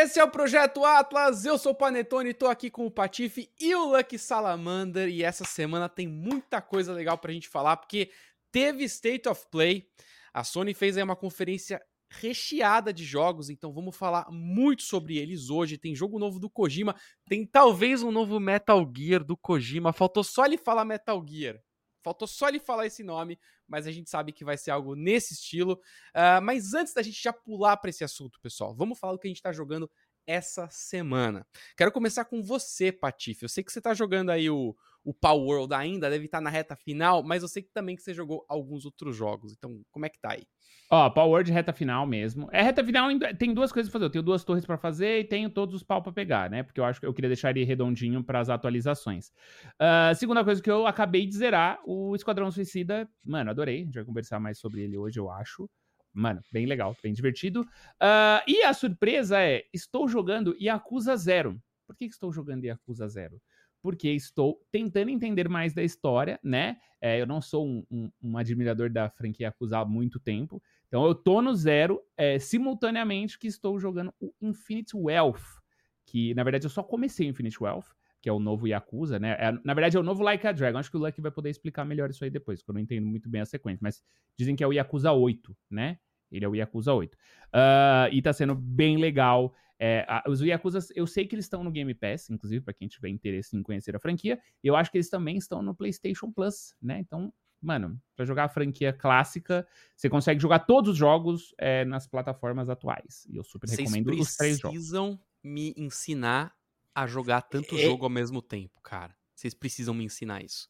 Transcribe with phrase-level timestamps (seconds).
[0.00, 3.74] Esse é o Projeto Atlas, eu sou o Panetone, tô aqui com o Patife e
[3.74, 8.08] o Lucky Salamander e essa semana tem muita coisa legal pra gente falar, porque
[8.52, 9.88] teve State of Play,
[10.32, 15.50] a Sony fez aí uma conferência recheada de jogos, então vamos falar muito sobre eles
[15.50, 15.76] hoje.
[15.76, 16.94] Tem jogo novo do Kojima,
[17.28, 21.58] tem talvez um novo Metal Gear do Kojima, faltou só ele falar Metal Gear.
[22.04, 23.36] Faltou só ele falar esse nome,
[23.68, 25.74] mas a gente sabe que vai ser algo nesse estilo.
[26.14, 29.26] Uh, mas antes da gente já pular para esse assunto, pessoal, vamos falar do que
[29.26, 29.90] a gente está jogando
[30.26, 31.46] essa semana.
[31.76, 33.44] Quero começar com você, Patife.
[33.44, 36.42] Eu sei que você está jogando aí o, o Power World ainda, deve estar tá
[36.42, 39.52] na reta final, mas eu sei que também que você jogou alguns outros jogos.
[39.52, 40.46] Então, como é que tá aí?
[40.90, 42.48] Ó, Power World reta final mesmo.
[42.50, 44.06] É reta final, tem duas coisas pra fazer.
[44.06, 46.62] Eu tenho duas torres para fazer e tenho todos os pau pra pegar, né?
[46.62, 49.28] Porque eu acho que eu queria deixar ele redondinho para as atualizações.
[49.74, 53.06] Uh, segunda coisa que eu acabei de zerar, o Esquadrão Suicida.
[53.22, 53.82] Mano, adorei.
[53.82, 55.68] A gente vai conversar mais sobre ele hoje, eu acho.
[56.10, 57.60] Mano, bem legal, bem divertido.
[57.60, 61.60] Uh, e a surpresa é: estou jogando Yakuza Zero.
[61.86, 63.40] Por que estou jogando Yakuza Zero?
[63.80, 66.78] Porque estou tentando entender mais da história, né?
[67.00, 70.60] É, eu não sou um, um, um, admirador da franquia Yakuza há muito tempo.
[70.88, 75.60] Então eu tô no zero, é, simultaneamente que estou jogando o Infinite Wealth.
[76.04, 77.86] Que, na verdade, eu só comecei o Infinite Wealth,
[78.20, 79.36] que é o novo Yakuza, né?
[79.38, 80.78] É, na verdade, é o novo Like a Dragon.
[80.78, 83.06] Acho que o Lucky vai poder explicar melhor isso aí depois, porque eu não entendo
[83.06, 83.80] muito bem a sequência.
[83.82, 84.02] Mas
[84.36, 85.98] dizem que é o Yakuza 8, né?
[86.30, 87.14] Ele é o Yakuza 8.
[87.14, 87.18] Uh,
[87.52, 89.54] ah, e tá sendo bem legal.
[89.78, 92.88] É, a, os Yakuzas, eu sei que eles estão no Game Pass, inclusive, para quem
[92.88, 94.40] tiver interesse em conhecer a franquia.
[94.62, 96.98] Eu acho que eles também estão no PlayStation Plus, né?
[96.98, 102.06] Então, mano, para jogar a franquia clássica, você consegue jogar todos os jogos é, nas
[102.06, 103.26] plataformas atuais.
[103.30, 104.78] E eu super Vocês recomendo os três jogos.
[104.78, 106.54] Vocês precisam me ensinar
[106.94, 107.78] a jogar tanto é...
[107.78, 109.14] jogo ao mesmo tempo, cara.
[109.34, 110.68] Vocês precisam me ensinar isso.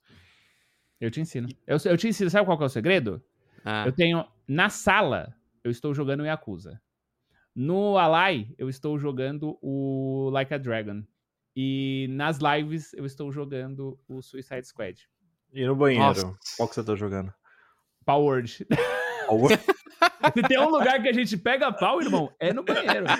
[1.00, 1.48] Eu te ensino.
[1.66, 2.28] Eu, eu te ensino.
[2.28, 3.22] Sabe qual é o segredo?
[3.64, 3.84] Ah.
[3.86, 6.80] Eu tenho na sala eu estou jogando Yakuza.
[7.60, 11.02] No Alai, eu estou jogando o Like a Dragon.
[11.56, 15.08] E nas lives, eu estou jogando o Suicide Squad.
[15.52, 16.04] E no banheiro?
[16.04, 16.38] Nossa.
[16.56, 17.34] Qual que você tá jogando?
[18.06, 18.64] Power Word.
[19.26, 19.58] Power?
[20.34, 23.06] Se tem um lugar que a gente pega pau, irmão, é no banheiro.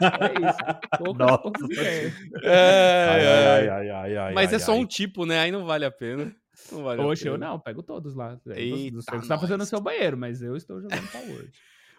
[0.00, 1.14] É isso.
[1.14, 2.10] Nossa.
[2.44, 5.40] É, ai, ai, ai, ai, Mas é só um tipo, né?
[5.40, 6.34] Aí não vale a pena.
[6.72, 8.40] Não vale Oxe, eu não, pego todos lá.
[8.46, 11.06] Eita, não sei o que você tá fazendo no seu banheiro, mas eu estou jogando
[11.12, 11.50] Power.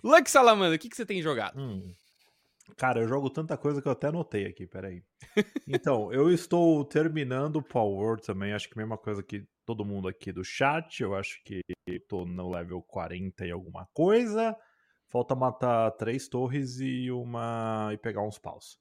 [0.04, 1.60] Luck Salamanda, o que, que você tem jogado?
[1.60, 1.94] Hum.
[2.76, 5.02] Cara, eu jogo tanta coisa que eu até anotei aqui, peraí.
[5.68, 10.08] Então, eu estou terminando o Power também, acho que a mesma coisa que todo mundo
[10.08, 11.62] aqui do chat, eu acho que
[12.08, 14.56] tô no level 40 e alguma coisa.
[15.10, 18.78] Falta matar três torres e uma e pegar uns paus.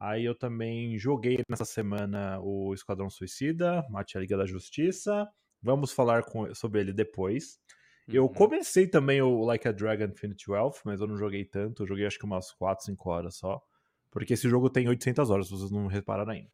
[0.00, 5.28] Aí eu também joguei nessa semana o Esquadrão Suicida, Mate a Liga da Justiça.
[5.62, 7.58] Vamos falar com, sobre ele depois.
[8.08, 8.32] Eu uhum.
[8.32, 11.82] comecei também o Like a Dragon Infinity Wealth, mas eu não joguei tanto.
[11.82, 13.62] Eu joguei acho que umas 4, 5 horas só.
[14.10, 16.48] Porque esse jogo tem 800 horas, se vocês não repararam ainda.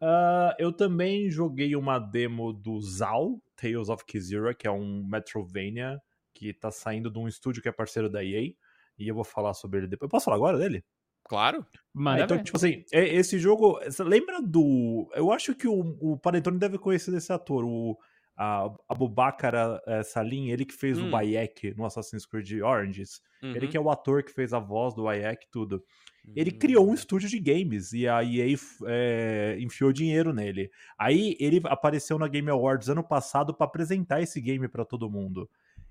[0.00, 6.00] Uh, eu também joguei uma demo do Zal, Tales of Kizira, que é um Metrovania
[6.32, 8.52] que tá saindo de um estúdio que é parceiro da EA.
[8.98, 10.06] E eu vou falar sobre ele depois.
[10.06, 10.84] Eu posso falar agora dele?
[11.24, 11.64] Claro.
[11.92, 13.80] Mano, então, tipo assim, é, esse jogo.
[14.00, 15.10] Lembra do.
[15.14, 17.98] Eu acho que o, o Panetone deve conhecer desse ator, o
[18.42, 19.54] a Abubakar
[19.86, 21.08] eh, Salim, ele que fez hum.
[21.08, 23.54] o Bayek no Assassin's Creed Oranges, uhum.
[23.54, 25.84] ele que é o ator que fez a voz do Bayek tudo.
[26.34, 26.94] Ele criou um hum.
[26.94, 28.56] estúdio de games e a EA
[28.86, 30.70] é, enfiou dinheiro nele.
[30.98, 35.48] Aí ele apareceu na Game Awards ano passado para apresentar esse game para todo mundo.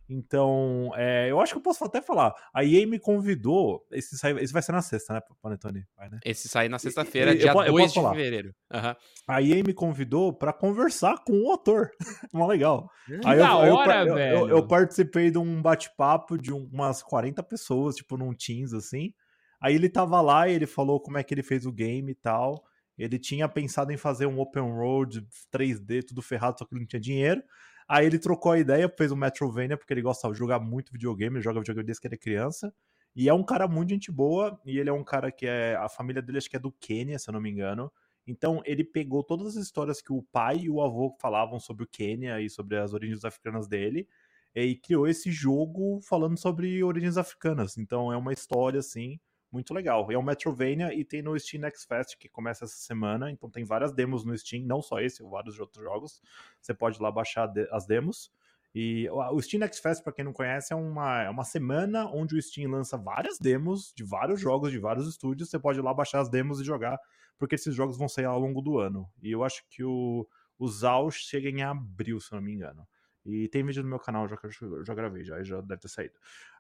[0.10, 2.34] Então, é, eu acho que eu posso até falar.
[2.52, 3.86] A EA me convidou.
[3.92, 5.86] Esse, sai, esse vai ser na sexta, né, Panetone?
[5.96, 6.20] Vai, né?
[6.26, 8.16] Esse sai na sexta-feira, dia eu, 2 de falar.
[8.16, 8.56] fevereiro.
[8.74, 8.96] Uhum.
[9.28, 11.92] A EA me convidou para conversar com o autor.
[12.34, 12.90] Mó legal.
[13.06, 14.38] Que Aí da eu, hora, eu, velho.
[14.38, 19.14] Eu, eu, participei de um bate-papo de umas 40 pessoas, tipo, num Teams, assim.
[19.62, 22.16] Aí ele tava lá e ele falou como é que ele fez o game e
[22.16, 22.64] tal.
[22.98, 26.88] Ele tinha pensado em fazer um open road 3D, tudo ferrado, só que ele não
[26.88, 27.44] tinha dinheiro.
[27.90, 31.38] Aí ele trocou a ideia, fez um Metrovania, porque ele gosta de jogar muito videogame,
[31.38, 32.72] ele joga videogame desde que ele é criança.
[33.16, 35.76] E é um cara muito gente boa, e ele é um cara que é.
[35.76, 37.92] A família dele acho que é do Quênia, se eu não me engano.
[38.28, 41.88] Então ele pegou todas as histórias que o pai e o avô falavam sobre o
[41.88, 44.08] Quênia e sobre as origens africanas dele,
[44.56, 47.78] e criou esse jogo falando sobre origens africanas.
[47.78, 49.20] Então é uma história assim
[49.52, 50.12] muito legal.
[50.12, 53.50] E é um Metrovania e tem no Steam Next Fest que começa essa semana, então
[53.50, 56.22] tem várias demos no Steam, não só esse, vários outros jogos.
[56.62, 58.32] Você pode lá baixar as demos.
[58.74, 62.36] E o Steam Next Fest, para quem não conhece, é uma, é uma semana onde
[62.36, 65.50] o Steam lança várias demos de vários jogos de vários estúdios.
[65.50, 67.00] Você pode ir lá baixar as demos e jogar,
[67.38, 69.10] porque esses jogos vão sair ao longo do ano.
[69.24, 70.28] E eu acho que o,
[70.60, 72.88] o ZAL chega em abril, se não me engano.
[73.26, 75.90] E tem vídeo no meu canal já que eu já gravei, já, já deve ter
[75.90, 76.14] saído.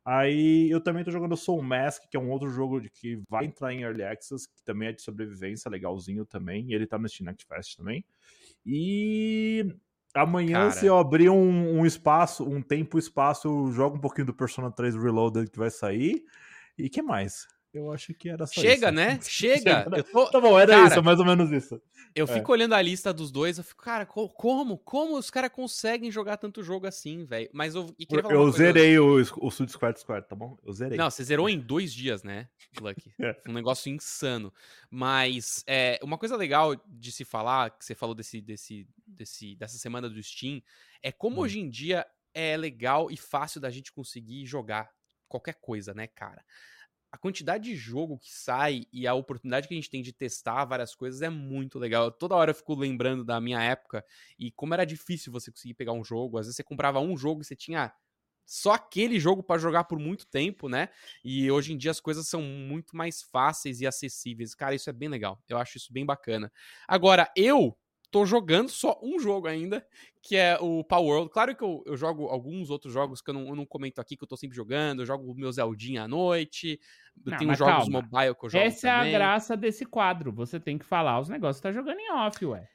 [0.03, 3.45] Aí eu também tô jogando Soul Mask, que é um outro jogo de que vai
[3.45, 6.69] entrar em Early Access, que também é de sobrevivência, legalzinho também.
[6.69, 8.03] E ele tá no Steam Next Fest também.
[8.65, 9.75] E
[10.13, 10.71] amanhã, Cara.
[10.71, 14.71] se eu abrir um, um espaço, um tempo espaço, eu jogo um pouquinho do Persona
[14.71, 16.23] 3 Reloaded que vai sair.
[16.77, 17.47] E que mais?
[17.71, 18.95] Eu acho que era só Chega, isso.
[18.95, 19.19] né?
[19.24, 19.83] Chega.
[19.83, 20.04] Chega.
[20.04, 20.25] Tô...
[20.31, 21.80] Tá bom, era cara, isso, mais ou menos isso.
[22.16, 22.27] Eu é.
[22.27, 24.77] fico olhando a lista dos dois, eu fico, cara, como?
[24.77, 27.48] Como os caras conseguem jogar tanto jogo assim, velho?
[27.54, 27.95] Mas eu.
[28.30, 30.57] eu zerei o, o Suicide Squad Squad, tá bom?
[30.63, 30.98] Eu zerei.
[30.98, 32.50] Não, você zerou em dois dias, né,
[32.81, 33.13] Lucky?
[33.21, 33.39] é.
[33.48, 34.51] Um negócio insano.
[34.89, 39.77] Mas é, uma coisa legal de se falar, que você falou desse, desse, desse, dessa
[39.77, 40.62] semana do Steam,
[41.04, 41.39] é como hum.
[41.42, 44.89] hoje em dia é legal e fácil da gente conseguir jogar
[45.27, 46.44] qualquer coisa, né, cara?
[47.11, 50.65] A quantidade de jogo que sai e a oportunidade que a gente tem de testar
[50.65, 52.11] várias coisas é muito legal.
[52.11, 54.06] Toda hora eu fico lembrando da minha época
[54.38, 56.38] e como era difícil você conseguir pegar um jogo.
[56.38, 57.91] Às vezes você comprava um jogo e você tinha
[58.45, 60.89] só aquele jogo para jogar por muito tempo, né?
[61.23, 64.55] E hoje em dia as coisas são muito mais fáceis e acessíveis.
[64.55, 65.41] Cara, isso é bem legal.
[65.47, 66.51] Eu acho isso bem bacana.
[66.88, 67.77] Agora, eu
[68.11, 69.85] tô jogando só um jogo ainda,
[70.21, 71.31] que é o Power World.
[71.31, 74.17] Claro que eu, eu jogo alguns outros jogos que eu não, eu não, comento aqui,
[74.17, 75.01] que eu tô sempre jogando.
[75.01, 76.79] Eu jogo o meu Zeldinha à noite.
[77.25, 78.01] Eu tenho jogos calma.
[78.01, 79.11] mobile que eu jogo Essa também.
[79.11, 80.31] é a graça desse quadro.
[80.33, 82.67] Você tem que falar os negócios que tá jogando em off, ué.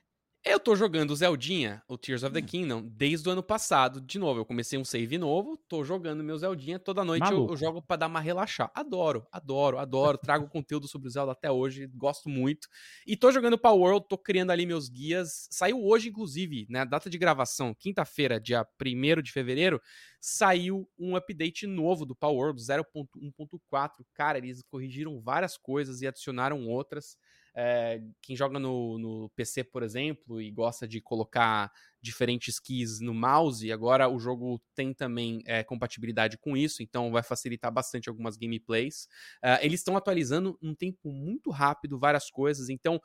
[0.46, 2.44] Eu tô jogando o Zeldinha, o Tears of the hum.
[2.44, 3.99] Kingdom, desde o ano passado.
[3.99, 6.79] De novo, eu comecei um save novo, tô jogando meu Zeldinha.
[6.79, 8.70] Toda noite eu, eu, jogo para dar uma relaxar.
[8.75, 10.19] Adoro, adoro, adoro.
[10.19, 12.69] Trago conteúdo sobre o Zelda até hoje, gosto muito.
[13.06, 15.49] E tô jogando Power World, tô criando ali meus guias.
[15.50, 16.85] Saiu hoje, inclusive, né?
[16.85, 19.81] Data de gravação, quinta-feira, dia 1 de fevereiro,
[20.20, 24.05] saiu um update novo do Power World 0.1.4.
[24.12, 27.17] Cara, eles corrigiram várias coisas e adicionaram outras.
[27.56, 31.70] É, quem joga no, no, PC, por exemplo, e gosta de colocar
[32.00, 37.22] diferentes keys no mouse, agora o jogo tem também é, compatibilidade com isso, então vai
[37.22, 39.08] facilitar bastante algumas gameplays.
[39.42, 43.00] É, eles estão atualizando um tempo muito rápido várias coisas, então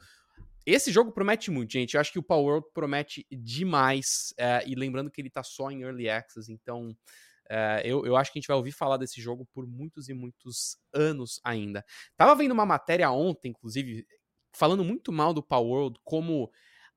[0.65, 1.93] esse jogo promete muito, gente.
[1.93, 4.33] Eu acho que o Power World promete demais.
[4.67, 6.95] e lembrando que ele tá só em Early Access, então
[7.49, 10.13] Uh, eu, eu, acho que a gente vai ouvir falar desse jogo por muitos e
[10.13, 11.83] muitos anos ainda.
[12.15, 14.05] Tava vendo uma matéria ontem, inclusive,
[14.53, 16.51] falando muito mal do Power World, como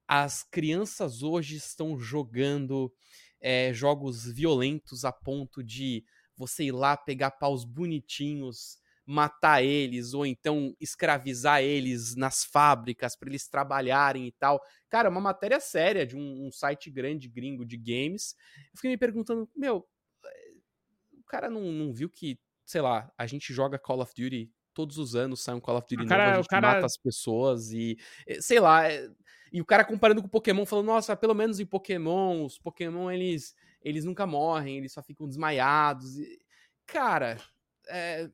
[0.06, 2.92] as crianças hoje estão jogando
[3.40, 6.04] é, jogos violentos a ponto de
[6.36, 13.28] você ir lá pegar paus bonitinhos, matar eles, ou então escravizar eles nas fábricas para
[13.28, 14.60] eles trabalharem e tal.
[14.88, 18.34] Cara, uma matéria séria de um, um, site grande gringo de games.
[18.72, 19.88] Eu fiquei me perguntando, meu,
[20.24, 20.54] eh,
[21.18, 24.98] o cara não, não viu que, sei lá, a gente joga Call of Duty todos
[24.98, 26.74] os anos sai um Call of Duty cara, novo, a gente cara...
[26.74, 29.08] mata as pessoas e eh, sei lá, é,
[29.52, 33.54] e o cara comparando com Pokémon, falando, nossa, pelo menos em Pokémon, os Pokémon eles
[33.82, 36.18] eles nunca morrem, eles só ficam desmaiados.
[36.18, 36.38] E,
[36.86, 37.36] cara,
[37.88, 38.30] é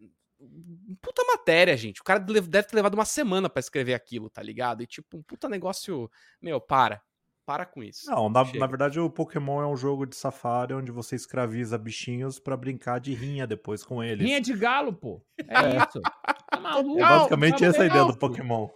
[1.00, 2.00] puta matéria, gente.
[2.00, 4.82] O cara deve ter levado uma semana para escrever aquilo, tá ligado?
[4.82, 7.02] E tipo, um puta negócio, meu, para.
[7.48, 8.10] Para com isso.
[8.10, 12.38] Não, na, na, verdade o Pokémon é um jogo de safari onde você escraviza bichinhos
[12.38, 14.22] para brincar de rinha depois com eles.
[14.22, 15.24] Rinha de galo, pô.
[15.48, 15.76] É, é.
[15.78, 15.98] isso.
[16.50, 16.98] Tá maluco.
[16.98, 18.68] É basicamente essa a ideia do Pokémon.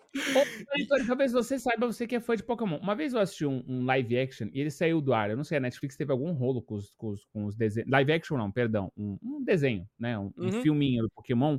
[1.07, 2.79] Talvez você saiba, você que é fã de Pokémon.
[2.79, 5.29] Uma vez eu assisti um, um, live action e ele saiu do ar.
[5.29, 7.91] Eu não sei, a Netflix teve algum rolo com os, com os, com os desenhos.
[7.91, 8.91] Live action não, perdão.
[8.97, 10.19] Um, um desenho, né?
[10.19, 10.49] Um, uhum.
[10.49, 11.59] um, filminho do Pokémon.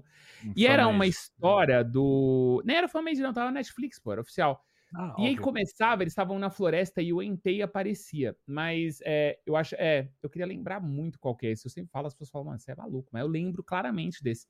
[0.56, 2.63] e era uma história do...
[2.66, 4.64] Nem era fanmade não, tava na Netflix, pô, era oficial
[4.95, 8.35] ah, e aí começava, eles estavam na floresta e o Entei aparecia.
[8.45, 11.66] Mas é, eu acho, é, eu queria lembrar muito qual que é esse.
[11.66, 14.47] Eu sempre falo, as pessoas falam, mano, você é maluco, mas eu lembro claramente desse.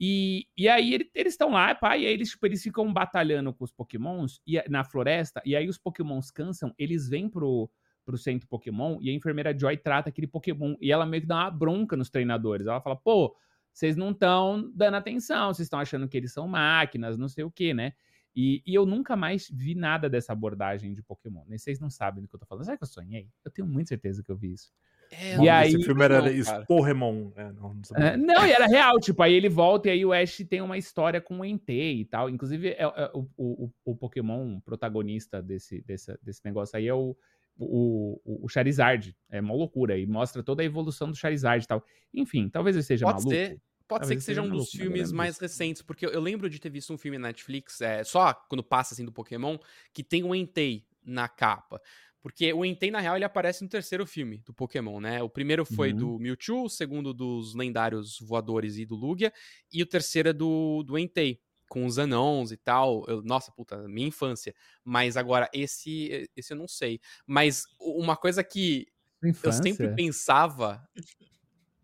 [0.00, 3.52] E, e aí ele, eles estão lá, pá, e aí eles, tipo, eles ficam batalhando
[3.52, 7.70] com os pokémons e, na floresta, e aí os pokémons cansam, eles vêm pro,
[8.04, 11.36] pro centro Pokémon e a enfermeira Joy trata aquele Pokémon e ela meio que dá
[11.36, 12.66] uma bronca nos treinadores.
[12.66, 13.36] Ela fala, pô,
[13.72, 17.50] vocês não estão dando atenção, vocês estão achando que eles são máquinas, não sei o
[17.50, 17.92] que, né?
[18.34, 21.44] E, e, eu nunca mais vi nada dessa abordagem de Pokémon.
[21.46, 22.64] Nem vocês não sabem do que eu tô falando.
[22.64, 23.28] Sabe que eu sonhei?
[23.44, 24.72] Eu tenho muita certeza que eu vi isso.
[25.10, 27.30] É, e aí, esse filme era Sporremon.
[27.36, 28.98] É, não, não, é, não, e era real.
[28.98, 32.04] Tipo, aí ele volta e aí o Ash tem uma história com o Entei e
[32.06, 32.30] tal.
[32.30, 37.14] Inclusive, é, é o, o, o, Pokémon protagonista desse, desse, desse negócio aí é o,
[37.58, 39.14] o, o, Charizard.
[39.30, 39.98] É uma loucura.
[39.98, 41.84] E mostra toda a evolução do Charizard e tal.
[42.14, 43.34] Enfim, talvez ele seja Pode maluco.
[43.34, 43.60] Ser.
[43.88, 46.92] Pode ser que seja um dos filmes mais recentes, porque eu lembro de ter visto
[46.92, 49.58] um filme na Netflix, é, só quando passa assim do Pokémon,
[49.92, 51.80] que tem o Entei na capa.
[52.22, 55.20] Porque o Entei, na real, ele aparece no terceiro filme do Pokémon, né?
[55.22, 55.98] O primeiro foi uhum.
[55.98, 59.32] do Mewtwo, o segundo dos lendários voadores e do Lugia,
[59.72, 63.04] e o terceiro é do, do Entei, com os anãos e tal.
[63.08, 64.54] Eu, nossa, puta, minha infância.
[64.84, 67.00] Mas agora, esse, esse eu não sei.
[67.26, 68.86] Mas uma coisa que
[69.42, 70.86] eu sempre pensava.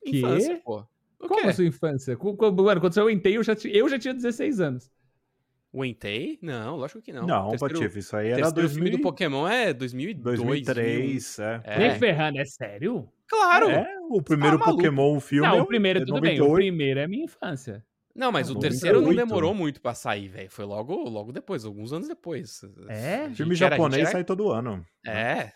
[0.04, 0.18] Que?
[0.18, 0.86] Infância, pô.
[1.20, 2.16] O Como a sua infância?
[2.16, 4.90] Mano, quando eu entrei, eu já, eu já tinha 16 anos.
[5.72, 6.38] O Entei?
[6.40, 7.26] Não, lógico que não.
[7.26, 8.68] Não, Patife, isso aí era 2000...
[8.70, 10.38] filme do Pokémon é 2002.
[10.38, 11.60] 2003, é.
[11.64, 11.78] é.
[11.78, 13.06] Nem ferrando, é sério?
[13.26, 13.68] Claro!
[13.68, 16.40] É, o primeiro tá Pokémon, o filme Não, o primeiro, é tudo 98.
[16.40, 17.84] bem, o primeiro é minha infância.
[18.14, 20.50] Não, mas é, o terceiro não demorou muito pra sair, velho.
[20.50, 22.62] Foi logo, logo depois, alguns anos depois.
[22.88, 23.28] É?
[23.30, 24.10] Filme japonês era...
[24.10, 24.84] sai todo ano.
[25.06, 25.52] É,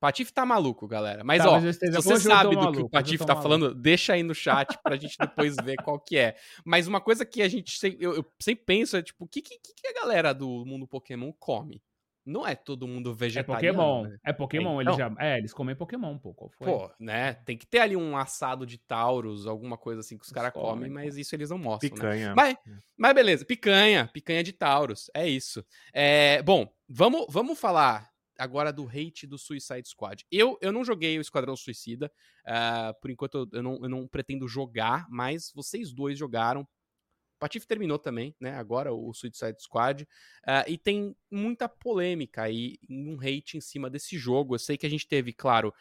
[0.00, 1.22] Patife tá maluco, galera.
[1.22, 3.42] Mas, tá, ó, mas se você sabe do maluco, que o Patife tá maluco.
[3.42, 6.36] falando, deixa aí no chat pra gente depois ver qual que é.
[6.64, 9.42] Mas uma coisa que a gente sempre, eu, eu sempre penso é, tipo, o que,
[9.42, 11.82] que, que a galera do mundo Pokémon come?
[12.24, 13.66] Não é todo mundo é vegetariano.
[13.66, 14.02] É Pokémon.
[14.02, 14.18] Né?
[14.24, 14.80] É Pokémon.
[14.80, 16.50] Então, eles já, é, eles comem Pokémon um pouco.
[16.58, 17.34] Pô, né?
[17.44, 20.90] Tem que ter ali um assado de Tauros, alguma coisa assim que os caras comem,
[20.90, 21.90] mas isso eles não mostram.
[21.90, 21.94] Né?
[21.94, 22.28] Picanha.
[22.28, 22.34] Né?
[22.34, 22.56] Mas,
[22.96, 24.08] mas beleza, picanha.
[24.12, 25.10] Picanha de Tauros.
[25.14, 25.64] É isso.
[25.92, 28.09] É, bom, vamos, vamos falar
[28.40, 30.24] agora do hate do Suicide Squad.
[30.32, 32.10] Eu, eu não joguei o Esquadrão Suicida,
[32.46, 36.62] uh, por enquanto eu, não, eu não pretendo jogar, mas vocês dois jogaram.
[36.62, 38.54] O Patife terminou também, né?
[38.56, 40.02] Agora o Suicide Squad.
[40.02, 44.54] Uh, e tem muita polêmica aí, um hate em cima desse jogo.
[44.54, 45.72] Eu sei que a gente teve, claro,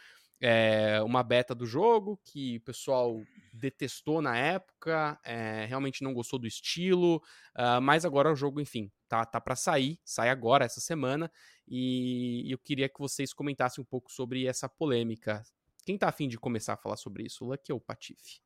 [0.42, 3.22] é, uma beta do jogo que o pessoal
[3.54, 7.18] detestou na época, é, realmente não gostou do estilo,
[7.58, 11.30] uh, mas agora o jogo, enfim, tá, tá para sair, sai agora, essa semana,
[11.68, 15.44] e eu queria que vocês comentassem um pouco sobre essa polêmica.
[15.84, 18.42] Quem tá afim de começar a falar sobre isso, Lucky ou o Patife?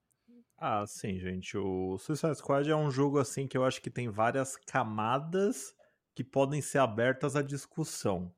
[0.57, 1.57] Ah, sim, gente.
[1.57, 5.75] O Suicide Squad é um jogo assim que eu acho que tem várias camadas
[6.15, 8.33] que podem ser abertas à discussão.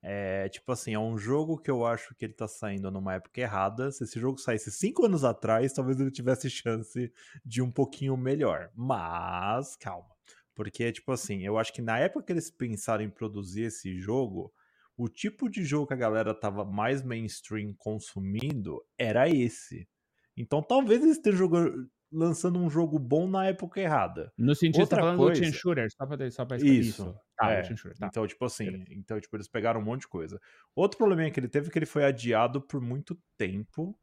[0.00, 3.40] É, tipo assim, é um jogo que eu acho que ele tá saindo numa época
[3.40, 3.90] errada.
[3.90, 7.12] Se esse jogo saísse cinco anos atrás, talvez ele tivesse chance
[7.44, 8.70] de um pouquinho melhor.
[8.74, 10.18] Mas, calma.
[10.58, 14.52] Porque, tipo assim, eu acho que na época que eles pensaram em produzir esse jogo,
[14.96, 19.88] o tipo de jogo que a galera tava mais mainstream consumindo era esse.
[20.36, 24.32] Então talvez eles estejam jogando, lançando um jogo bom na época errada.
[24.36, 25.40] No sentido Outra você tá falando coisa...
[25.40, 26.66] do Chain Shooter, só pra, só pra isso.
[26.66, 27.20] isso.
[27.36, 27.62] Tá, é.
[27.62, 28.08] Shooter, tá.
[28.08, 30.40] Então, tipo assim, então, tipo, eles pegaram um monte de coisa.
[30.74, 33.96] Outro problema que ele teve é que ele foi adiado por muito tempo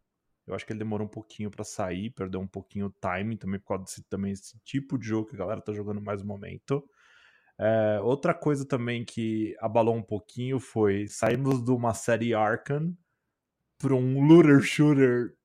[0.48, 3.60] eu acho que ele demorou um pouquinho para sair, perdeu um pouquinho o timing também
[3.60, 6.28] por causa desse também esse tipo de jogo que a galera tá jogando mais no
[6.28, 6.88] momento.
[7.58, 12.96] É, outra coisa também que abalou um pouquinho foi saímos de uma série Arkham
[13.78, 15.36] para um looter shooter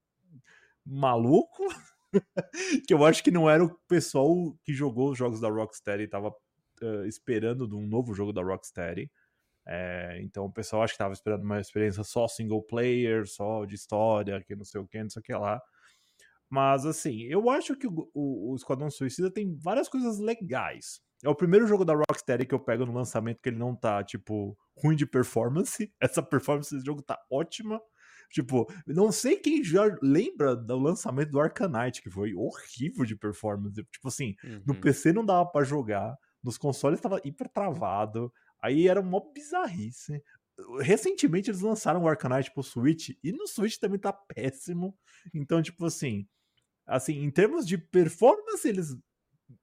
[0.85, 1.67] maluco,
[2.87, 6.29] que eu acho que não era o pessoal que jogou os jogos da Rocksteady estava
[6.83, 9.11] uh, esperando de um novo jogo da Rocksteady.
[9.67, 13.75] É, então o pessoal acho que estava esperando uma experiência só single player, só de
[13.75, 15.61] história, que não sei o que, não sei o que lá.
[16.49, 21.01] Mas assim, eu acho que o, o, o Esquadrão Suicida tem várias coisas legais.
[21.23, 24.03] É o primeiro jogo da Rocksteady que eu pego no lançamento que ele não tá,
[24.03, 25.93] tipo, ruim de performance.
[26.01, 27.81] Essa performance desse jogo tá ótima.
[28.31, 33.75] Tipo, não sei quem já lembra do lançamento do Arcanite, que foi horrível de performance.
[33.75, 34.63] Tipo assim, uhum.
[34.67, 40.23] no PC não dava para jogar, nos consoles tava hiper travado, Aí era uma bizarrice.
[40.81, 44.97] Recentemente eles lançaram o Arcanite pro Switch e no Switch também tá péssimo.
[45.35, 46.27] Então, tipo assim,
[46.87, 48.97] assim, em termos de performance, eles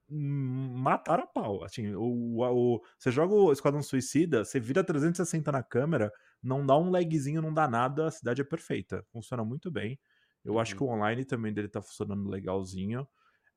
[0.10, 1.63] mataram a pau.
[1.63, 6.12] Assim, o, o, você joga o Esquadrão Suicida, você vira 360 na câmera,
[6.42, 9.04] não dá um lagzinho, não dá nada, a cidade é perfeita.
[9.12, 10.00] Funciona muito bem.
[10.44, 10.60] Eu uhum.
[10.60, 13.08] acho que o online também dele tá funcionando legalzinho.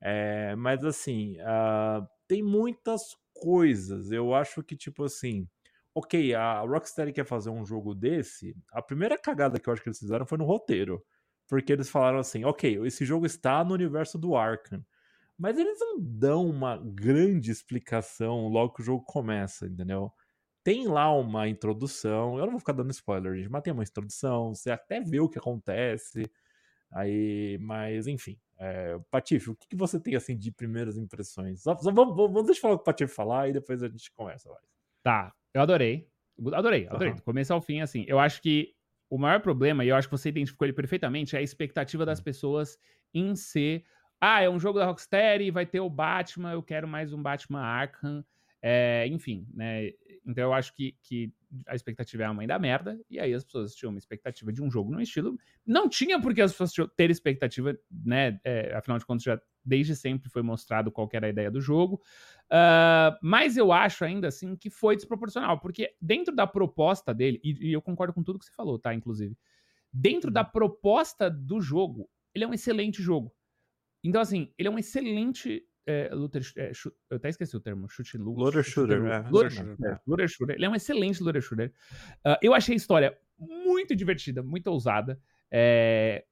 [0.00, 4.12] É, mas assim, uh, tem muitas coisas.
[4.12, 5.48] Eu acho que, tipo assim,
[5.92, 8.56] ok, a Rocksteady quer fazer um jogo desse.
[8.72, 11.04] A primeira cagada que eu acho que eles fizeram foi no roteiro.
[11.48, 14.84] Porque eles falaram assim, ok, esse jogo está no universo do Arkham.
[15.36, 20.12] Mas eles não dão uma grande explicação logo que o jogo começa, entendeu?
[20.62, 24.54] Tem lá uma introdução, eu não vou ficar dando spoiler, gente, mas tem uma introdução,
[24.54, 26.30] você até vê o que acontece.
[26.92, 31.62] Aí, mas enfim, é, Patife, o que, que, você tem assim de primeiras impressões?
[31.62, 34.12] Só, só vamos, vamos, deixa eu falar com o Patife falar e depois a gente
[34.12, 34.50] começa.
[34.50, 34.58] Vai.
[35.02, 36.06] Tá, eu adorei.
[36.52, 37.10] Adorei, adorei.
[37.10, 37.16] Uhum.
[37.16, 38.04] Do começo ao fim, assim.
[38.06, 38.74] Eu acho que
[39.08, 42.20] o maior problema, e eu acho que você identificou ele perfeitamente, é a expectativa das
[42.20, 42.78] pessoas
[43.14, 43.82] em ser.
[44.20, 47.62] Ah, é um jogo da Rocksteady, vai ter o Batman, eu quero mais um Batman
[47.62, 48.22] Arkham.
[48.62, 49.90] É, enfim, né?
[50.26, 51.32] Então eu acho que, que
[51.66, 54.62] a expectativa é a mãe da merda, e aí as pessoas tinham uma expectativa de
[54.62, 55.36] um jogo no estilo.
[55.66, 58.38] Não tinha porque as pessoas ter expectativa, né?
[58.44, 62.02] É, afinal de contas, já desde sempre foi mostrado qual era a ideia do jogo.
[62.46, 67.68] Uh, mas eu acho ainda assim que foi desproporcional, porque dentro da proposta dele, e,
[67.68, 68.94] e eu concordo com tudo que você falou, tá?
[68.94, 69.36] Inclusive,
[69.92, 70.50] dentro da uhum.
[70.50, 73.32] proposta do jogo, ele é um excelente jogo.
[74.02, 76.72] Então, assim, ele é um excelente é, looter, é,
[77.10, 78.38] eu até esqueci o termo, chute loot.
[78.38, 79.28] Looter shooter, é.
[79.28, 80.00] Looter, shooter, é.
[80.06, 80.56] looter shooter.
[80.56, 81.72] Ele é um excelente looter shooter.
[82.24, 85.18] Uh, eu achei a história muito divertida, muito ousada.
[85.50, 86.24] É,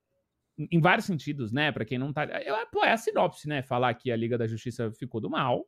[0.59, 1.71] em vários sentidos, né?
[1.71, 2.25] Para quem não tá.
[2.43, 3.63] Eu, pô, é a sinopse, né?
[3.63, 5.67] Falar que a Liga da Justiça ficou do mal.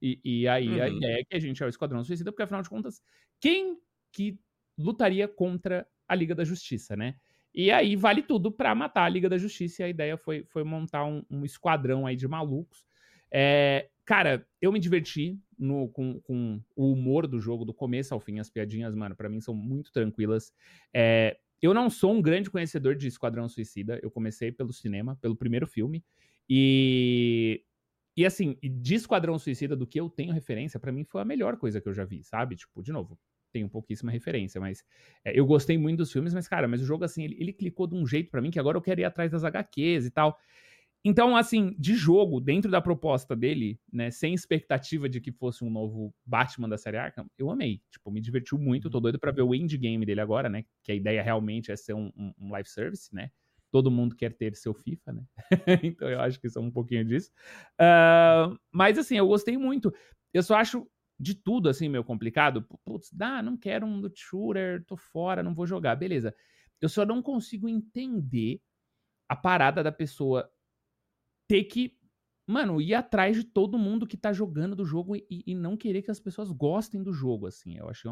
[0.00, 0.82] E, e aí uhum.
[0.82, 3.00] a ideia é que a gente é o Esquadrão Suicida, porque afinal de contas,
[3.40, 3.78] quem
[4.10, 4.36] que
[4.76, 7.14] lutaria contra a Liga da Justiça, né?
[7.54, 9.82] E aí vale tudo para matar a Liga da Justiça.
[9.82, 12.84] E a ideia foi, foi montar um, um esquadrão aí de malucos.
[13.32, 18.20] É, cara, eu me diverti no, com, com, o humor do jogo, do começo ao
[18.20, 18.38] fim.
[18.38, 20.52] As piadinhas, mano, para mim são muito tranquilas.
[20.94, 23.98] É, eu não sou um grande conhecedor de Esquadrão Suicida.
[24.02, 26.04] Eu comecei pelo cinema, pelo primeiro filme.
[26.48, 27.64] E.
[28.14, 31.56] E assim, de Esquadrão Suicida, do que eu tenho referência, para mim foi a melhor
[31.56, 32.56] coisa que eu já vi, sabe?
[32.56, 33.18] Tipo, de novo,
[33.50, 34.84] tenho pouquíssima referência, mas
[35.24, 37.86] é, eu gostei muito dos filmes, mas, cara, mas o jogo, assim, ele, ele clicou
[37.86, 40.38] de um jeito para mim que agora eu quero ir atrás das HQs e tal.
[41.04, 45.70] Então, assim, de jogo, dentro da proposta dele, né, sem expectativa de que fosse um
[45.70, 47.82] novo Batman da série Arkham, eu amei.
[47.90, 48.88] Tipo, me divertiu muito.
[48.88, 50.64] Tô doido pra ver o indie game dele agora, né?
[50.82, 53.30] Que a ideia realmente é ser um, um, um live service, né?
[53.72, 55.24] Todo mundo quer ter seu FIFA, né?
[55.82, 57.32] então eu acho que isso é um pouquinho disso.
[57.80, 59.92] Uh, mas, assim, eu gostei muito.
[60.32, 60.86] Eu só acho
[61.18, 62.64] de tudo, assim, meio complicado.
[62.84, 65.96] Putz, dá, não quero um loot shooter, tô fora, não vou jogar.
[65.96, 66.32] Beleza.
[66.80, 68.60] Eu só não consigo entender
[69.28, 70.48] a parada da pessoa
[71.52, 71.94] ter que,
[72.46, 76.00] mano, ir atrás de todo mundo que tá jogando do jogo e, e não querer
[76.00, 77.76] que as pessoas gostem do jogo, assim.
[77.76, 78.08] Eu acho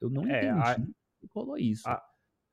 [0.00, 1.88] eu não é, entendi a, que rolou isso.
[1.88, 2.00] A,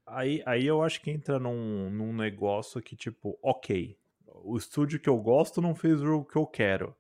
[0.08, 3.96] aí, aí eu acho que entra num, num negócio que, tipo, ok,
[4.44, 6.96] o estúdio que eu gosto não fez o jogo que eu quero.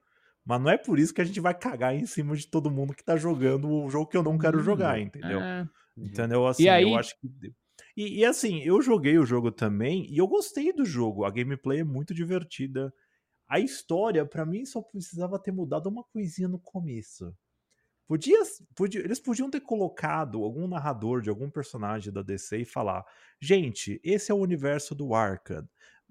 [0.46, 2.94] Mas não é por isso que a gente vai cagar em cima de todo mundo
[2.94, 5.04] que tá jogando o jogo que eu não quero jogar, uhum.
[5.04, 5.42] entendeu?
[5.42, 5.68] É.
[5.98, 6.46] Entendeu?
[6.46, 6.84] Assim, e aí...
[6.84, 7.28] eu acho que.
[7.98, 11.26] E, e, assim, eu joguei o jogo também e eu gostei do jogo.
[11.26, 12.94] A gameplay é muito divertida.
[13.52, 17.36] A história, para mim, só precisava ter mudado uma coisinha no começo.
[18.08, 18.40] Podia,
[18.74, 23.06] podia, eles podiam ter colocado algum narrador de algum personagem da DC e falar:
[23.42, 25.68] gente, esse é o universo do Arkham,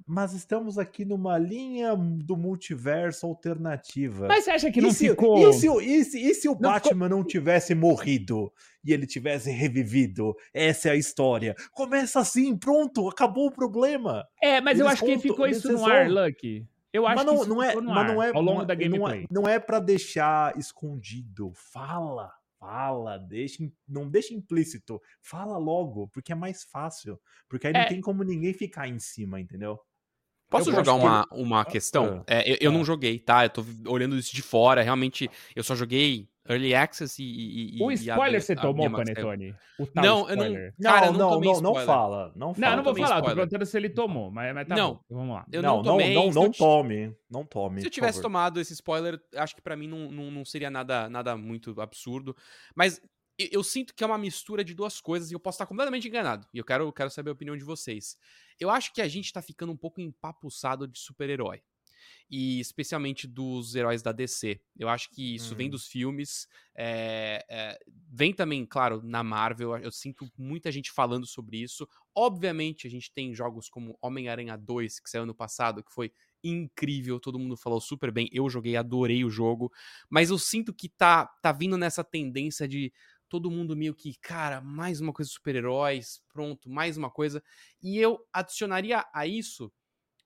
[0.06, 4.28] mas estamos aqui numa linha do multiverso alternativa.
[4.28, 5.48] Mas você acha que não se, ficou.
[5.48, 7.08] E se, e se, e se o não Batman ficou...
[7.08, 8.52] não tivesse morrido
[8.84, 10.36] e ele tivesse revivido?
[10.52, 11.56] Essa é a história.
[11.72, 14.28] Começa assim, pronto, acabou o problema.
[14.42, 16.68] É, mas eles eu acho contam, que ficou isso no ar, Lucky.
[16.92, 18.76] Eu acho mas não, que não é, mas não é ao longo não, da é,
[18.76, 19.26] gameplay.
[19.30, 21.52] Não é, não é para deixar escondido.
[21.54, 25.00] Fala, fala, deixa, não deixa implícito.
[25.22, 27.18] Fala logo, porque é mais fácil.
[27.48, 27.80] Porque aí é.
[27.80, 29.78] não tem como ninguém ficar em cima, entendeu?
[30.48, 31.34] Posso eu jogar uma, que...
[31.34, 32.24] uma questão?
[32.26, 33.44] Ah, é, eu, eu não joguei, tá?
[33.44, 34.82] Eu tô olhando isso de fora.
[34.82, 37.76] Realmente, eu só joguei Early Access e.
[37.76, 39.54] e o spoiler você tomou, Panetone?
[39.78, 40.46] O tal não, spoiler.
[40.46, 40.90] eu não.
[40.90, 42.32] Cara, não, não, não, não, fala.
[42.34, 42.70] Não, fala.
[42.70, 43.16] não, não vou falar.
[43.16, 43.30] Spoiler.
[43.30, 45.00] Tô perguntando se ele tomou, mas, mas tá não, bom.
[45.10, 45.46] Vamos lá.
[45.52, 46.14] Eu não, não tomei.
[46.14, 47.16] Não, não, não tome.
[47.30, 47.80] Não tome.
[47.80, 51.08] Se eu tivesse tomado esse spoiler, acho que para mim não, não, não seria nada,
[51.08, 52.34] nada muito absurdo.
[52.74, 53.00] Mas
[53.38, 56.08] eu, eu, sinto que é uma mistura de duas coisas e eu posso estar completamente
[56.08, 56.46] enganado.
[56.54, 58.16] E eu quero, quero saber a opinião de vocês.
[58.58, 61.62] Eu acho que a gente tá ficando um pouco empapuçado de super-herói
[62.30, 64.60] e especialmente dos heróis da DC.
[64.78, 65.72] Eu acho que isso vem uhum.
[65.72, 69.76] dos filmes, é, é, vem também, claro, na Marvel.
[69.78, 71.88] Eu sinto muita gente falando sobre isso.
[72.14, 76.12] Obviamente, a gente tem jogos como Homem-Aranha 2, que saiu ano passado, que foi
[76.42, 78.28] incrível, todo mundo falou super bem.
[78.32, 79.70] Eu joguei, adorei o jogo,
[80.08, 82.92] mas eu sinto que tá, tá vindo nessa tendência de
[83.28, 87.42] todo mundo meio que, cara, mais uma coisa de super-heróis, pronto, mais uma coisa.
[87.82, 89.72] E eu adicionaria a isso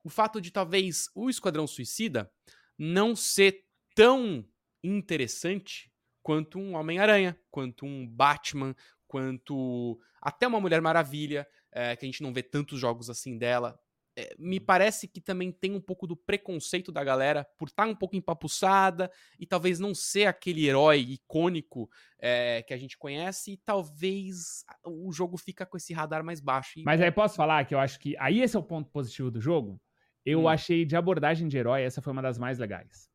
[0.04, 2.30] o fato de talvez o Esquadrão Suicida
[2.78, 3.64] não ser
[3.94, 4.46] tão
[4.82, 5.90] interessante
[6.22, 12.22] quanto um Homem-Aranha, quanto um Batman, quanto até uma Mulher Maravilha, é, que a gente
[12.22, 13.78] não vê tantos jogos assim dela.
[14.16, 17.88] É, me parece que também tem um pouco do preconceito da galera por estar tá
[17.88, 23.54] um pouco empapuçada e talvez não ser aquele herói icônico é, que a gente conhece
[23.54, 26.80] e talvez o jogo fica com esse radar mais baixo.
[26.84, 29.40] Mas aí posso falar que eu acho que aí esse é o ponto positivo do
[29.40, 29.80] jogo?
[30.24, 30.48] Eu hum.
[30.48, 33.08] achei de abordagem de herói, essa foi uma das mais legais.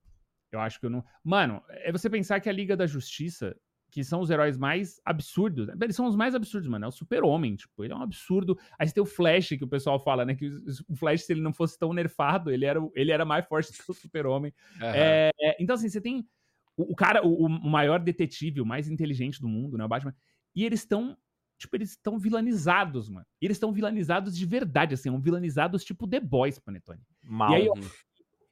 [0.52, 1.04] Eu acho que eu não.
[1.24, 3.56] Mano, é você pensar que a Liga da Justiça,
[3.92, 5.68] que são os heróis mais absurdos.
[5.82, 6.86] Eles são os mais absurdos, mano.
[6.86, 8.58] É o super-homem, tipo, ele é um absurdo.
[8.78, 10.36] Aí você tem o Flash, que o pessoal fala, né?
[10.36, 10.48] Que
[10.88, 13.92] o Flash, se ele não fosse tão nerfado, ele era, ele era mais forte que
[13.92, 14.54] o super-homem.
[14.76, 14.88] Uhum.
[14.94, 16.28] É, então, assim, você tem
[16.76, 19.86] o, o cara, o, o, maior detetive, o mais inteligente do mundo, né?
[19.86, 20.16] O Batman.
[20.56, 21.18] E eles estão
[21.60, 23.26] tipo, eles estão vilanizados, mano.
[23.42, 27.02] E eles estão vilanizados de verdade, assim, um vilanizados tipo The Boys, Panetone.
[27.22, 27.52] Mal.
[27.52, 27.74] E aí eu,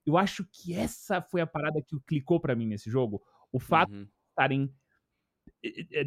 [0.05, 3.21] eu, acho que essa foi a parada que clicou para mim nesse jogo.
[3.51, 4.03] O fato uhum.
[4.03, 4.73] de estarem.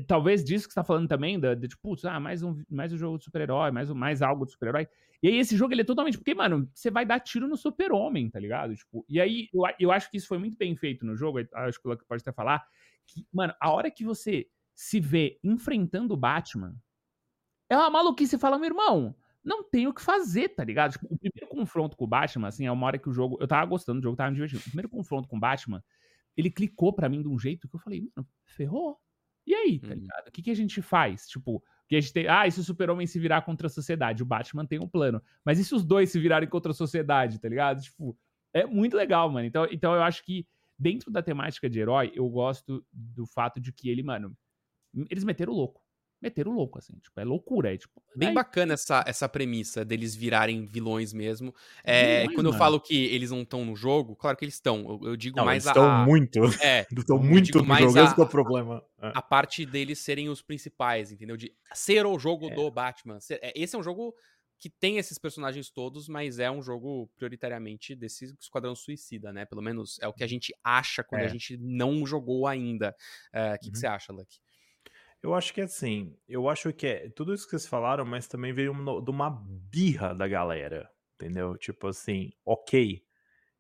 [0.07, 2.99] Talvez disso que você tá falando também, de, de tipo, ah, mais um, mais um
[2.99, 4.87] jogo de super-herói, mais, mais algo de super-herói.
[5.23, 6.19] E aí esse jogo ele é totalmente.
[6.19, 8.77] Porque, mano, você vai dar tiro no super-homem, tá ligado?
[8.77, 11.39] Tipo, e aí eu, eu acho que isso foi muito bem feito no jogo.
[11.55, 12.63] Acho que o Luck pode até falar.
[13.07, 16.75] Que, mano, a hora que você se vê enfrentando o Batman,
[17.71, 18.37] é uma maluquice.
[18.37, 20.93] Fala, meu irmão, não tem o que fazer, tá ligado?
[20.93, 23.39] Tipo, o primeiro confronto com o Batman, assim, é uma hora que o jogo.
[23.41, 24.61] Eu tava gostando do jogo, tava me divertindo.
[24.61, 25.83] O primeiro confronto com o Batman,
[26.37, 28.99] ele clicou para mim de um jeito que eu falei, mano, ferrou.
[29.47, 29.95] E aí, tá uhum.
[29.95, 30.29] ligado?
[30.29, 31.27] O que, que a gente faz?
[31.27, 34.23] Tipo, que a gente tem, ah, e se o super-homem se virar contra a sociedade?
[34.23, 35.23] O Batman tem um plano.
[35.45, 37.81] Mas e se os dois se virarem contra a sociedade, tá ligado?
[37.81, 38.17] Tipo,
[38.53, 39.47] é muito legal, mano.
[39.47, 40.47] Então, então eu acho que
[40.79, 44.37] dentro da temática de herói, eu gosto do fato de que ele, mano,
[45.09, 45.83] eles meteram o louco
[46.21, 48.03] meteram louco, assim, tipo, é loucura, é tipo...
[48.15, 48.35] Bem aí...
[48.35, 51.55] bacana essa, essa premissa deles virarem vilões mesmo.
[51.83, 52.57] É, vilões, quando mano.
[52.57, 55.37] eu falo que eles não estão no jogo, claro que eles estão, eu, eu digo
[55.37, 55.81] não, mais eles a...
[55.81, 58.85] estão muito, é, estão muito no jogo, a, esse é o problema.
[59.01, 59.13] É.
[59.15, 61.37] A parte deles serem os principais, entendeu?
[61.37, 62.55] De ser o jogo é.
[62.55, 63.19] do Batman.
[63.31, 64.15] É, esse é um jogo
[64.59, 69.47] que tem esses personagens todos, mas é um jogo prioritariamente desse Esquadrão Suicida, né?
[69.47, 71.29] Pelo menos é o que a gente acha quando a é.
[71.31, 72.95] gente não jogou ainda.
[73.31, 73.73] O que, uhum.
[73.73, 74.39] que você acha, Lucky?
[75.23, 78.27] Eu acho que é assim, eu acho que é tudo isso que vocês falaram, mas
[78.27, 79.31] também veio de uma
[79.71, 81.57] birra da galera, entendeu?
[81.59, 83.03] Tipo assim, ok,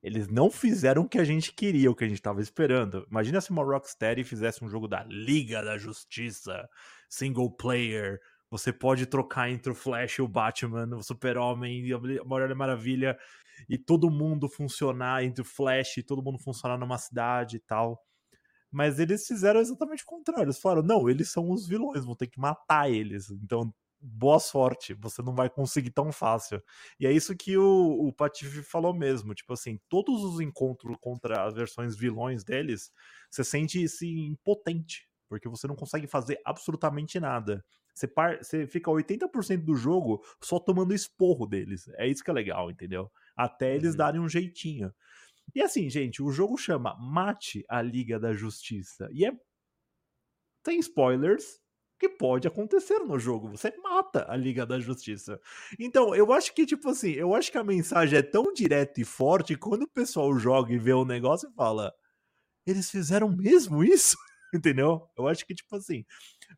[0.03, 3.07] eles não fizeram o que a gente queria, o que a gente tava esperando.
[3.11, 6.67] Imagina se uma Rocksteady fizesse um jogo da Liga da Justiça,
[7.11, 8.19] single player,
[8.51, 13.19] você pode trocar entre o Flash e o Batman, o Super-Homem a Mulher Maravilha,
[13.69, 18.03] e todo mundo funcionar entre o Flash e todo mundo funcionar numa cidade e tal.
[18.71, 20.45] Mas eles fizeram exatamente o contrário.
[20.45, 23.31] Eles falaram: não, eles são os vilões, vão ter que matar eles.
[23.31, 26.63] Então, boa sorte, você não vai conseguir tão fácil.
[26.99, 29.35] E é isso que o, o Patife falou mesmo.
[29.35, 32.91] Tipo assim, todos os encontros contra as versões vilões deles,
[33.31, 35.09] você sente-se impotente.
[35.29, 37.65] Porque você não consegue fazer absolutamente nada.
[37.95, 38.39] Você, par...
[38.39, 41.89] você fica 80% do jogo só tomando esporro deles.
[41.97, 43.11] É isso que é legal, entendeu?
[43.37, 43.97] Até eles uhum.
[43.97, 44.93] darem um jeitinho.
[45.55, 49.09] E assim, gente, o jogo chama Mate a Liga da Justiça.
[49.13, 49.33] E é.
[50.63, 51.61] Tem spoilers
[52.01, 53.51] que pode acontecer no jogo.
[53.51, 55.39] Você mata a Liga da Justiça.
[55.79, 59.05] Então, eu acho que, tipo assim, eu acho que a mensagem é tão direta e
[59.05, 61.93] forte quando o pessoal joga e vê o negócio e fala.
[62.67, 64.17] Eles fizeram mesmo isso?
[64.55, 65.07] Entendeu?
[65.17, 66.05] Eu acho que, tipo assim.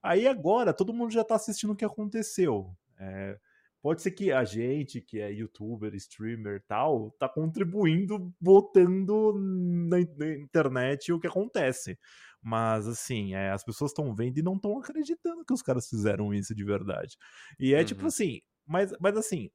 [0.00, 2.72] Aí agora todo mundo já tá assistindo o que aconteceu.
[2.98, 3.36] É,
[3.82, 11.12] Pode ser que a gente, que é youtuber, streamer tal, tá contribuindo, botando na, internet
[11.12, 11.98] o que acontece.
[12.40, 16.32] Mas, assim, é, as pessoas estão vendo e não estão acreditando que os caras fizeram
[16.32, 17.16] isso de verdade.
[17.58, 18.06] E é tipo uhum.
[18.06, 19.50] tipo assim, mas, mas assim,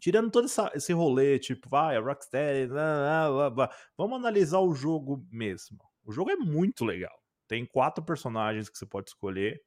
[0.00, 4.74] tirando todo essa, esse rolê, tipo, vai, a Rocksteady, blá, blá, blá, vamos analisar o
[4.74, 5.78] jogo mesmo.
[6.04, 7.16] O jogo é muito legal.
[7.46, 9.60] Tem quatro personagens que você pode escolher.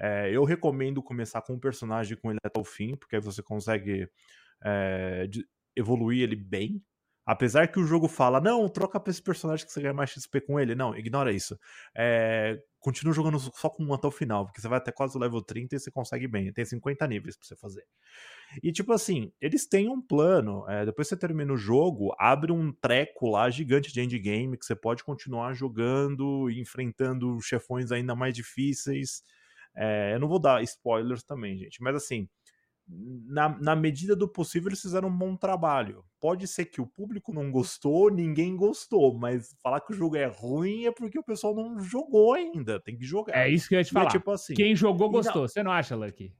[0.00, 3.42] É, eu recomendo começar com um personagem com ele até o fim, porque aí você
[3.42, 4.08] consegue
[4.64, 5.28] é,
[5.76, 6.82] evoluir ele bem.
[7.26, 10.40] Apesar que o jogo fala, não, troca pra esse personagem que você ganha mais XP
[10.40, 10.74] com ele.
[10.74, 11.56] Não, ignora isso.
[11.96, 15.20] É, continua jogando só com um até o final, porque você vai até quase o
[15.20, 16.52] level 30 e você consegue bem.
[16.52, 17.84] Tem 50 níveis pra você fazer.
[18.62, 20.68] E tipo assim, eles têm um plano.
[20.68, 24.64] É, depois que você termina o jogo, abre um treco lá gigante de endgame que
[24.66, 29.22] você pode continuar jogando e enfrentando chefões ainda mais difíceis.
[29.76, 32.28] É, eu não vou dar spoilers também, gente, mas assim,
[32.88, 36.04] na, na, medida do possível, eles fizeram um bom trabalho.
[36.20, 40.26] Pode ser que o público não gostou, ninguém gostou, mas falar que o jogo é
[40.26, 42.80] ruim é porque o pessoal não jogou ainda.
[42.80, 43.36] Tem que jogar.
[43.36, 44.06] É isso que eu ia te é falar.
[44.06, 45.42] É, tipo assim, Quem jogou gostou.
[45.42, 45.48] Não...
[45.48, 46.34] Você não acha, Lucky?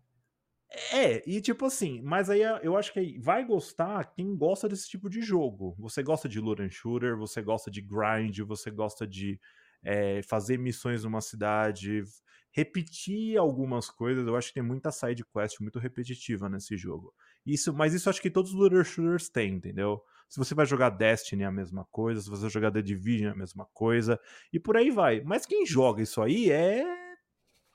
[0.92, 5.10] É, e tipo assim, mas aí eu acho que vai gostar quem gosta desse tipo
[5.10, 5.74] de jogo.
[5.78, 9.38] Você gosta de Luren Shooter, você gosta de grind, você gosta de
[9.82, 12.04] é, fazer missões numa cidade,
[12.52, 14.26] repetir algumas coisas.
[14.26, 17.14] Eu acho que tem muita side quest muito repetitiva nesse jogo.
[17.44, 20.02] Isso, mas isso acho que todos os looter shooters têm, entendeu?
[20.28, 23.30] Se você vai jogar Destiny é a mesma coisa, se você vai jogar The Division
[23.30, 24.20] é a mesma coisa,
[24.52, 25.20] e por aí vai.
[25.22, 26.84] Mas quem joga isso aí é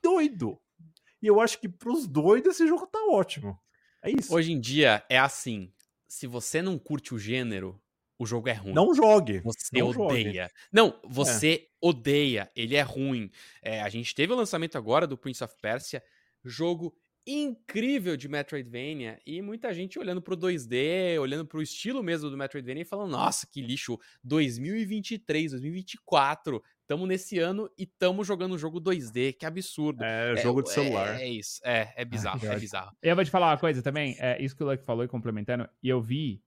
[0.02, 0.60] doido.
[1.22, 3.60] E eu acho que pros doidos esse jogo tá ótimo.
[4.04, 4.34] É isso.
[4.34, 5.74] Hoje em dia é assim.
[6.08, 7.82] Se você não curte o gênero,
[8.18, 8.74] o jogo é ruim.
[8.74, 9.40] Não jogue.
[9.40, 10.44] Você não odeia.
[10.44, 10.54] Jogue.
[10.72, 11.68] Não, você é.
[11.82, 12.52] odeia.
[12.56, 13.30] Ele é ruim.
[13.62, 16.02] É, a gente teve o lançamento agora do Prince of Persia,
[16.44, 16.96] jogo
[17.28, 22.84] incrível de Metroidvania e muita gente olhando pro 2D, olhando pro estilo mesmo do Metroidvania
[22.84, 28.80] e falando: "Nossa, que lixo, 2023, 2024, tamo nesse ano e tamo jogando um jogo
[28.80, 30.04] 2D, que absurdo".
[30.04, 31.20] É, é jogo de celular.
[31.20, 31.60] É, é isso.
[31.64, 32.96] É, é bizarro, é bizarro.
[33.02, 35.68] Eu vou te falar uma coisa também, é isso que o Luck falou e complementando,
[35.82, 36.45] e eu vi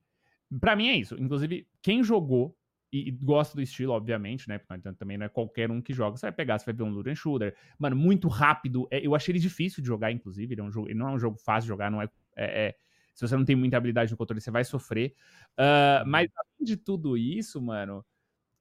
[0.60, 1.14] para mim é isso.
[1.18, 2.56] Inclusive, quem jogou
[2.92, 4.58] e, gosta do estilo, obviamente, né?
[4.58, 6.16] Porque também não é qualquer um que joga.
[6.16, 7.54] Você vai pegar, você vai ver um Luren Shooter.
[7.78, 8.88] Mano, muito rápido.
[8.90, 10.54] É, eu achei ele difícil de jogar, inclusive.
[10.54, 12.68] Ele, é um jogo, ele não é um jogo fácil de jogar, não é, é,
[12.68, 12.74] é
[13.14, 15.12] se você não tem muita habilidade no controle, você vai sofrer.
[15.54, 18.06] Uh, mas além de tudo isso, mano,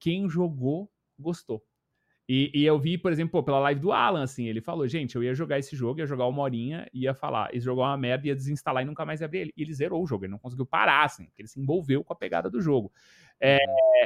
[0.00, 1.64] quem jogou, gostou.
[2.28, 5.16] E, e, eu vi, por exemplo, pô, pela live do Alan, assim, ele falou, gente,
[5.16, 7.96] eu ia jogar esse jogo, ia jogar uma horinha, ia falar, esse jogo é uma
[7.96, 9.52] merda, ia desinstalar e nunca mais ia abrir ele.
[9.56, 12.12] E ele zerou o jogo, ele não conseguiu parar, assim, porque ele se envolveu com
[12.12, 12.92] a pegada do jogo.
[13.40, 13.56] É,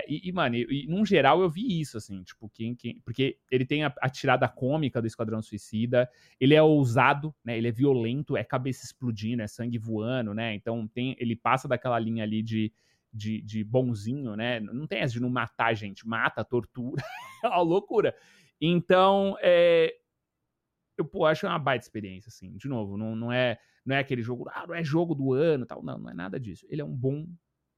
[0.07, 3.39] e, e, mano, e, e, num geral eu vi isso, assim, tipo, quem, quem, porque
[3.51, 6.09] ele tem a, a, tirada cômica do Esquadrão Suicida,
[6.39, 10.87] ele é ousado, né, ele é violento, é cabeça explodindo, é sangue voando, né, então
[10.87, 12.73] tem, ele passa daquela linha ali de
[13.13, 14.61] de, de bonzinho, né?
[14.61, 17.03] Não tem essa de não matar gente, mata, tortura,
[17.45, 18.15] é uma loucura.
[18.61, 19.95] Então, é,
[20.97, 22.57] eu pô, acho uma baita experiência, assim.
[22.57, 25.67] De novo, não, não, é, não é aquele jogo, ah, não é jogo do ano
[25.67, 25.83] tal.
[25.83, 26.67] Não, não é nada disso.
[26.71, 27.27] Ele é um bom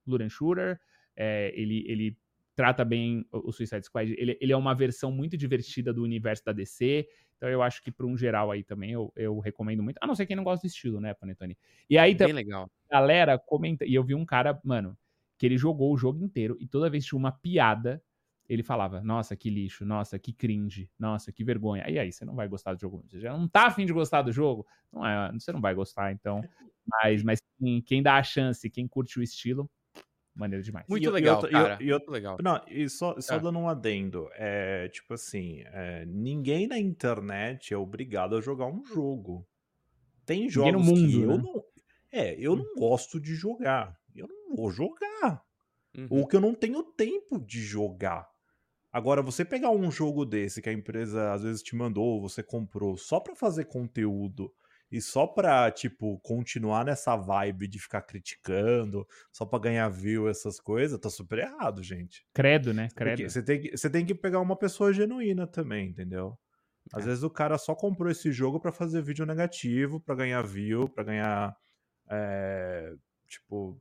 [0.07, 0.79] Luren Shooter,
[1.17, 2.19] é, ele, ele
[2.55, 4.15] trata bem o Suicide Squad.
[4.17, 7.07] Ele, ele é uma versão muito divertida do universo da DC.
[7.37, 9.99] Então eu acho que para um geral aí também eu, eu recomendo muito.
[10.01, 11.57] A não ser quem não gosta do estilo, né, Panetone?
[11.89, 12.35] E aí também.
[12.35, 12.71] legal.
[12.91, 13.85] Galera, comenta.
[13.85, 14.97] E eu vi um cara, mano,
[15.37, 18.03] que ele jogou o jogo inteiro e toda vez tinha uma piada,
[18.49, 21.89] ele falava: Nossa, que lixo, nossa, que cringe, nossa, que vergonha.
[21.89, 23.05] E aí, você não vai gostar do jogo.
[23.09, 24.67] Você já não tá afim de gostar do jogo?
[24.93, 26.43] Não é, você não vai gostar, então.
[26.87, 29.71] Mas, mas quem, quem dá a chance, quem curte o estilo,
[30.35, 30.85] maneiro demais.
[30.87, 31.79] Muito e, legal, e, cara.
[31.81, 32.37] E, muito legal.
[32.43, 33.41] Não, e só, só é.
[33.41, 38.85] dando um adendo, é tipo assim, é, ninguém na internet é obrigado a jogar um
[38.85, 39.49] jogo.
[40.27, 41.43] Tem jogos mundo, que eu né?
[41.43, 41.65] não.
[42.13, 42.57] É, eu hum.
[42.57, 43.99] não gosto de jogar
[44.55, 45.43] vou jogar.
[45.97, 46.07] Uhum.
[46.11, 48.29] Ou que eu não tenho tempo de jogar.
[48.93, 52.97] Agora, você pegar um jogo desse que a empresa às vezes te mandou, você comprou
[52.97, 54.53] só pra fazer conteúdo
[54.91, 60.61] e só pra, tipo, continuar nessa vibe de ficar criticando, só pra ganhar view, essas
[60.61, 62.25] coisas, tá super errado, gente.
[62.33, 62.89] Credo, né?
[62.95, 63.29] Credo.
[63.29, 66.39] você tem, que, você tem que pegar uma pessoa genuína também, entendeu?
[66.93, 67.07] Às é.
[67.07, 71.03] vezes o cara só comprou esse jogo para fazer vídeo negativo, para ganhar view, para
[71.03, 71.57] ganhar.
[72.09, 72.95] É,
[73.27, 73.81] tipo,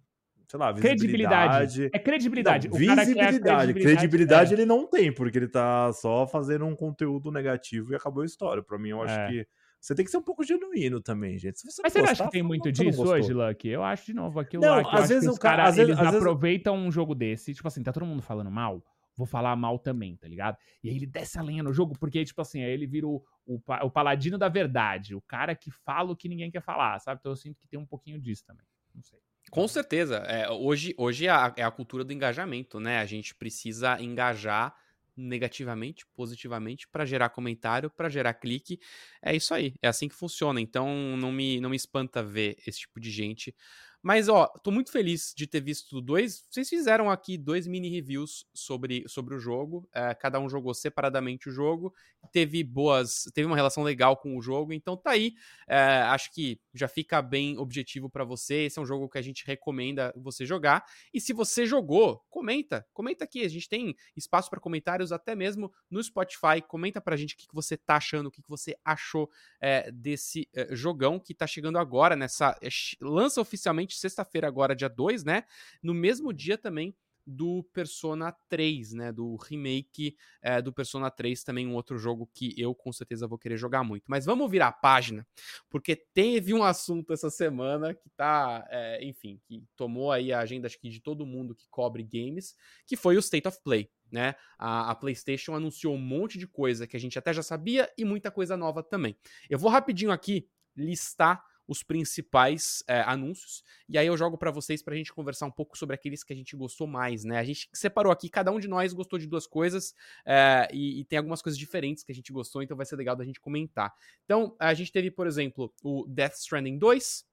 [0.54, 1.80] sei lá, visibilidade.
[1.80, 1.90] Credibilidade.
[1.92, 2.70] É credibilidade.
[2.70, 3.14] Não, visibilidade.
[3.14, 3.74] credibilidade.
[3.74, 4.56] credibilidade é.
[4.56, 8.62] ele não tem, porque ele tá só fazendo um conteúdo negativo e acabou a história.
[8.62, 9.28] Pra mim, eu acho é.
[9.28, 9.48] que
[9.82, 11.60] você tem que ser um pouco genuíno também, gente.
[11.60, 13.68] Se você Mas você gostar, acha que tem muito disso hoje, Lucky?
[13.68, 16.92] Eu acho, de novo, aquilo não, lá, às vezes os caras, eles vezes, aproveitam um
[16.92, 18.86] jogo desse, tipo assim, tá todo mundo falando mal,
[19.18, 20.56] vou falar mal também, tá ligado?
[20.84, 23.24] E aí ele desce a lenha no jogo, porque, tipo assim, aí ele vira o,
[23.44, 27.20] o, o paladino da verdade, o cara que fala o que ninguém quer falar, sabe?
[27.20, 28.66] Então eu sinto que tem um pouquinho disso também.
[28.94, 29.20] Não sei.
[29.54, 30.16] Com certeza.
[30.28, 32.98] É, hoje hoje é a, é a cultura do engajamento, né?
[32.98, 34.76] A gente precisa engajar
[35.16, 38.80] negativamente, positivamente, para gerar comentário, para gerar clique.
[39.22, 40.60] É isso aí, é assim que funciona.
[40.60, 43.56] Então não me, não me espanta ver esse tipo de gente
[44.04, 46.46] mas, ó, tô muito feliz de ter visto dois.
[46.50, 49.88] Vocês fizeram aqui dois mini reviews sobre, sobre o jogo.
[49.94, 51.94] É, cada um jogou separadamente o jogo.
[52.30, 53.24] Teve boas.
[53.34, 54.74] Teve uma relação legal com o jogo.
[54.74, 55.36] Então tá aí.
[55.66, 58.66] É, acho que já fica bem objetivo para você.
[58.66, 60.84] Esse é um jogo que a gente recomenda você jogar.
[61.14, 62.86] E se você jogou, comenta.
[62.92, 63.46] Comenta aqui.
[63.46, 66.62] A gente tem espaço para comentários até mesmo no Spotify.
[66.68, 69.30] Comenta pra gente o que, que você tá achando, o que, que você achou
[69.62, 72.58] é, desse é, jogão que tá chegando agora nessa.
[72.62, 72.68] É,
[73.00, 75.44] lança oficialmente sexta-feira, agora, dia 2, né?
[75.82, 79.12] No mesmo dia também do Persona 3, né?
[79.12, 83.38] Do remake é, do Persona 3, também um outro jogo que eu com certeza vou
[83.38, 84.04] querer jogar muito.
[84.08, 85.26] Mas vamos virar a página,
[85.70, 90.68] porque teve um assunto essa semana que tá, é, enfim, que tomou aí a agenda
[90.68, 93.90] acho que de todo mundo que cobre games, que foi o State of Play.
[94.12, 94.36] Né?
[94.60, 98.06] A, a, PlayStation anunciou um monte de coisa que a gente até já sabia e
[98.06, 99.18] muita coisa nova também.
[99.50, 103.64] Eu vou rapidinho aqui listar os principais é, anúncios.
[103.88, 106.36] E aí eu jogo para vocês pra gente conversar um pouco sobre aqueles que a
[106.36, 107.40] gente gostou mais, né?
[107.40, 109.94] A gente separou aqui, cada um de nós gostou de duas coisas
[110.26, 113.16] é, e, e, tem algumas coisas diferentes que a gente gostou, então vai ser legal
[113.16, 113.94] da gente comentar.
[114.26, 117.26] Então, a gente teve, por exemplo, o Death Stranding 2.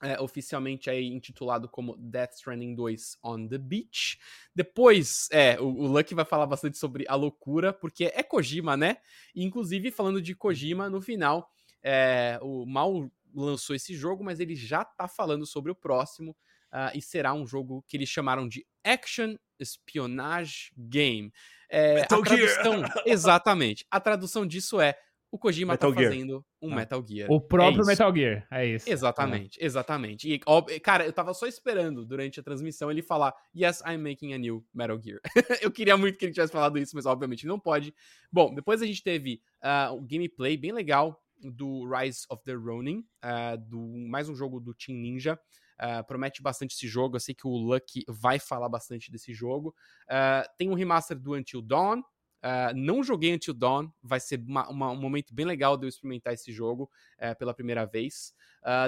[0.00, 4.16] É, oficialmente aí intitulado como Death Stranding 2 on the Beach.
[4.54, 8.98] Depois, é, o, o Lucky vai falar bastante sobre a loucura, porque é Kojima, né?
[9.34, 11.50] Inclusive, falando de Kojima, no final,
[11.82, 16.36] é, o mal lançou esse jogo, mas ele já tá falando sobre o próximo.
[16.70, 21.32] Uh, e será um jogo que eles chamaram de Action Espionage Game.
[21.70, 23.86] É, a tradução, exatamente.
[23.90, 24.94] A tradução disso é
[25.30, 26.12] o Kojima tá Metal tá Gear.
[26.12, 26.76] fazendo um ah.
[26.76, 27.30] Metal Gear.
[27.30, 28.90] O próprio é Metal Gear, é isso.
[28.90, 29.64] Exatamente, é.
[29.64, 30.28] exatamente.
[30.28, 34.32] E, ó, cara, eu tava só esperando durante a transmissão ele falar Yes, I'm making
[34.32, 35.20] a new Metal Gear.
[35.62, 37.94] eu queria muito que ele tivesse falado isso, mas obviamente não pode.
[38.32, 43.04] Bom, depois a gente teve uh, um gameplay bem legal do Rise of the Ronin,
[43.24, 45.38] uh, do, mais um jogo do Team Ninja.
[45.80, 47.16] Uh, promete bastante esse jogo.
[47.16, 49.74] Eu sei que o Lucky vai falar bastante desse jogo.
[50.08, 52.00] Uh, tem um remaster do Until Dawn.
[52.00, 55.88] Uh, não joguei Until Dawn, vai ser uma, uma, um momento bem legal de eu
[55.88, 56.88] experimentar esse jogo
[57.36, 58.32] pela primeira vez.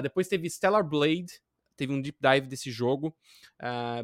[0.01, 1.41] depois teve Stellar Blade,
[1.75, 3.13] teve um deep dive desse jogo,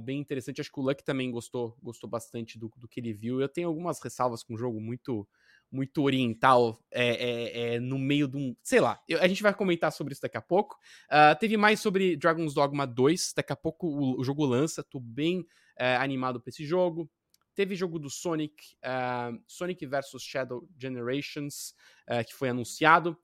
[0.04, 0.60] bem interessante.
[0.60, 3.40] Acho que o Lucky também gostou, gostou bastante do, do que ele viu.
[3.40, 5.26] Eu tenho algumas ressalvas com o jogo muito
[5.72, 8.56] muito oriental é, é, é, no meio de um.
[8.64, 10.78] Sei lá, eu, a gente vai comentar sobre isso daqui a pouco.
[11.12, 15.00] Uh, teve mais sobre Dragon's Dogma 2, daqui a pouco o, o jogo lança, tô
[15.00, 17.10] bem uh, animado pra esse jogo.
[17.54, 18.54] Teve jogo do Sonic,
[18.84, 21.74] uh, Sonic vs Shadow Generations,
[22.28, 23.18] que foi anunciado.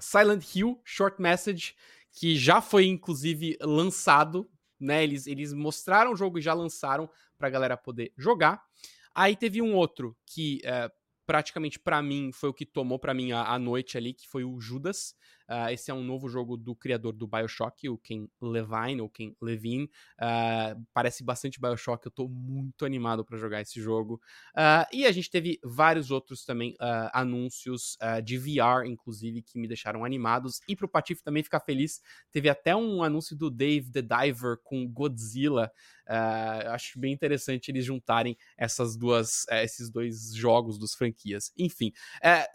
[0.00, 1.76] Silent Hill Short Message,
[2.10, 5.04] que já foi inclusive lançado, né?
[5.04, 8.62] Eles, eles mostraram o jogo e já lançaram pra galera poder jogar.
[9.14, 10.62] Aí teve um outro que
[11.26, 14.44] praticamente para mim foi o que tomou para mim a, a, noite ali, que foi
[14.44, 15.14] o Judas.
[15.48, 19.34] Uh, esse é um novo jogo do criador do BioShock, o Ken Levine, ou Ken
[19.40, 19.84] Levine.
[20.18, 24.20] Uh, parece bastante BioShock, eu tô muito animado para jogar esse jogo.
[24.56, 26.74] Uh, e a gente teve vários outros também
[27.12, 30.60] anúncios de VR, inclusive, que me deixaram animados.
[30.68, 34.86] E pro Patife também ficar feliz, teve até um anúncio do Dave the Diver com
[34.86, 35.70] Godzilla.
[36.72, 41.52] acho bem interessante eles juntarem essas duas, esses dois jogos dos franquias.
[41.58, 41.92] Enfim,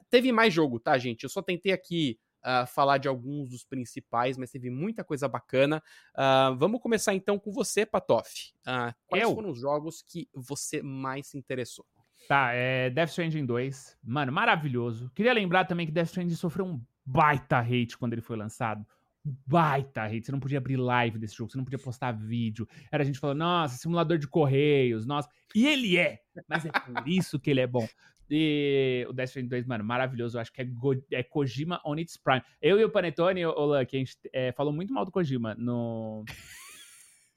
[0.10, 1.24] teve mais jogo, tá, gente?
[1.24, 5.82] Eu só tentei aqui uh, falar de alguns dos principais, mas teve muita coisa bacana.
[6.14, 8.54] Uh, vamos começar então com você, Patoff.
[8.62, 9.36] Uh, quais Eu?
[9.36, 11.86] foram os jogos que você mais se interessou?
[12.28, 13.98] Tá, é Death Stranding 2.
[14.04, 15.12] Mano, maravilhoso.
[15.16, 18.86] Queria lembrar também que Death Stranding sofreu um baita hate quando ele foi lançado.
[19.26, 20.26] Um baita hate.
[20.26, 22.68] Você não podia abrir live desse jogo, você não podia postar vídeo.
[22.92, 25.28] Era a gente falando, nossa, simulador de correios, nossa.
[25.56, 27.88] E ele é, mas é por isso que ele é bom.
[28.30, 30.38] E o Death Stranding 2, mano, maravilhoso.
[30.38, 32.42] Eu acho que é, Go é Kojima on its prime.
[32.62, 36.24] Eu e o Panetone, o Lucky, a gente é, falou muito mal do Kojima no.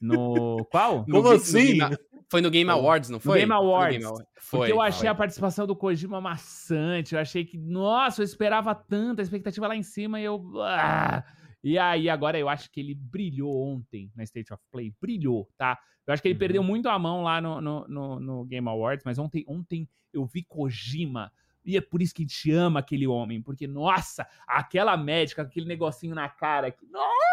[0.05, 0.65] No.
[0.65, 1.05] Qual?
[1.05, 1.79] Como no, assim?
[1.79, 1.97] No
[2.33, 3.35] foi no Game Awards, não foi?
[3.35, 3.93] No Game Awards.
[3.93, 4.29] Game Awards.
[4.39, 5.09] Foi, porque eu achei foi.
[5.09, 7.15] a participação do Kojima maçante.
[7.15, 10.43] Eu achei que, nossa, eu esperava tanto, a expectativa lá em cima e eu.
[10.57, 11.23] Ah!
[11.63, 14.93] E aí, agora eu acho que ele brilhou ontem na State of Play.
[15.01, 15.79] Brilhou, tá?
[16.07, 16.41] Eu acho que ele uhum.
[16.41, 20.27] perdeu muito a mão lá no, no, no, no, Game Awards, mas ontem, ontem eu
[20.27, 21.33] vi Kojima.
[21.65, 25.67] E é por isso que a gente ama aquele homem, porque, nossa, aquela médica, aquele
[25.67, 27.32] negocinho na cara, que, nossa,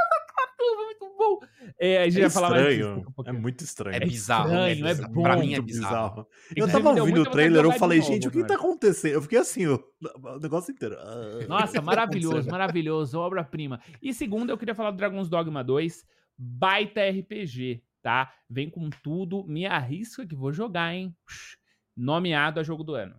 [0.60, 1.40] caramba, muito bom.
[1.80, 3.96] É, a gente é falar estranho, mais é muito estranho.
[3.96, 5.12] É bizarro, é, estranho, é, bizarro.
[5.12, 5.24] é bom.
[5.24, 6.28] Pra mim é bizarro.
[6.56, 9.14] Eu tava ouvindo o trailer, eu falei, gente, o que tá acontecendo?
[9.14, 9.84] Eu fiquei assim, o,
[10.42, 10.98] negócio inteiro.
[11.00, 13.80] Ah, nossa, tá maravilhoso, maravilhoso, obra-prima.
[14.02, 16.06] E segundo, eu queria falar do Dragon's Dogma 2,
[16.38, 18.34] baita RPG, tá?
[18.50, 21.16] Vem com tudo, me arrisca que vou jogar, hein?
[21.96, 23.16] Nomeado a jogo do ano.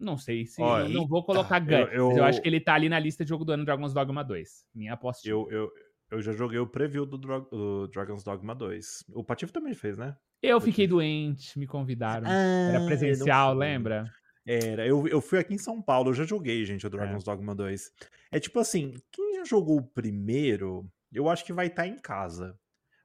[0.00, 0.62] Não sei se.
[0.62, 2.98] Olha, não vou colocar Gun, eu, eu, mas eu acho que ele tá ali na
[2.98, 4.64] lista de jogo do ano Dragon's Dogma 2.
[4.74, 5.28] Minha aposta.
[5.28, 5.70] Eu, eu,
[6.10, 9.04] eu já joguei o preview do, do Dragon's Dogma 2.
[9.14, 10.16] O Patife também fez, né?
[10.42, 12.26] Eu fiquei doente, me convidaram.
[12.28, 14.10] Ah, Era presencial, lembra?
[14.46, 16.90] Era, eu, eu fui aqui em São Paulo, eu já joguei, gente, o é.
[16.90, 17.26] Dragon's é.
[17.26, 17.90] Dogma 2.
[18.32, 21.96] É tipo assim, quem já jogou o primeiro, eu acho que vai estar tá em
[21.96, 22.58] casa.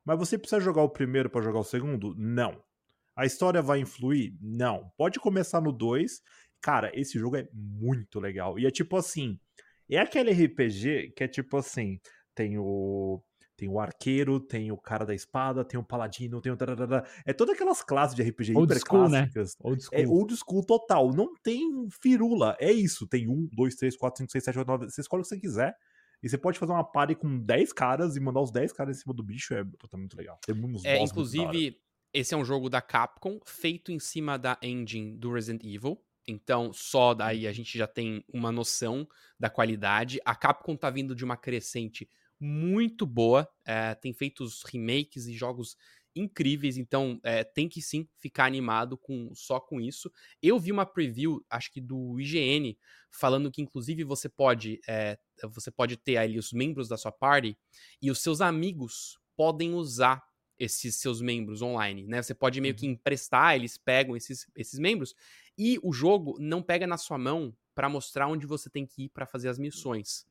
[0.04, 2.16] Mas você precisa jogar o primeiro para jogar o segundo?
[2.18, 2.64] Não.
[3.16, 4.38] A história vai influir?
[4.42, 4.92] Não.
[4.98, 6.22] Pode começar no 2.
[6.62, 8.58] Cara, esse jogo é muito legal.
[8.58, 9.40] E é tipo assim,
[9.90, 12.00] é aquele RPG que é tipo assim,
[12.36, 13.22] tem o
[13.58, 16.58] tem o arqueiro, tem o cara da espada, tem o paladino, tem o.
[17.26, 19.30] É todas aquelas classes de RPG old hiper school, né?
[19.62, 20.00] Old school.
[20.00, 21.14] É old school total.
[21.14, 22.58] Não tem firula.
[22.60, 23.08] É isso.
[23.08, 24.90] Tem um, dois, três, quatro, cinco, seis, sete, oito, nove.
[24.90, 25.74] Você escolhe o que você quiser.
[26.22, 29.02] E você pode fazer uma party com 10 caras e mandar os 10 caras em
[29.02, 29.54] cima do bicho.
[29.54, 30.40] É totalmente legal.
[30.46, 31.80] Tem muitos é, inclusive,
[32.14, 36.02] esse é um jogo da Capcom, feito em cima da engine do Resident Evil.
[36.28, 39.08] Então, só daí a gente já tem uma noção
[39.40, 40.20] da qualidade.
[40.26, 43.48] A Capcom tá vindo de uma crescente muito boa.
[43.66, 45.78] É, tem feito os remakes e jogos
[46.16, 50.10] incríveis, então é, tem que sim ficar animado com só com isso.
[50.42, 52.78] Eu vi uma preview, acho que do IGN,
[53.12, 55.18] falando que inclusive você pode é,
[55.50, 57.58] você pode ter ali os membros da sua party
[58.02, 60.24] e os seus amigos podem usar
[60.58, 62.22] esses seus membros online, né?
[62.22, 62.94] Você pode meio que uhum.
[62.94, 65.14] emprestar, eles pegam esses, esses membros
[65.58, 69.10] e o jogo não pega na sua mão para mostrar onde você tem que ir
[69.10, 70.26] para fazer as missões.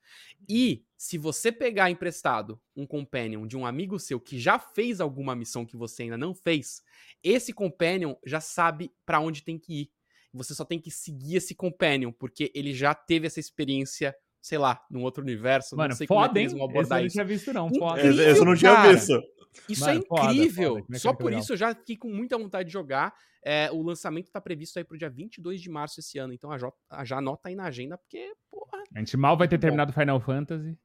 [0.48, 5.36] E se você pegar emprestado um companion de um amigo seu que já fez alguma
[5.36, 6.82] missão que você ainda não fez,
[7.22, 9.90] esse companion já sabe para onde tem que ir.
[10.32, 14.78] Você só tem que seguir esse companion, porque ele já teve essa experiência sei lá,
[14.90, 15.74] num outro universo.
[15.74, 17.18] Mano, não sei foda, como é que eles vão abordar isso.
[17.18, 17.70] Eu não tinha visto, não.
[17.70, 18.00] Foda.
[18.02, 18.92] Esse eu não tinha cara.
[18.92, 19.22] visto.
[19.66, 20.74] Isso é Mano, é incrível.
[20.74, 20.98] Foda, foda.
[20.98, 23.14] Só por isso eu já fiquei com muita vontade de jogar.
[23.42, 26.34] É, o lançamento tá previsto aí pro dia 22 de março esse ano.
[26.34, 28.82] Então já anota aí na agenda, porque, porra.
[28.94, 30.78] A gente mal vai ter terminado Final Fantasy.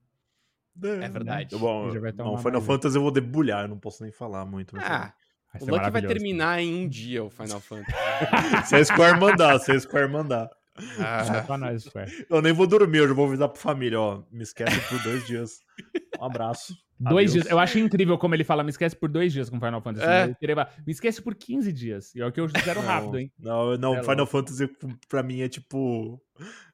[0.82, 1.58] É, é verdade.
[1.58, 4.78] Bom, não, Final Fantasy eu vou debulhar, eu não posso nem falar muito.
[4.80, 5.14] Ah,
[5.60, 7.92] o Lucky vai terminar em um dia o Final Fantasy.
[8.68, 10.50] se a Square mandar, se a Square mandar.
[11.00, 11.44] Ah.
[11.46, 11.86] Pra nós,
[12.30, 14.24] Eu nem vou dormir, eu já vou avisar pra família, ó.
[14.32, 15.60] Me esquece por dois dias.
[16.20, 16.74] Um abraço.
[17.00, 17.34] Dois Adeus.
[17.46, 17.46] dias.
[17.50, 20.06] Eu acho incrível como ele fala, me esquece por dois dias com Final Fantasy.
[20.06, 20.26] É.
[20.26, 20.56] Eu queria
[20.86, 22.14] Me esquece por 15 dias.
[22.14, 23.32] E é o que eu zero rápido, hein?
[23.40, 24.32] Não, não, É Final louco.
[24.32, 24.70] Fantasy
[25.08, 26.22] pra mim é tipo.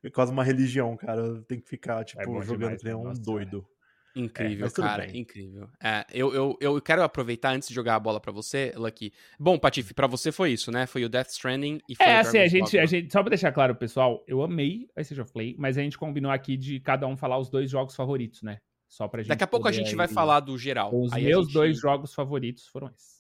[0.04, 1.42] É quase uma religião, cara.
[1.48, 3.00] Tenho que ficar, tipo, bom jogando demais, que nem né?
[3.00, 3.66] um Nossa doido.
[4.16, 5.68] Incrível, mas tudo cara, incrível.
[5.84, 9.12] É, eu, eu, eu quero aproveitar antes de jogar a bola pra você, Lucky.
[9.40, 10.86] Bom, Patife, pra você foi isso, né?
[10.88, 13.12] Foi o Death Stranding e foi É, o assim, a gente, a gente.
[13.12, 16.32] Só pra deixar claro, pessoal, eu amei a Stage of Play, mas a gente combinou
[16.32, 18.60] aqui de cada um falar os dois jogos favoritos, né?
[18.88, 19.30] Só pra gente.
[19.30, 20.96] Daqui a pouco a gente vai aí- falar do geral.
[20.98, 23.16] Os Aí meus gente- dois jogos favoritos foram esses.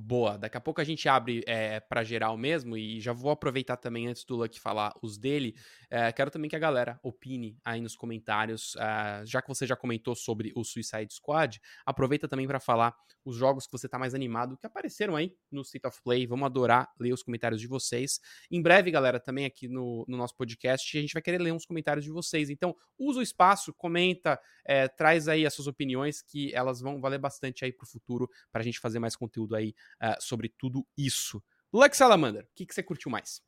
[0.00, 3.76] Boa, daqui a pouco a gente abre é, para geral mesmo e já vou aproveitar
[3.76, 5.56] também antes do Lucky falar os dele.
[5.90, 9.74] É, quero também que a galera opine aí nos comentários, ah, já que você já
[9.74, 14.14] comentou sobre o Suicide Squad, aproveita também para falar os jogos que você tá mais
[14.14, 16.26] animado, que apareceram aí no State of Play.
[16.26, 18.20] Vamos adorar ler os comentários de vocês.
[18.50, 21.64] Em breve, galera, também aqui no, no nosso podcast, a gente vai querer ler uns
[21.64, 22.50] comentários de vocês.
[22.50, 27.18] Então, usa o espaço, comenta, é, traz aí as suas opiniões, que elas vão valer
[27.18, 29.74] bastante aí pro futuro, pra gente fazer mais conteúdo aí
[30.20, 31.42] sobre tudo isso.
[31.72, 33.42] Lux Salamander, o que, que você curtiu mais?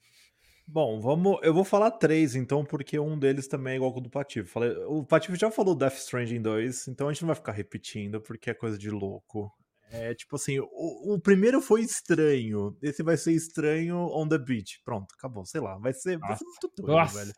[0.72, 1.40] Bom, vamos.
[1.42, 4.48] Eu vou falar três, então, porque um deles também é igual ao do Patife.
[4.48, 8.20] Falei, o Patife já falou Death Stranding 2, então a gente não vai ficar repetindo,
[8.20, 9.52] porque é coisa de louco.
[9.90, 14.80] É tipo assim, o, o primeiro foi estranho, esse vai ser estranho on the beach.
[14.84, 17.18] Pronto, acabou, sei lá, vai ser, vai ser muito doido, Nossa.
[17.18, 17.32] velho.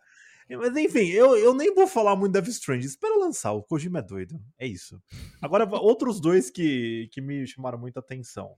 [0.51, 4.03] Mas enfim, eu, eu nem vou falar muito Death Stranding, espera lançar, o Kojima é
[4.03, 5.03] doido, é isso.
[5.41, 8.55] Agora, outros dois que, que me chamaram muita atenção.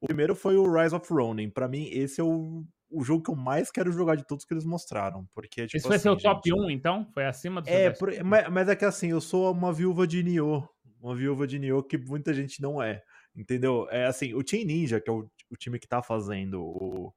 [0.00, 3.30] O primeiro foi o Rise of Ronin, pra mim esse é o, o jogo que
[3.30, 6.10] eu mais quero jogar de todos que eles mostraram, porque tipo Esse vai assim, ser
[6.10, 7.06] o top gente, 1, então?
[7.12, 10.22] Foi acima do É, por- mas, mas é que assim, eu sou uma viúva de
[10.22, 10.68] Nioh,
[11.00, 13.02] uma viúva de Nioh que muita gente não é,
[13.34, 13.88] entendeu?
[13.90, 17.12] É assim, o Team Ninja, que é o, o time que tá fazendo o,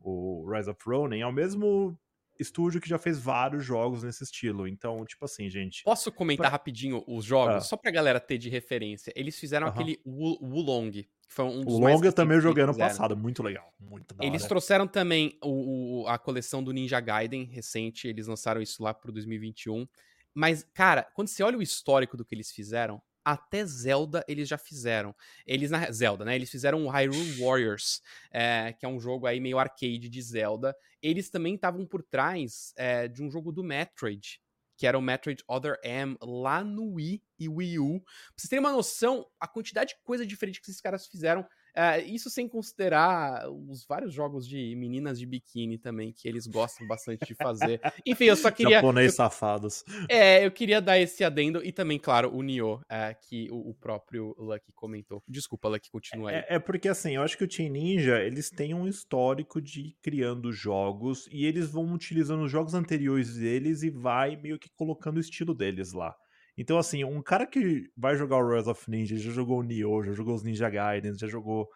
[0.00, 1.98] o Rise of Ronin, é o mesmo
[2.40, 4.66] estúdio que já fez vários jogos nesse estilo.
[4.66, 5.82] Então, tipo assim, gente.
[5.84, 7.60] Posso comentar Pra- rapidinho os jogos, Ah.
[7.60, 9.12] só pra galera ter de referência?
[9.14, 9.74] Eles fizeram Aham.
[9.74, 13.16] aquele Wu- Wulong, foi um dos O mais Long eu também que joguei ano passado,
[13.16, 13.72] muito legal.
[13.80, 14.48] Muito da Eles hora.
[14.48, 19.10] trouxeram também o, o- a coleção do Ninja Gaiden recente, eles lançaram isso lá pro
[19.12, 19.86] 2021.
[20.34, 24.58] Mas, cara, quando você olha o histórico do que eles fizeram, até Zelda eles já
[24.58, 25.14] fizeram.
[25.46, 26.34] Eles na Zelda, né?
[26.34, 28.02] Eles fizeram o Hyrule Warriors,
[28.32, 30.74] é, que é um jogo aí meio arcade de Zelda.
[31.00, 34.40] Eles também estavam por trás é, de um jogo do Metroid,
[34.82, 38.00] que era o Metroid Other M lá no Wii e Wii U.
[38.00, 42.02] Pra vocês terem uma noção, a quantidade de coisa diferente que esses caras fizeram é,
[42.02, 47.24] isso sem considerar os vários jogos de meninas de biquíni também, que eles gostam bastante
[47.26, 47.80] de fazer.
[48.04, 48.76] Enfim, eu só queria.
[48.76, 49.84] Japonês safados.
[50.08, 53.74] É, eu queria dar esse adendo e também, claro, o Nioh, é, que o, o
[53.74, 55.22] próprio Lucky comentou.
[55.26, 56.36] Desculpa, Lucky, continua aí.
[56.36, 59.80] É, é porque assim, eu acho que o Team Ninja, eles têm um histórico de
[59.80, 64.68] ir criando jogos e eles vão utilizando os jogos anteriores deles e vai meio que
[64.76, 66.14] colocando o estilo deles lá.
[66.56, 70.04] Então assim, um cara que vai jogar o Rise of Ninja, já jogou o Nioh,
[70.04, 71.68] já jogou os Ninja Gaiden, já jogou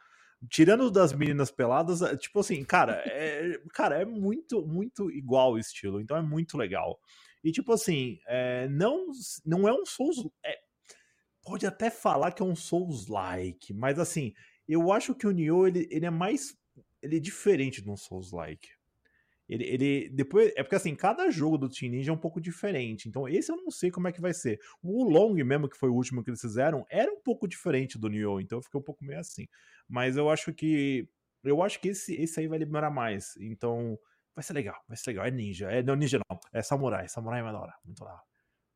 [0.51, 5.59] Tirando das meninas peladas, é, tipo assim, cara, é, cara, é muito, muito igual o
[5.59, 7.01] estilo, então é muito legal.
[7.43, 9.07] E tipo assim, é, não,
[9.47, 10.16] não é um Souls.
[10.45, 10.59] é,
[11.43, 14.35] pode até falar que é um Souls-like, mas assim,
[14.68, 16.55] eu acho que o Nioh ele, ele é mais.
[17.03, 18.68] Ele é diferente de um Souls-like.
[19.49, 20.09] Ele, ele.
[20.11, 20.53] Depois.
[20.57, 23.09] É porque assim, cada jogo do Team Ninja é um pouco diferente.
[23.09, 24.59] Então, esse eu não sei como é que vai ser.
[24.82, 28.09] O Long mesmo, que foi o último que eles fizeram, era um pouco diferente do
[28.09, 29.47] Nioh, então eu fiquei um pouco meio assim.
[29.88, 31.09] Mas eu acho que.
[31.44, 33.36] Eu acho que esse, esse aí vai demorar mais.
[33.38, 33.99] Então.
[34.34, 35.24] Vai ser legal, vai ser legal.
[35.24, 35.70] É ninja.
[35.70, 36.38] É, não, ninja não.
[36.53, 37.09] É samurai.
[37.09, 37.74] Samurai é mais da hora.
[37.84, 38.22] Muito da hora.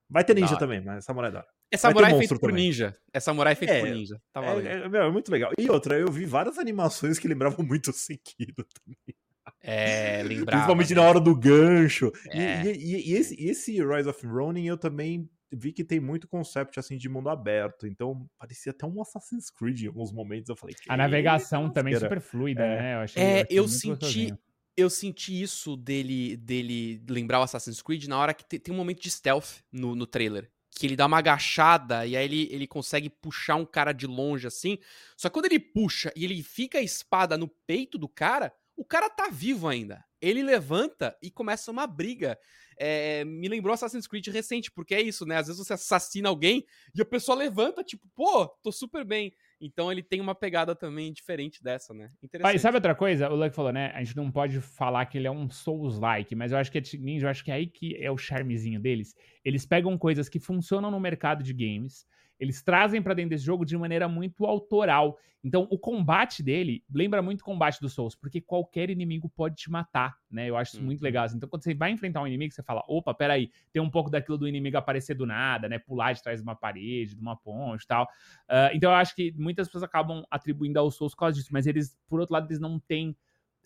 [0.08, 1.48] Vai ter ninja também, mas samurai é da hora.
[1.70, 2.66] É samurai feito por também.
[2.66, 2.96] ninja.
[3.12, 4.20] É samurai feito É, por ninja.
[4.32, 5.52] Tá É, é, é muito legal.
[5.56, 9.16] E outra, eu vi várias animações que lembravam muito o Sekiro também.
[9.62, 10.52] É, lembrar.
[10.56, 12.10] Principalmente na hora do gancho.
[12.32, 12.64] E- É.
[12.64, 16.28] E, e- e esse, e esse Rise of Ronin eu também vi que tem muito
[16.28, 17.86] concept assim de mundo aberto.
[17.86, 20.48] Então parecia até um Assassin's Creed em alguns momentos.
[20.48, 22.76] Eu falei, A navegação "Eita, também lasqueira." super fluida, É.
[22.80, 22.94] né?
[22.94, 24.38] Eu achei, É, achei eu muito senti, gostosinho.
[24.76, 28.76] eu senti isso dele, dele lembrar o Assassin's Creed na hora que te- tem um
[28.78, 30.48] momento de stealth no, no trailer.
[30.72, 34.46] Que ele dá uma agachada e aí ele, ele consegue puxar um cara de longe
[34.46, 34.78] assim.
[35.16, 38.84] Só que quando ele puxa e ele fica a espada no peito do cara, o
[38.84, 40.02] cara tá vivo ainda.
[40.22, 42.38] Ele levanta e começa uma briga.
[42.78, 45.36] É, me lembrou Assassin's Creed recente, porque é isso, né?
[45.36, 46.64] Às vezes você assassina alguém
[46.94, 49.34] e a pessoa levanta, tipo, pô, tô super bem.
[49.60, 52.10] Então ele tem uma pegada também diferente dessa, né?
[52.22, 52.56] Interessante.
[52.56, 53.28] e sabe outra coisa?
[53.28, 53.92] O Luck falou, né?
[53.94, 56.82] A gente não pode falar que ele é um Souls-like, mas eu acho que é
[57.22, 59.14] eu acho que é aí que é o charmezinho deles.
[59.44, 62.06] Eles pegam coisas que funcionam no mercado de games
[62.40, 65.18] eles trazem para dentro desse jogo de maneira muito autoral.
[65.44, 69.70] Então, o combate dele lembra muito o combate do Souls, porque qualquer inimigo pode te
[69.70, 70.48] matar, né?
[70.50, 71.04] Eu acho isso muito Uhum.
[71.04, 71.26] legal.
[71.34, 74.36] Então, quando você vai enfrentar um inimigo, você fala, opa, peraí, tem um pouco daquilo
[74.38, 75.78] do inimigo aparecer do nada, né?
[75.78, 78.08] Pular de trás de uma parede, de uma ponte e tal.
[78.48, 81.66] Ah, então, eu acho que muitas pessoas acabam atribuindo ao Souls por causa disso, mas
[81.66, 83.16] eles, por outro lado, eles não têm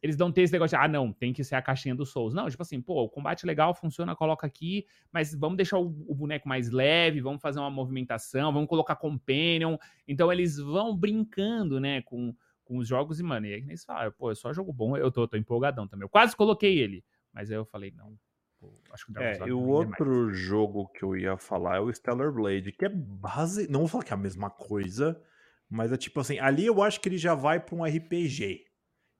[0.05, 2.35] eles não têm esse negócio de, ah, não, tem que ser a caixinha do Souls.
[2.35, 6.15] Não, tipo assim, pô, o combate legal funciona, coloca aqui, mas vamos deixar o, o
[6.15, 9.79] boneco mais leve, vamos fazer uma movimentação, vamos colocar companion.
[10.07, 13.87] Então eles vão brincando, né, com, com os jogos e, mano, e aí nem se
[13.87, 16.05] fala, pô, é só jogo bom, eu tô, tô empolgadão também.
[16.05, 17.03] Eu quase coloquei ele,
[17.33, 18.15] mas aí eu falei, não,
[18.93, 21.91] acho que o Dragon's É, e o outro jogo que eu ia falar é o
[21.91, 23.71] Stellar Blade, que é base.
[23.71, 25.19] Não vou falar que é a mesma coisa,
[25.67, 28.74] mas é tipo assim, ali eu acho que ele já vai pra um RPG.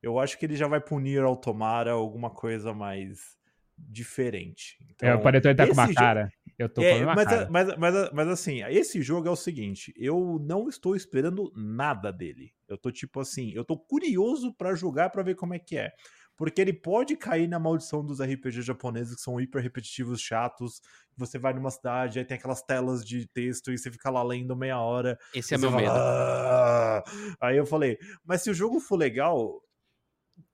[0.05, 3.37] Eu acho que ele já vai pro Nier Automata, alguma coisa mais
[3.77, 4.77] diferente.
[5.03, 6.29] É, o Panetone tá com uma cara.
[6.59, 7.49] Eu tô com a É, mesma mas, cara.
[7.51, 12.53] mas, mas, mas assim, esse jogo é o seguinte, eu não estou esperando nada dele.
[12.69, 15.91] Eu tô tipo assim, eu tô curioso pra jogar pra ver como é que é.
[16.37, 20.81] Porque ele pode cair na maldição dos RPGs japoneses que são hiper repetitivos, chatos.
[21.17, 24.57] Você vai numa cidade, aí tem aquelas telas de texto e você fica lá lendo
[24.57, 25.17] meia hora.
[25.33, 25.95] Esse é meu fala, medo.
[25.97, 27.03] "Ah".
[27.41, 29.61] Aí eu falei, mas se o jogo for legal,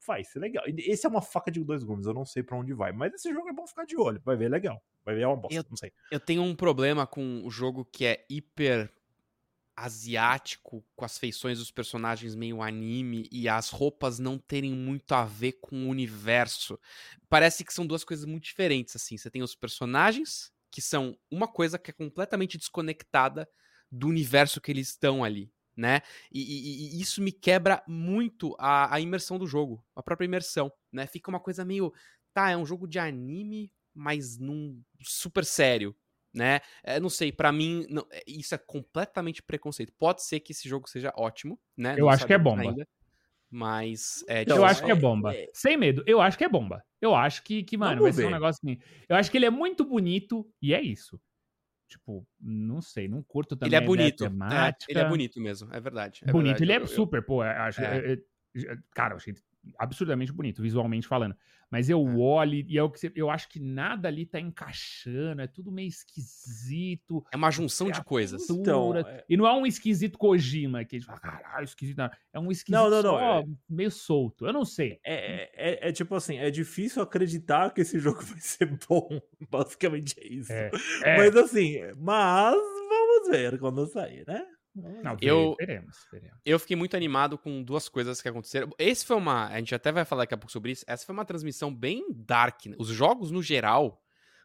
[0.07, 0.64] vai ser legal.
[0.66, 2.92] Esse é uma faca de dois gumes, eu não sei pra onde vai.
[2.92, 4.82] Mas esse jogo é bom ficar de olho, vai ver é legal.
[5.05, 5.92] Vai ver é uma bosta, Eu- não sei.
[6.11, 8.92] Eu tenho um problema com o jogo que é hiper
[9.76, 15.24] asiático, com as feições dos personagens meio anime e as roupas não terem muito a
[15.24, 16.78] ver com o universo.
[17.28, 19.16] Parece que são duas coisas muito diferentes, assim.
[19.16, 23.48] Você tem os personagens, que são uma coisa que é completamente desconectada
[23.90, 25.51] do universo que eles estão ali,
[25.81, 26.01] né?
[26.31, 30.70] E, e- e isso me quebra muito a, a imersão do jogo, a própria imersão,
[30.93, 31.07] né?
[31.07, 31.93] Fica uma coisa meio,
[32.35, 35.97] tá, é um jogo de anime, mas num super sério,
[36.35, 36.61] né?
[36.85, 39.93] É, não sei, pra mim não- é, isso é completamente preconceito.
[39.99, 41.95] Pode ser que esse jogo seja ótimo, né?
[41.97, 42.61] Eu Não acho que é bomba.
[42.62, 42.87] ainda,
[43.51, 45.35] mas é Então, eu acho que é é- bomba.
[45.35, 46.85] é- Sem medo, eu acho que é bomba.
[47.01, 48.35] Eu acho que, que mano, Vamos vai ser um ver.
[48.35, 48.78] negócio assim.
[49.09, 51.18] Eu acho que ele é muito bonito e é isso.
[51.91, 53.76] Tipo, não sei, não curto também.
[53.76, 54.24] Ele é bonito.
[54.24, 56.20] É, ele é bonito mesmo, é verdade.
[56.24, 57.80] é bonito, verdade, ele é eu- eu- super, pô, acho.
[57.82, 58.16] É-
[58.95, 59.34] cara, eu achei
[59.79, 61.35] absurdamente bonito, visualmente falando.
[61.71, 62.15] Mas eu É.
[62.17, 65.71] olho e é o que você- eu acho que nada ali tá encaixando, é tudo
[65.71, 67.25] meio esquisito.
[67.33, 68.49] É uma junção de coisas.
[68.51, 71.99] Então, é- E não é um esquisito Kojima, que a gente fala, caralho, esquisito.
[71.99, 72.11] Não.
[72.33, 74.47] É um esquisito não, não, só é- meio solto.
[74.47, 74.99] Eu não sei.
[75.05, 79.21] É, é, é tipo assim, é difícil acreditar que esse jogo vai ser bom.
[79.49, 80.53] Basicamente é isso.
[80.53, 80.71] É,
[81.05, 81.17] é.
[81.19, 82.55] Mas assim, mas
[82.89, 84.45] vamos ver quando sair, né?
[84.75, 86.39] Não, Eu- veremos, veremos.
[86.45, 88.71] Eu fiquei muito animado com duas coisas que aconteceram.
[88.79, 89.49] Esse foi uma.
[89.49, 90.85] A gente até vai falar daqui a pouco sobre isso.
[90.87, 92.66] Essa foi uma transmissão bem dark.
[92.66, 92.77] né?
[92.79, 94.01] Os jogos, no geral,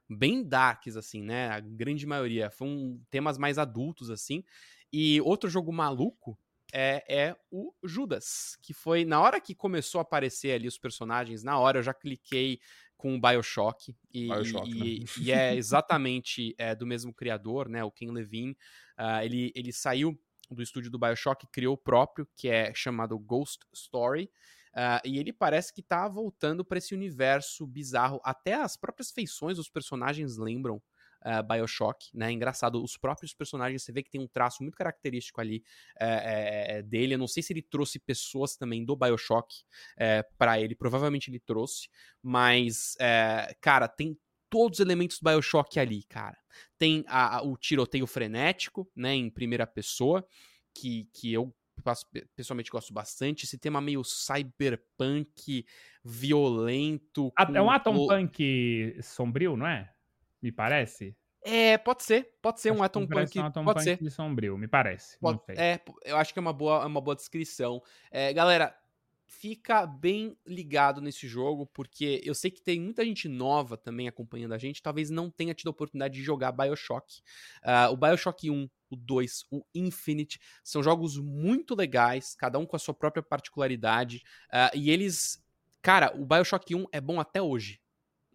[0.09, 1.49] bem darks, assim, né?
[1.49, 2.49] A grande maioria.
[2.49, 4.43] Foram temas mais adultos, assim.
[4.91, 6.37] E outro jogo maluco
[6.73, 8.57] é, é o Judas.
[8.63, 9.05] Que foi.
[9.05, 12.59] Na hora que começou a aparecer ali os personagens, na hora eu já cliquei
[12.97, 13.95] com o Bioshock.
[14.13, 15.05] E, Bioshock, e, né?
[15.19, 17.83] e é exatamente é, do mesmo criador, né?
[17.83, 18.57] O Ken Levine.
[18.97, 20.19] Ah, ele, ele saiu
[20.49, 24.29] do estúdio do Bioshock, criou o próprio, que é chamado Ghost Story.
[24.73, 28.19] ah, e ele parece que tá voltando para esse universo bizarro.
[28.23, 30.81] Até as próprias feições dos personagens lembram
[31.25, 32.31] ah, Bioshock, né?
[32.31, 35.63] Engraçado, os próprios personagens, você vê que tem um traço muito característico ali
[35.99, 37.15] é, é, é, dele.
[37.15, 39.63] Eu não sei se ele trouxe pessoas também do Bioshock
[39.97, 41.89] é, para ele, provavelmente ele trouxe,
[42.21, 44.17] mas, é, cara, tem
[44.49, 46.37] todos os elementos do Bioshock ali, cara.
[46.77, 50.25] Tem a- a- o tiroteio frenético, né, em primeira pessoa,
[50.73, 51.53] que, que eu
[52.35, 53.43] pessoalmente gosto bastante.
[53.43, 55.65] Esse tema meio cyberpunk,
[56.03, 57.31] violento.
[57.57, 59.91] É um Atom Punk sombrio, não é?
[60.45, 61.17] Me parece.
[61.41, 64.09] É, pode ser, pode ser Acho um que Atom Punk, um Atom pode Punk ser.
[64.11, 65.17] sombrio, me parece.
[65.17, 67.81] Pode- é, eu acho que é uma boa, é uma boa descrição.
[68.11, 68.77] É, galera,
[69.25, 74.53] fica bem ligado nesse jogo, porque eu sei que tem muita gente nova também acompanhando
[74.53, 77.23] a gente, talvez não tenha tido a oportunidade de jogar Bioshock.
[77.63, 82.75] Ah, o Bioshock 1, o 2, o Infinite, são jogos muito legais, cada um com
[82.75, 84.21] a sua própria particularidade,
[84.51, 85.43] ah, e eles...
[85.81, 87.79] Cara, o Bioshock 1 é bom até hoje.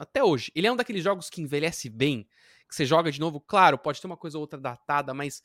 [0.00, 0.50] Até hoje.
[0.54, 2.26] Ele é um daqueles jogos que envelhece bem,
[2.66, 5.42] que você joga de novo, claro, pode ter uma coisa ou outra datada, mas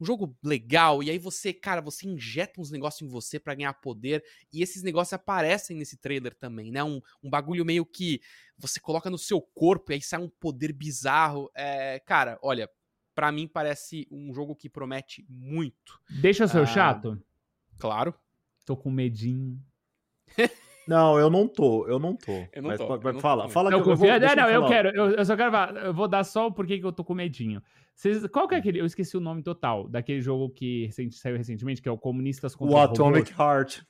[0.00, 3.72] um jogo legal, e aí você, cara, você injeta uns negócios em você pra ganhar
[3.74, 6.84] poder, e esses negócios aparecem nesse trailer também, né?
[6.84, 8.20] Um, um bagulho meio que
[8.56, 11.50] você coloca no seu corpo e aí sai um poder bizarro.
[11.54, 12.70] É, cara, olha,
[13.14, 15.98] pra mim parece um jogo que promete muito.
[16.08, 16.66] Deixa eu ser Ah.
[16.66, 17.20] chato.
[17.78, 18.14] Claro.
[18.64, 19.58] Tô com medinho.
[20.86, 22.32] Não, eu não tô, eu não tô.
[22.52, 23.52] Eu não Mas tô, eu não tô fala, também.
[23.52, 24.88] fala Não, que eu, vou, deixa não, eu quero.
[24.90, 25.76] Eu, eu só quero falar.
[25.84, 27.60] Eu vou dar só o porquê que eu tô com medinho.
[27.94, 28.80] Vocês, qual que é aquele.
[28.80, 32.54] Eu esqueci o nome total daquele jogo que recente- saiu recentemente, que é o Comunistas
[32.54, 33.56] contra O Atomic Robôs.
[33.56, 33.82] Heart.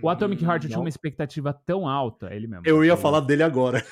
[0.00, 0.84] O Atomic Heart eu tinha Não.
[0.84, 2.62] uma expectativa tão alta, ele mesmo.
[2.66, 3.84] Eu ia falar dele agora.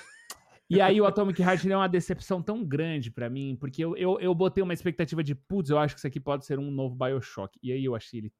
[0.70, 3.96] E aí o Atomic Heart ele é uma decepção tão grande pra mim, porque eu,
[3.96, 6.70] eu, eu botei uma expectativa de, putz, eu acho que isso aqui pode ser um
[6.70, 7.58] novo Bioshock.
[7.60, 8.32] E aí eu achei ele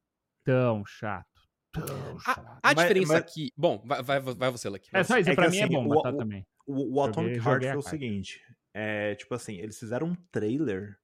[0.45, 1.40] tão chato.
[1.77, 3.53] A Mas- diferença mas- aqui.
[3.57, 4.89] Bom, vai, vai, vai você, Lucky.
[4.93, 5.21] É só você.
[5.21, 6.47] isso, é pra que mim é assim, bom o- botar o- também.
[6.67, 8.41] O, o Atomic Joguei- Heart joguei a foi o seguinte.
[8.75, 10.97] É, tipo assim, eles fizeram um trailer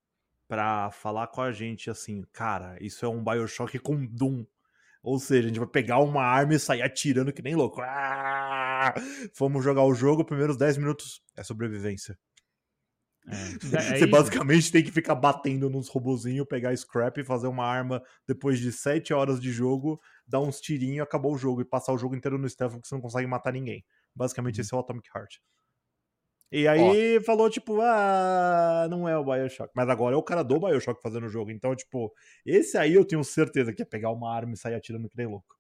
[0.48, 4.44] pra falar com a gente assim, cara, isso é um Bioshock com Doom.
[5.02, 7.80] Ou seja, a gente vai pegar uma arma e sair atirando que nem louco.
[7.80, 8.92] Ah!
[9.34, 12.18] Fomos jogar o jogo, primeiros 10 minutos é sobrevivência.
[13.28, 13.34] É.
[13.34, 14.06] É Você isso.
[14.08, 18.70] basicamente tem que ficar batendo nos robozinhos, pegar scrap e fazer uma arma depois de
[18.70, 22.38] 7 horas de jogo, dar uns tirinhos, acabou o jogo e passar o jogo inteiro
[22.38, 23.84] no stealth porque você não consegue matar ninguém.
[24.14, 24.62] Basicamente Uhum.
[24.62, 25.36] esse é o Atomic Heart.
[26.50, 29.72] E aí falou, tipo, ah, não é o Bioshock.
[29.74, 31.50] Mas agora é o cara do Bioshock fazendo o jogo.
[31.50, 32.12] Então, tipo,
[32.44, 35.26] esse aí eu tenho certeza que é pegar uma arma e sair atirando que nem
[35.26, 35.56] louco.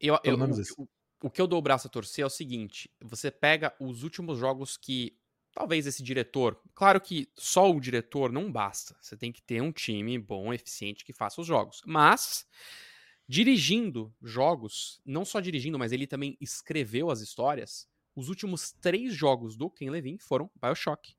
[0.00, 0.74] Eu, Pelo eu- menos o, isso.
[0.78, 0.88] o-
[1.24, 4.38] o que eu dou o braço a torcer é o seguinte: você pega os últimos
[4.38, 5.16] jogos que.
[5.52, 6.62] Talvez esse diretor.
[6.76, 8.96] Claro que só o diretor não basta.
[9.00, 11.82] Você tem que ter um time bom, eficiente que faça os jogos.
[11.84, 12.46] Mas,
[13.30, 17.88] dirigindo jogos, não só dirigindo, mas ele também escreveu as histórias.
[18.16, 21.14] Os últimos três jogos do Ken Levine foram Bioshock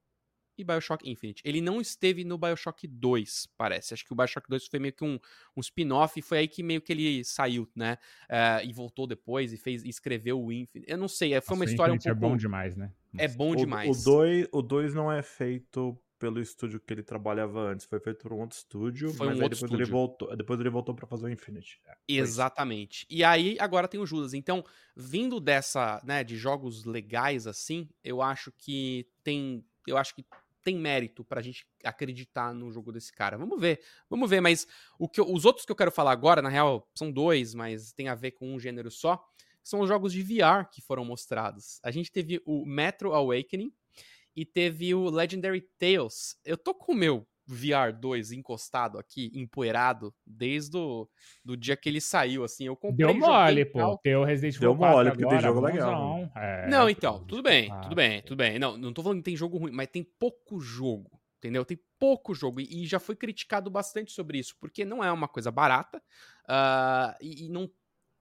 [0.58, 1.42] e Bioshock Infinite.
[1.46, 3.94] Ele não esteve no Bioshock 2, parece.
[3.94, 5.18] Acho que o Bioshock 2 foi meio que um,
[5.56, 7.98] um spin-off e foi aí que meio que ele saiu, né?
[8.30, 10.92] Eh, e voltou depois e fez e escreveu o Infinite.
[10.92, 12.26] Eu não sei, é- foi uma Nossa, o história um Infinite pouco.
[12.26, 12.92] É bom demais, né?
[13.18, 14.02] É bom O- demais.
[14.02, 18.20] O 2 o dois não é feito pelo estúdio que ele trabalhava antes, foi feito
[18.22, 19.92] por um outro estúdio, Foi mas um aí outro depois ele estúdio.
[19.92, 21.82] voltou, depois ele voltou para fazer o Infinite.
[21.88, 21.96] É.
[22.08, 23.08] Exatamente.
[23.10, 24.34] E aí agora tem o Judas.
[24.36, 24.64] Então,
[24.96, 30.24] vindo dessa, né, de jogos legais assim, eu acho que tem, eu acho que
[30.64, 33.36] tem mérito pra gente acreditar no jogo desse cara.
[33.36, 34.42] Vamos ver, vamos ver.
[34.42, 34.68] Mas
[35.00, 37.92] o que eu- os outros que eu quero falar agora, na real, são dois, mas
[37.94, 39.20] tem a ver com um gênero só.
[39.64, 41.80] São os jogos de VR que foram mostrados.
[41.84, 43.72] A gente teve o Metro Awakening
[44.36, 46.38] e teve o Legendary Tales.
[46.46, 51.08] Eu tô com o meu VR 2 encostado aqui, empoeirado, desde o
[51.44, 52.66] do dia que ele saiu, assim.
[52.66, 53.80] Eu comprei, Deu mole, pô.
[53.82, 56.32] o Resident Deu Evil 4 mole, porque tem agora, jogo legal, bonzão.
[56.36, 58.58] É, Não, então, tudo bem, ah, tudo bem, tudo bem.
[58.58, 61.66] Não, não tô falando que tem jogo ruim, mas tem pouco jogo, entendeu?
[61.66, 62.62] Tem pouco jogo.
[62.62, 66.02] E, e já foi criticado bastante sobre isso, porque não é uma coisa barata
[66.48, 67.70] ah, e, e não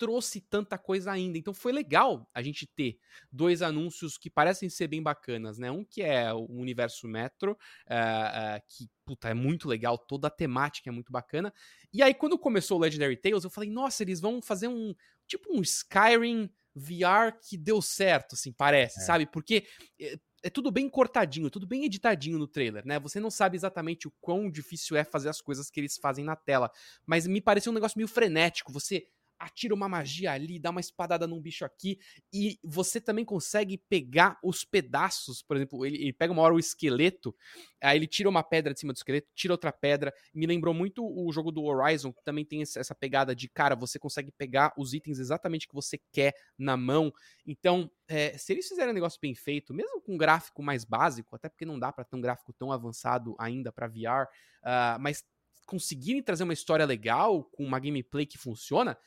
[0.00, 1.36] trouxe tanta coisa ainda.
[1.36, 2.98] Então foi legal a gente ter
[3.30, 5.70] dois anúncios que parecem ser bem bacanas, né?
[5.70, 7.54] Um que é o universo Metro,
[7.86, 11.52] ah, ah, que, puta, é muito legal, toda a temática é muito bacana.
[11.92, 14.94] E aí, quando começou o Legendary Tales, eu falei, nossa, eles vão fazer um,
[15.26, 19.02] tipo um Skyrim VR que deu certo, assim, parece, É.
[19.02, 19.26] sabe?
[19.26, 19.66] Porque
[20.00, 22.98] é, é tudo bem cortadinho, tudo bem editadinho no trailer, né?
[23.00, 26.36] Você não sabe exatamente o quão difícil é fazer as coisas que eles fazem na
[26.36, 26.70] tela,
[27.04, 28.72] mas me pareceu um negócio meio frenético.
[28.72, 29.06] Você
[29.40, 31.98] atira uma magia ali, dá uma espadada num bicho aqui,
[32.32, 36.58] e você também consegue pegar os pedaços, por exemplo, ele, ele pega uma hora o
[36.58, 37.34] esqueleto,
[37.80, 41.02] aí ele tira uma pedra de cima do esqueleto, tira outra pedra, me lembrou muito
[41.04, 44.92] o jogo do Horizon, que também tem essa pegada de, cara, você consegue pegar os
[44.92, 47.12] itens exatamente que você quer na mão.
[47.46, 51.34] Então, é, se eles fizerem um negócio bem feito, mesmo com um gráfico mais básico,
[51.34, 54.28] até porque não dá pra ter um gráfico tão avançado ainda pra VR,
[54.62, 55.24] ah, mas
[55.66, 58.98] conseguirem trazer uma história legal, com uma gameplay que funciona,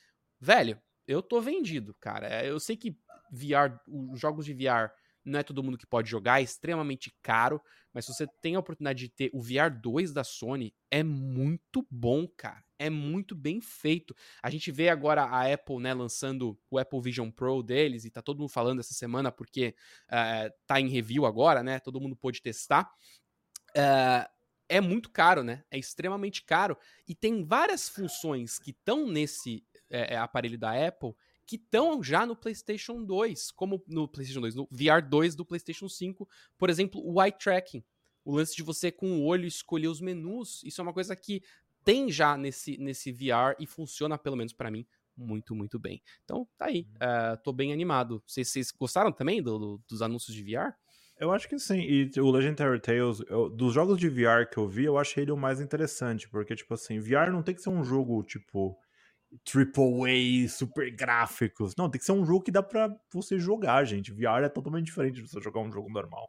[0.44, 2.28] velho, eu tô vendido, cara.
[2.28, 2.98] É, Eu sei que
[3.32, 4.92] VR, os jogos de VR
[5.26, 7.62] não é todo mundo que pode jogar, é extremamente caro,
[7.94, 11.88] mas se você tem a oportunidade de ter o VR 2 da Sony, é muito
[11.90, 12.62] bom, cara.
[12.78, 14.14] É muito bem feito.
[14.42, 18.22] A gente vê agora a Apple, né, lançando o Apple Vision Pro deles, e tá
[18.22, 19.74] todo mundo falando essa semana porque
[20.12, 21.80] eh, tá em review agora, né?
[21.80, 22.92] Todo mundo pôde testar.
[23.76, 24.30] Eh,
[24.70, 25.64] é muito caro, né?
[25.70, 26.78] É extremamente caro.
[27.08, 29.64] E tem várias funções que estão nesse
[29.94, 31.14] eh, aparelho da Apple
[31.46, 35.90] que estão já no PlayStation 2, como no PlayStation 2, no VR 2 do PlayStation
[35.90, 36.28] 5,
[36.58, 37.84] por exemplo, o eye tracking,
[38.24, 41.44] o lance de você com o olho escolher os menus, isso é uma coisa que
[41.84, 44.86] tem já nesse, nesse VR e funciona, pelo menos pra mim,
[45.18, 46.02] muito, muito bem.
[46.24, 48.24] Então, tá aí, eh, tô bem animado.
[48.26, 50.74] Vocês, vocês gostaram também do- do- dos anúncios de VR?
[51.20, 51.80] Eu acho que sim.
[51.82, 55.32] E o Legendary Tales, eu- dos jogos de VR que eu vi, eu achei ele
[55.32, 56.28] o mais interessante.
[56.30, 58.76] Porque, tipo assim, VR não tem que ser um jogo, tipo,
[59.44, 61.76] triple A, super gráficos.
[61.76, 64.12] Não, tem que ser um jogo que dá pra você jogar, gente.
[64.12, 66.28] VR é totalmente diferente de você jogar um jogo normal.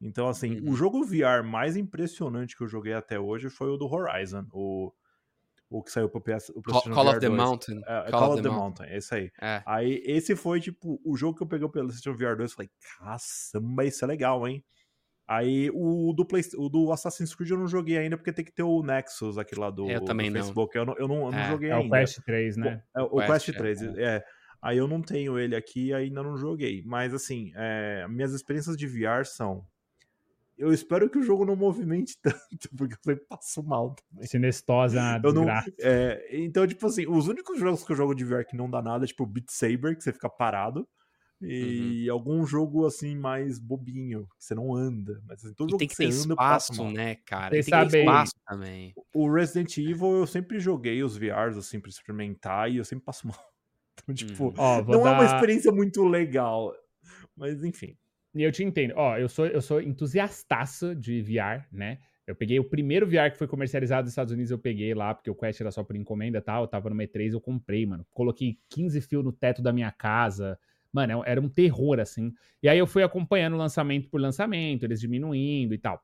[0.00, 0.72] Então, assim, Uhum.
[0.72, 4.44] o jogo VR mais impressionante que eu joguei até hoje foi o do Horizon.
[4.52, 4.92] O,
[5.70, 7.80] o que saiu pro, PS, o Call, Call of the Mountain.
[7.86, 9.32] É, Call, Call, of the, the Mountain, esse aí.
[9.40, 9.62] É.
[9.64, 13.84] Aí esse foi, tipo, o jogo que eu peguei pelo PlayStation VR 2, falei, caçamba,
[13.84, 14.62] isso é legal, hein?
[15.26, 18.52] Aí o do, Play, o do Assassin's Creed eu não joguei ainda, porque tem que
[18.52, 20.76] ter o Nexus, aquele lá do, eu também do Facebook.
[20.76, 20.82] Não.
[20.82, 21.50] Eu não, eu não, eu não é.
[21.50, 21.96] joguei é ainda.
[21.96, 22.82] É o Quest 3, né?
[22.94, 23.86] O, é, o, Quest, Quest 3, é.
[23.98, 24.24] é.
[24.60, 26.82] Aí eu não tenho ele aqui e ainda não joguei.
[26.84, 29.64] Mas assim, é, minhas experiências de VR são
[30.56, 34.26] eu espero que o jogo não movimente tanto, porque eu sempre passo mal também.
[34.26, 35.46] Cinestosa, é eu não,
[35.80, 38.80] é, Então, tipo assim, os únicos jogos que eu jogo de VR que não dá
[38.80, 40.88] nada, é tipo Beat Saber, que você fica parado.
[41.46, 42.14] E uhum.
[42.14, 45.20] algum jogo assim mais bobinho, que você não anda.
[45.26, 47.50] Mas assim, todo e jogo tem que, que você anda, espaço, né, cara?
[47.50, 48.94] Tem, tem que ter espaço também.
[49.14, 53.26] O Resident Evil eu sempre joguei os VRs assim pra experimentar e eu sempre passo
[53.26, 53.36] mal.
[54.02, 54.54] Então, tipo, uhum.
[54.58, 55.10] oh, não dar...
[55.10, 56.74] é uma experiência muito legal.
[57.36, 57.96] Mas enfim.
[58.34, 58.92] E eu te entendo.
[58.96, 62.00] Ó, eu sou, eu sou entusiastaço de VR, né?
[62.26, 65.30] Eu peguei o primeiro VR que foi comercializado nos Estados Unidos, eu peguei lá, porque
[65.30, 66.62] o Quest era só por encomenda e tal.
[66.62, 68.06] Eu tava no E3, eu comprei, mano.
[68.12, 70.58] Coloquei 15 fios no teto da minha casa.
[70.94, 72.32] Mano, é era um terror, assim.
[72.62, 76.00] E aí eu fui acompanhando lançamento por lançamento, eles diminuindo e tal.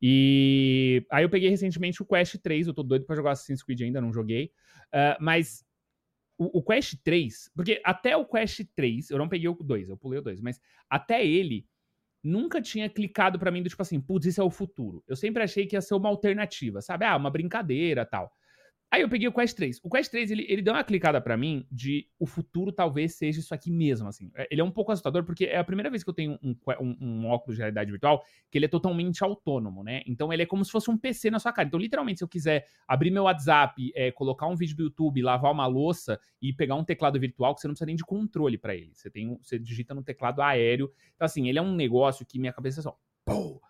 [0.00, 3.82] E aí eu peguei recentemente o Quest 3, eu tô doido pra jogar Assassin's Creed
[3.82, 4.50] ainda, não joguei.
[4.86, 5.62] Uh, mas
[6.38, 9.96] o, o, Quest 3, porque até o Quest 3, eu não peguei o 2, eu
[9.98, 11.66] pulei o 2, mas até ele
[12.24, 15.04] nunca tinha clicado para mim do tipo assim, putz, isso é o futuro.
[15.06, 17.04] Eu sempre achei que ia ser uma alternativa, sabe?
[17.04, 18.32] Ah, uma brincadeira tal.
[18.92, 19.80] Aí eu peguei o Quest 3.
[19.84, 23.38] O Quest 3, ele, ele deu uma clicada para mim de o futuro talvez seja
[23.38, 24.32] isso aqui mesmo, assim.
[24.34, 26.56] É, ele é um pouco assustador porque é a primeira vez que eu tenho um,
[26.80, 30.02] um, um, óculos de realidade virtual que ele é totalmente autônomo, né?
[30.06, 31.68] Então ele é como se fosse um PC na sua cara.
[31.68, 35.52] Então, literalmente, se eu quiser abrir meu WhatsApp, é, colocar um vídeo do YouTube, lavar
[35.52, 38.74] uma louça e pegar um teclado virtual, que você não precisa nem de controle para
[38.74, 38.90] ele.
[38.92, 40.90] Você tem você digita no teclado aéreo.
[41.14, 42.98] Então, assim, ele é um negócio que minha cabeça é só...
[43.24, 43.62] Pô!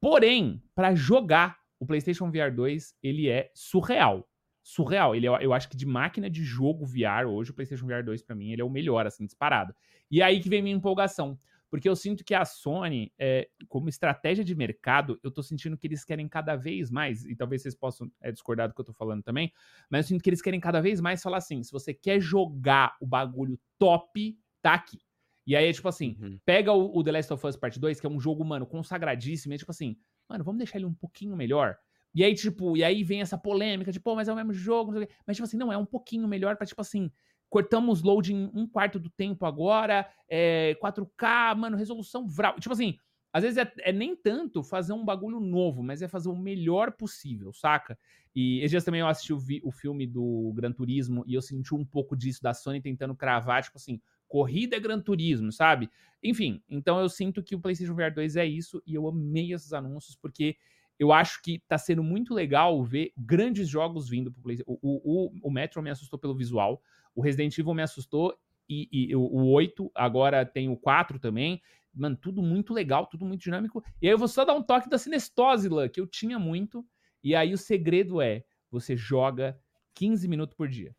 [0.00, 4.28] Porém, para jogar o PlayStation VR 2, ele é surreal
[4.64, 5.14] surreal.
[5.14, 8.22] Ele, é, eu acho que de máquina de jogo VR hoje, o PlayStation VR 2
[8.22, 9.74] para mim, ele é o melhor, assim, disparado.
[10.10, 11.38] E aí que vem minha empolgação.
[11.70, 15.88] Porque eu sinto que a Sony, é, como estratégia de mercado, eu tô sentindo que
[15.88, 18.92] eles querem cada vez mais, e talvez vocês possam é, discordar do que eu tô
[18.92, 19.52] falando também,
[19.90, 22.96] mas eu sinto que eles querem cada vez mais falar assim: se você quer jogar
[23.00, 25.00] o bagulho top, tá aqui.
[25.44, 26.38] E aí é tipo assim: uhum.
[26.44, 29.52] pega o, o, The Last of Us Part 2, que é um jogo, mano, consagradíssimo,
[29.52, 29.96] e é tipo assim,
[30.28, 31.76] mano, vamos deixar ele um pouquinho melhor.
[32.14, 34.92] E aí, tipo, e aí vem essa polêmica, tipo, pô, mas é o mesmo jogo,
[34.92, 35.14] não sei o quê.
[35.26, 37.10] Mas, tipo assim, não, é um pouquinho melhor pra, tipo assim,
[37.48, 42.58] cortamos load em um quarto do tempo agora, é, 4K, mano, resolução vral.
[42.58, 42.96] Tipo assim,
[43.34, 46.92] às vezes é, é, nem tanto fazer um bagulho novo, mas é fazer o melhor
[46.92, 47.98] possível, saca?
[48.32, 51.42] E esses dias também eu assisti o, vi, o filme do Gran Turismo e eu
[51.42, 55.90] senti um pouco disso da Sony tentando cravar, tipo assim, corrida é Gran Turismo, sabe?
[56.22, 59.72] Enfim, então eu sinto que o PlayStation VR 2 é isso e eu amei esses
[59.72, 60.56] anúncios porque
[60.98, 64.78] eu acho que tá sendo muito legal ver grandes jogos vindo pro PlayStation.
[64.82, 66.80] O, o, o Metro me assustou pelo visual,
[67.14, 68.36] o Resident Evil me assustou,
[68.68, 71.60] e, e o, o 8, agora tem o 4 também.
[71.92, 73.82] Mano, tudo muito legal, tudo muito dinâmico.
[74.00, 76.84] E aí eu vou só dar um toque da Cinestose, Lan, que eu tinha muito.
[77.22, 79.58] E aí o segredo é, você joga
[79.94, 80.94] 15 minutos por dia.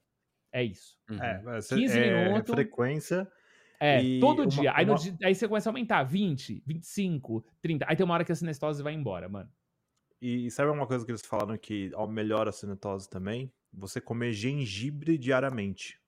[0.51, 0.97] É isso.
[1.09, 1.21] Uhum.
[1.21, 2.53] É, 15 é, minutos.
[2.53, 3.27] frequência.
[3.77, 4.71] É, todo uma, dia.
[4.73, 4.95] Aí, uma...
[4.95, 7.85] no, aí, você começa a aumentar 20, 25, 30.
[7.89, 9.49] Aí tem uma hora que a cinestose vai embora, mano.
[10.21, 13.51] E sabe uma coisa que eles falaram que melhora a cinetose também?
[13.73, 15.99] Você comer gengibre diariamente.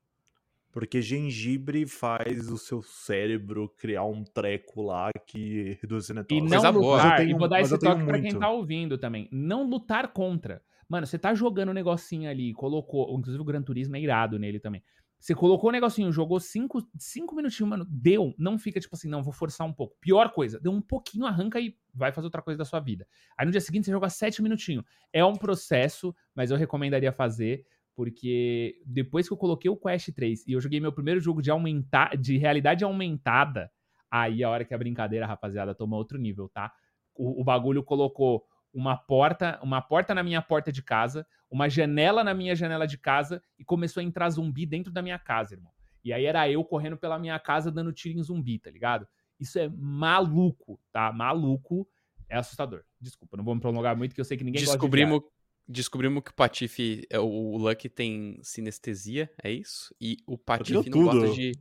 [0.72, 6.42] Porque gengibre faz o seu cérebro criar um treco lá que reduz a cinetose.
[6.42, 9.28] E não lutar, tenho, e vou dar esse toque pra quem tá ouvindo também.
[9.32, 10.62] Não lutar contra.
[10.88, 14.60] Mano, você tá jogando um negocinho ali, colocou, inclusive o Gran Turismo é irado nele
[14.60, 14.84] também.
[15.20, 18.36] Você colocou o negocinho, jogou cinco, cinco minutinhos, mano, deu.
[18.38, 19.96] Não fica tipo assim, não, vou forçar um pouco.
[20.00, 23.08] Pior coisa, deu um pouquinho, arranca e vai fazer outra coisa da sua vida.
[23.38, 24.86] Aí no dia seguinte você joga sete minutinhos.
[25.12, 27.66] É um processo, mas eu recomendaria fazer,
[27.96, 31.50] porque depois que eu coloquei o Quest 3 e eu joguei meu primeiro jogo de,
[31.50, 33.72] aumentar, de realidade aumentada,
[34.10, 36.72] aí a hora que a brincadeira, rapaziada, toma outro nível, tá?
[37.16, 38.46] O, o bagulho colocou
[38.78, 42.96] uma porta, uma porta na minha porta de casa, uma janela na minha janela de
[42.96, 45.72] casa e começou a entrar zumbi dentro da minha casa, irmão.
[46.04, 49.08] E aí era eu correndo pela minha casa dando tiro em zumbi, tá ligado?
[49.40, 51.12] Isso é maluco, tá?
[51.12, 51.88] Maluco.
[52.30, 52.84] É assustador.
[53.02, 55.38] Desculpa, não vou me prolongar muito, que eu sei que ninguém Descobrimos, gosta de
[55.70, 59.94] Descobrimos que o Patife, é, o Lucky tem sinestesia, é isso?
[60.00, 61.52] E o Patife não gosta de.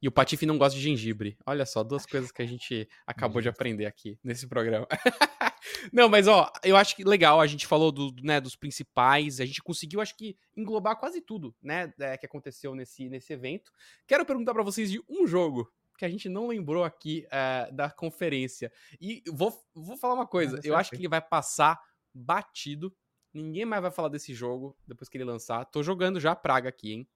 [0.00, 1.36] E o Patife não gosta de gengibre.
[1.46, 4.86] Olha só, duas coisas que a gente acabou de aprender aqui nesse programa.
[5.92, 9.44] não, mas ó, eu acho que legal, a gente falou do, né, dos principais, a
[9.44, 13.72] gente conseguiu, acho que, englobar quase tudo, né, é, que aconteceu nesse, nesse evento.
[14.06, 17.90] Quero perguntar para vocês de um jogo que a gente não lembrou aqui uh, da
[17.90, 18.70] conferência.
[19.00, 21.80] E vou, vou falar uma coisa, eu acho que ele vai passar
[22.14, 22.94] batido
[23.36, 25.62] Ninguém mais vai falar desse jogo depois que ele lançar.
[25.66, 27.08] Tô jogando já a praga aqui, hein?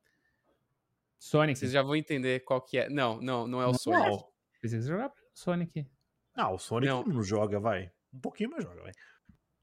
[1.19, 1.59] Sonic.
[1.59, 2.91] Vocês já vão entender qual que é.
[2.91, 3.79] Não, não, não é o Não.
[3.79, 4.11] Sonic.
[4.11, 4.29] Não,
[4.61, 5.87] Precisa jogar Sonic.
[6.35, 7.05] ah, o Sonic Não.
[7.05, 7.23] não.
[7.23, 7.91] joga, vai.
[8.13, 8.93] Um pouquinho, mas joga, vai.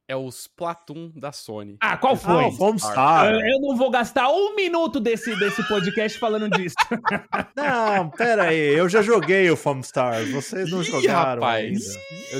[0.10, 1.76] É o Splatoon da Sony.
[1.82, 2.46] Ah, qual foi?
[2.46, 3.26] Ah, o Foamstar.
[3.34, 6.78] Eu, eu não vou gastar um minuto desse, desse podcast falando disso.
[7.58, 11.96] Não, pera aí, eu já joguei o Foamstar, vocês não Ih, jogaram rapaz.
[12.32, 12.40] Eu,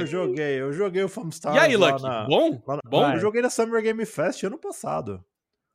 [0.00, 2.02] eu joguei, eu joguei o Foamstar e aí, lá Lucky?
[2.02, 2.62] na- Bom?
[2.66, 3.12] na- Bom?
[3.12, 5.24] Eu joguei na Summer Game Fest ano passado.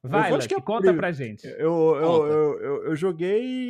[0.04, 1.46] Vai, Lucky, que é conta pra gente.
[1.48, 2.28] Eu, eu, Conta.
[2.34, 3.70] eu, eu, eu joguei.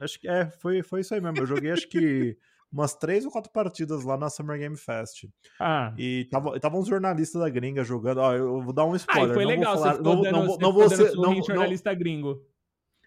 [0.00, 1.38] Acho que é, foi, foi isso aí mesmo.
[1.38, 2.36] Eu joguei acho que
[2.72, 5.26] umas três ou quatro partidas lá na Summer Game Fest.
[5.60, 8.18] Ah, E tava, tava uns jornalistas da gringa jogando.
[8.18, 9.30] Ó, eu vou dar um ah spoiler.
[9.30, 11.44] e foi não legal, vou falar, não, dando, não, não vou ser- não, em não,
[11.44, 12.42] jornalista gringo.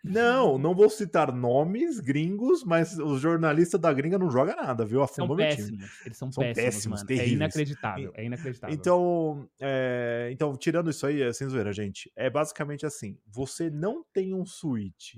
[0.03, 4.99] não, não vou citar nomes gringos, mas os jornalistas da gringa não jogam nada, viu?
[5.07, 5.47] São Afundou time.
[5.55, 6.01] péssimos.
[6.05, 7.07] Eles são, São péssimos, péssimos, mano.
[7.07, 7.31] terríveis.
[7.31, 8.75] É inacreditável, é inacreditável.
[8.75, 12.11] Então, é, então, tirando isso aí, é sem zoeira, gente.
[12.15, 15.15] É basicamente assim: você não tem um Switch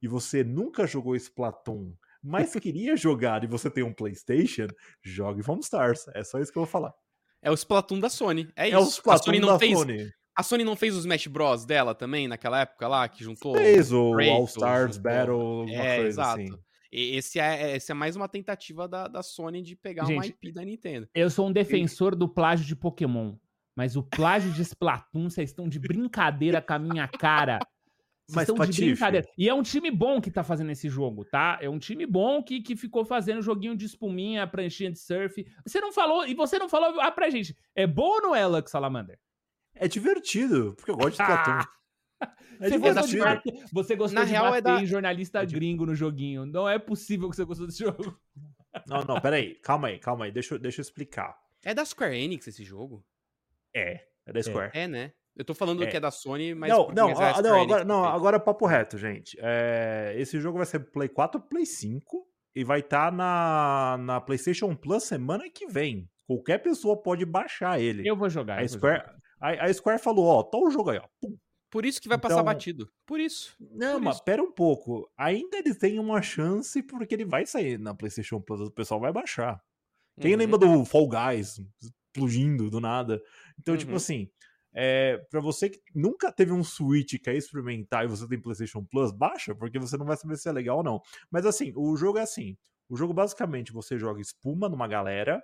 [0.00, 4.66] e você nunca jogou Splatoon, mas queria jogar e você tem um PlayStation,
[5.02, 6.06] jogue Foam Stars.
[6.14, 6.92] É só isso que eu vou falar.
[7.42, 8.48] É o Splatoon da Sony.
[8.54, 8.78] É, É, isso.
[8.78, 9.78] o a Splatoon Sony não da fez.
[9.78, 10.10] Sony.
[10.36, 13.54] A Sony não fez os Smash Bros dela também naquela época lá que juntou.
[13.56, 16.40] Fez o Kratos, All Stars juntou- Battle, alguma É, coisa exato.
[16.42, 16.48] assim.
[16.92, 20.52] Esse é, esse é mais uma tentativa da, da Sony de pegar uma Gente, IP
[20.52, 21.08] da Nintendo.
[21.14, 23.36] Eu sou um defensor do plágio de Pokémon,
[23.76, 27.58] mas o plágio de Splatoon, vocês estão de brincadeira com a minha cara.
[28.30, 29.28] Vocês Mas, estão de Patife- brincadeira.
[29.36, 31.58] E é um time bom que tá fazendo esse jogo, tá?
[31.60, 35.44] É um time bom que, que ficou fazendo joguinho de espuminha, pranchinha de surf.
[35.66, 38.46] Você não falou, e você não falou ah, pra gente, é bom ou não é,
[38.46, 39.18] Lux Salamander?
[39.74, 41.58] É divertido, porque eu gosto de Splatoon.
[42.60, 43.54] É você gostou de divertido.
[43.56, 45.94] bater, você gostou Na de real, é bater da- em jornalista é de- gringo no
[45.94, 46.44] joguinho.
[46.44, 48.14] Não é possível que você gostou desse jogo.
[48.86, 49.54] Não, não, peraí.
[49.54, 50.30] Calma aí, calma aí.
[50.30, 51.34] Deixa, eu- deixa eu explicar.
[51.64, 53.02] É da Square Enix esse jogo?
[53.74, 54.70] É, é da Square.
[54.74, 55.12] É, né?
[55.36, 55.86] Eu tô falando É.
[55.86, 56.68] que é da Sony, mas.
[56.70, 59.36] não, não, é a não, agora, não, agora é papo reto, gente.
[59.40, 64.74] É, esse jogo vai ser Play 4, Play 5 e vai estar na, na PlayStation
[64.74, 66.08] Plus semana que vem.
[66.26, 68.06] Qualquer pessoa pode baixar ele.
[68.08, 68.60] Eu vou jogar.
[68.60, 69.16] a, Square, jogar.
[69.40, 71.06] a, a Square falou: Ó, tá o jogo aí, ó.
[71.20, 71.36] Pum.
[71.70, 72.90] Por isso que vai passar Então- batido.
[73.06, 73.54] Por isso.
[73.60, 74.24] Não, Por mas isso.
[74.24, 75.08] pera um pouco.
[75.16, 78.60] Ainda ele tem uma chance porque ele vai sair na PlayStation Plus.
[78.60, 79.60] O pessoal vai baixar.
[80.20, 80.38] Quem Uhum.
[80.38, 83.22] lembra do Fall Guys explodindo do nada?
[83.58, 83.96] Então, tipo Uhum.
[83.96, 84.28] assim,
[84.72, 88.84] é, para você que nunca teve um Switch e quer experimentar e você tem PlayStation
[88.84, 91.00] Plus, baixa, porque você não vai saber se é legal ou não.
[91.30, 92.56] Mas assim, o jogo é assim.
[92.88, 95.42] O jogo basicamente você joga espuma numa galera,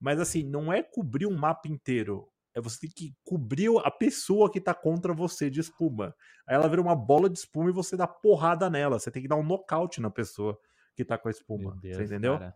[0.00, 2.28] mas assim, não é cobrir um mapa inteiro.
[2.54, 6.14] É você tem que cobrir a pessoa que tá contra você de espuma.
[6.46, 8.98] Aí ela vira uma bola de espuma e você dá porrada nela.
[8.98, 10.58] Você tem que dar um nocaute na pessoa
[10.94, 11.78] que tá com a espuma.
[11.80, 12.38] Deus, você entendeu?
[12.38, 12.54] cara.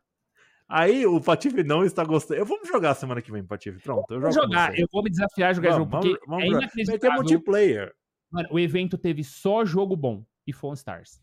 [0.68, 2.40] Aí o Patife não está gostando.
[2.40, 3.80] Eu vamos jogar semana que vem, Patife.
[3.80, 6.26] Pronto, eu Vou jogo com jogar, eu vou me desafiar a jogar Vamos, jogo, porque
[6.26, 6.60] vamos, vamos é jogar.
[6.60, 7.16] Vai ter inacreditável.
[7.16, 7.94] multiplayer.
[8.30, 11.20] Mano, o evento teve só jogo bom e Phone Stars.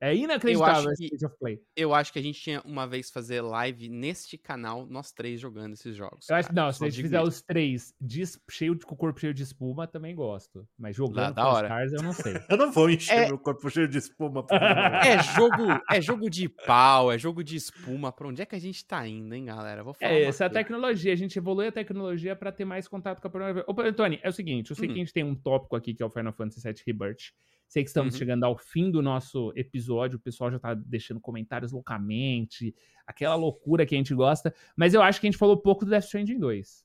[0.00, 1.60] É inacreditável acho esse que- State of Play.
[1.76, 5.74] Eu acho que a gente tinha uma vez fazer live neste canal, nós três jogando
[5.74, 6.26] esses jogos.
[6.28, 6.66] Eu acho que cara.
[6.66, 7.28] não, se Só a gente digo fizer isso.
[7.28, 10.66] os três de, cheio de, com o corpo cheio de espuma, também gosto.
[10.78, 11.66] Mas jogando da Phone hora.
[11.66, 12.32] Stars eu não sei.
[12.48, 14.46] Eu não vou encher É- meu corpo cheio de espuma.
[15.04, 18.10] É jogo, é jogo de pau, é jogo de espuma.
[18.10, 19.82] Pra onde é que a gente tá indo, hein, galera?
[19.84, 20.64] Vou falar É, essa é a coisa.
[20.64, 21.12] tecnologia.
[21.12, 24.28] A gente evolui a tecnologia pra ter mais contato com a primeira Ô, Antônio, é
[24.28, 24.92] o seguinte: eu sei Hum.
[24.92, 27.32] que a gente tem um tópico aqui que é o Final Fantasy VII Rebirth.
[27.70, 28.18] Sei que estamos Uhum.
[28.18, 32.74] chegando ao fim do nosso episódio, o pessoal já tá deixando comentários loucamente,
[33.06, 35.90] aquela loucura que a gente gosta, mas eu acho que a gente falou pouco do
[35.92, 36.84] Death Stranding 2.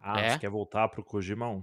[0.00, 0.30] Ah, É?
[0.30, 1.62] você quer voltar pro Kojimão?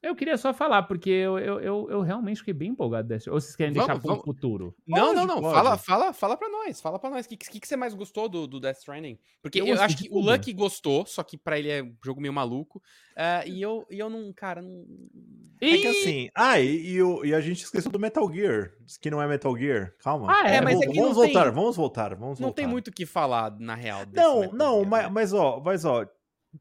[0.00, 3.02] Eu queria só falar, porque eu, eu, eu, eu realmente fiquei bem empolgado.
[3.04, 3.34] do Death Stranding.
[3.34, 4.24] Ou vocês querem deixar Vamos, para o vamos.
[4.24, 4.74] futuro?
[4.86, 5.40] Não, Pode, não, não.
[5.40, 5.54] pode.
[5.54, 6.80] Fala, fala, fala pra nós.
[6.80, 7.26] Fala pra nós.
[7.26, 9.18] O que, que, que você mais gostou do, do Death Stranding?
[9.42, 10.30] Porque Eu eu, acho que o tudo.
[10.30, 12.80] Lucky gostou, só que pra ele é um jogo meio maluco.
[13.16, 14.84] ah, e, eu, e eu não, cara, não.
[15.60, 16.28] É que assim.
[16.32, 18.70] Ah, e, e o- e a gente esqueceu do Metal Gear.
[19.02, 19.92] Que não é Metal Gear.
[19.98, 20.32] Calma.
[20.32, 22.62] Ah, é, mas vamos, é que vamos voltar, tem- vamos voltar, vamos Não voltar.
[22.62, 24.06] tem muito o que falar, na real.
[24.06, 25.08] desse Não, Metal não, Gear, mas, né?
[25.12, 26.06] mas ó, mas ó,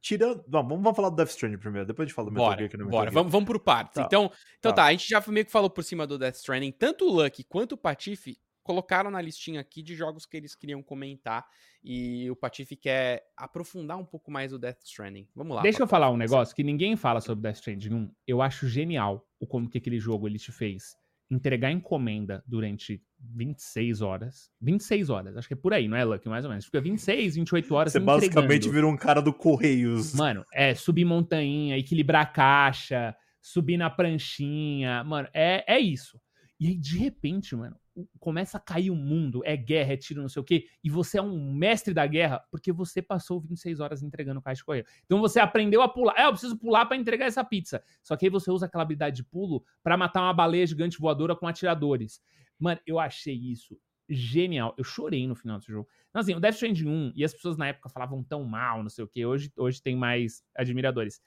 [0.01, 0.43] tirando.
[0.47, 2.69] Vamos, vamos falar do Death Stranding primeiro, depois a gente fala do Metal Bora, Gear
[2.69, 3.03] que não é bora.
[3.05, 3.13] Gear.
[3.13, 3.95] Vamos, vamos por partes.
[3.95, 4.03] Tá.
[4.03, 4.83] Então, então Tá.
[4.83, 4.85] tá.
[4.85, 6.71] a gente já meio que falou por cima do Death Stranding.
[6.71, 10.83] Tanto o Lucky quanto o Patife colocaram na listinha aqui de jogos que eles queriam
[10.83, 11.45] comentar.
[11.81, 15.27] E o Patife quer aprofundar um pouco mais o Death Stranding.
[15.33, 15.61] Vamos lá.
[15.61, 18.11] Deixa eu falar um negócio que ninguém fala sobre Death Stranding 1.
[18.27, 20.97] Eu acho genial o como que aquele jogo ele te fez
[21.29, 24.51] entregar encomenda durante 26 horas.
[24.61, 26.29] 26 horas, acho que é por aí, não é, Lucky?
[26.29, 26.65] Mais ou menos.
[26.65, 30.13] Fica 26, 28 horas Você basicamente virou um cara do Correios.
[30.13, 35.03] Mano, é subir montanha, equilibrar a caixa, subir na pranchinha.
[35.03, 36.19] Mano, é, é isso.
[36.59, 37.75] E aí, de repente, mano,
[38.19, 41.17] começa a cair o mundo, é guerra, é tiro, não sei o quê, e você
[41.17, 44.85] é um mestre da guerra porque você passou 26 horas entregando caixa de correio.
[45.05, 46.15] Então você aprendeu a pular.
[46.17, 47.83] É, eu preciso pular para entregar essa pizza.
[48.03, 51.35] Só que aí você usa aquela habilidade de pulo para matar uma baleia gigante voadora
[51.35, 52.21] com atiradores.
[52.59, 53.77] Mano, eu achei isso
[54.09, 54.73] genial.
[54.77, 55.87] Eu chorei no final desse jogo.
[56.09, 58.89] Então, assim, o Death Stranding 1, e as pessoas na época falavam tão mal, não
[58.89, 61.21] sei o que, hoje, hoje tem mais admiradores.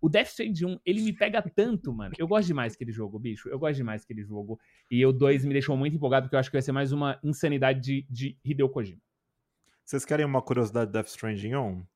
[0.00, 2.14] O Death Stranding 1, ele me pega tanto, mano.
[2.18, 3.48] Eu gosto demais daquele jogo, bicho.
[3.48, 4.58] Eu gosto demais daquele jogo.
[4.90, 7.18] E o 2 me deixou muito empolgado, porque eu acho que vai ser mais uma
[7.22, 9.00] insanidade de, de Hideo Kojima.
[9.84, 11.86] Vocês querem uma curiosidade do Death Stranding 1?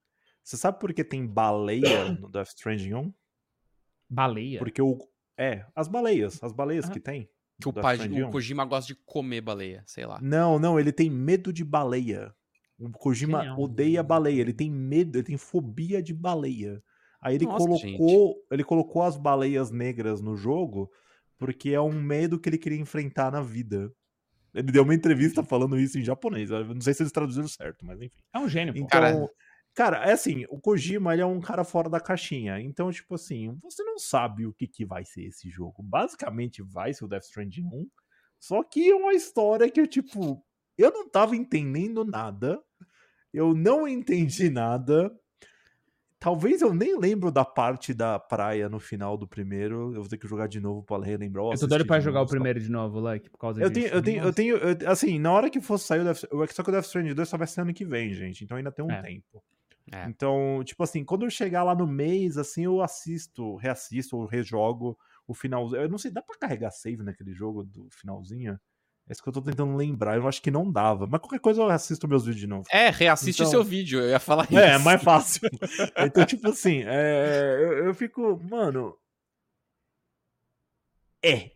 [0.42, 3.14] Você sabe por que tem baleia no Death Stranding 1?
[4.08, 4.58] Baleia?
[4.58, 4.98] Porque o.
[5.36, 6.42] É, as baleias.
[6.42, 6.90] As baleias ah.
[6.90, 7.28] que tem.
[7.60, 10.18] Que o, pai, o Kojima gosta de comer baleia, sei lá.
[10.22, 12.34] Não, não, ele tem medo de baleia.
[12.78, 13.60] O Kojima Genial.
[13.60, 16.82] odeia baleia, ele tem medo, ele tem fobia de baleia.
[17.20, 18.46] Aí ele Nossa, colocou, gente.
[18.50, 20.90] ele colocou as baleias negras no jogo
[21.40, 23.90] porque é um medo que ele queria enfrentar na vida.
[24.52, 26.50] Ele deu uma entrevista falando isso em japonês.
[26.50, 28.22] Eu não sei se eles traduziram certo, mas enfim.
[28.34, 28.74] É um gênio.
[28.76, 29.28] Então, cara,
[29.74, 32.60] cara, é assim, o Kojima ele é um cara fora da caixinha.
[32.60, 35.82] Então, tipo assim, você não sabe o que, que vai ser esse jogo.
[35.82, 37.88] Basicamente vai ser o Death Stranding 1.
[38.38, 40.44] Só que é uma história que, tipo,
[40.76, 42.60] eu não tava entendendo nada.
[43.32, 45.10] Eu não entendi nada.
[46.20, 49.94] Talvez eu nem lembro da parte da praia no final do primeiro.
[49.94, 51.46] Eu vou ter que jogar de novo pra relembrar.
[51.46, 53.88] Eu tô doido pra jogar o primeiro de novo, like, por causa eu disso.
[53.88, 56.62] Tenho, eu tenho, eu tenho, eu, assim, na hora que fosse sair o Death, só
[56.62, 58.44] que o Death Stranding 2 só vai ser ano que vem, gente.
[58.44, 59.00] Então ainda tem um é.
[59.00, 59.42] tempo.
[59.90, 60.04] É.
[60.10, 64.98] Então, tipo assim, quando eu chegar lá no mês, assim, eu assisto, reassisto ou rejogo
[65.26, 65.74] o final.
[65.74, 68.60] Eu não sei, dá pra carregar save naquele jogo do finalzinho?
[69.10, 70.16] É isso que eu tô tentando lembrar.
[70.16, 71.04] Eu acho que não dava.
[71.04, 72.64] Mas qualquer coisa eu assisto meus vídeos de novo.
[72.70, 73.50] É, reassiste então...
[73.50, 73.98] seu vídeo.
[73.98, 74.56] Eu ia falar isso.
[74.56, 75.50] É, é mais fácil.
[75.98, 78.40] então, tipo assim, é, eu, eu fico.
[78.48, 78.96] Mano.
[81.20, 81.50] É.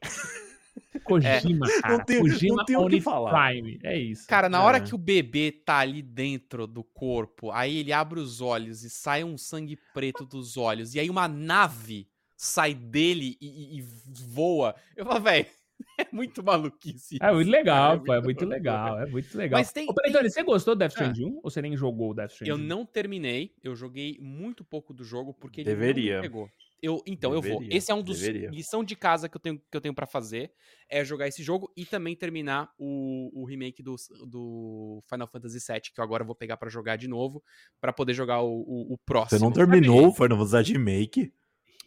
[1.04, 1.80] Kojima, é.
[1.80, 1.96] cara.
[1.96, 3.48] Não tem, Kojima não tem o que falar.
[3.48, 3.78] Prime.
[3.84, 4.26] É isso.
[4.26, 4.60] Cara, na é.
[4.60, 8.90] hora que o bebê tá ali dentro do corpo, aí ele abre os olhos e
[8.90, 13.84] sai um sangue preto dos olhos, e aí uma nave sai dele e, e, e
[14.26, 14.74] voa.
[14.96, 15.46] Eu falo, velho.
[15.98, 17.18] É muito maluquice.
[17.20, 18.12] É muito legal, é pô.
[18.12, 18.98] É muito legal.
[19.00, 19.60] É muito legal.
[19.60, 19.88] Mas tem.
[19.88, 20.12] Ô, tem...
[20.12, 21.02] você gostou do Death ah.
[21.02, 22.50] Stranding 1 ou você nem jogou o Death Stranding?
[22.50, 23.54] Eu não terminei.
[23.62, 26.14] Eu joguei muito pouco do jogo porque ele Deveria.
[26.14, 26.50] não me pegou.
[26.82, 27.54] Eu, então, Deveria.
[27.54, 27.68] eu vou.
[27.70, 28.50] Esse é um dos Deveria.
[28.50, 30.52] lição de casa que eu tenho que eu tenho para fazer
[30.88, 33.94] é jogar esse jogo e também terminar o, o remake do,
[34.26, 37.42] do Final Fantasy VII que eu agora vou pegar para jogar de novo
[37.80, 39.38] para poder jogar o, o, o, próximo.
[39.38, 41.32] Você não terminou o Final Fantasy Remake?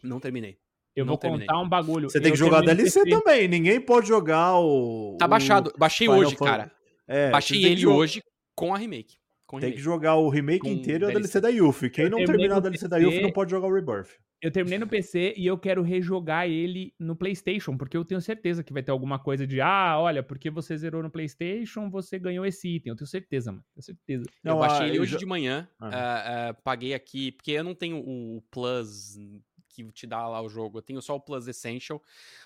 [0.02, 0.58] Não terminei.
[0.98, 1.46] Eu não vou terminei.
[1.46, 2.10] contar um bagulho.
[2.10, 3.46] Você tem que jogar DLC também.
[3.46, 5.16] Ninguém pode jogar o.
[5.16, 5.72] Tá baixado.
[5.78, 6.44] Baixei Final hoje, Fan...
[6.44, 6.72] cara.
[7.06, 8.20] É, Baixei ele hoje
[8.56, 9.16] com a remake.
[9.46, 9.76] Com tem remake.
[9.78, 11.88] que jogar o remake com inteiro e a DLC da Yuffie.
[11.88, 14.10] Quem eu não terminar a DLC PC, da Yuffie não pode jogar o Rebirth.
[14.42, 18.62] Eu terminei no PC e eu quero rejogar ele no PlayStation, porque eu tenho certeza
[18.62, 22.44] que vai ter alguma coisa de, ah, olha, porque você zerou no PlayStation, você ganhou
[22.44, 22.90] esse item.
[22.90, 23.64] Eu tenho certeza, mano.
[23.74, 24.24] Tenho certeza.
[24.44, 25.18] Não, eu baixei ah, ele hoje já...
[25.18, 29.16] de manhã, uh, uh, paguei aqui, porque eu não tenho o Plus
[29.84, 30.78] que te dá lá o jogo.
[30.78, 32.02] Eu tenho só o Plus Essential.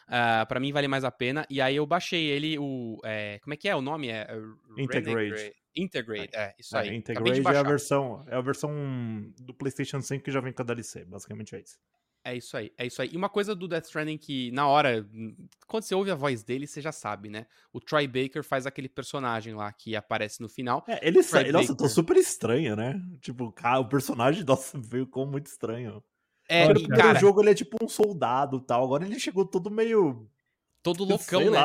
[0.06, 1.46] Uh, para mim vale mais a pena.
[1.48, 2.98] E aí eu baixei ele, o.
[3.04, 4.08] É, como é que é o nome?
[4.08, 5.54] É, é Integrate.
[5.74, 6.94] Integrate, é, isso é, aí.
[6.94, 8.70] Integrate é a versão, é a versão
[9.40, 11.78] do PlayStation 5 que já vem com a DLC, basicamente é isso.
[12.24, 13.10] É isso aí, é isso aí.
[13.12, 15.04] E uma coisa do Death Stranding que, na hora,
[15.66, 17.46] quando você ouve a voz dele, você já sabe, né?
[17.72, 20.84] O Troy Baker faz aquele personagem lá que aparece no final.
[20.86, 21.50] É, ele sai.
[21.50, 23.02] Nossa, tô super estranho, né?
[23.20, 26.02] Tipo, o personagem, nossa, veio como muito estranho.
[26.52, 28.84] É, primeiro cara, jogo ele é tipo um soldado tal.
[28.84, 30.28] Agora ele chegou todo meio.
[30.82, 31.58] Todo loucão, né?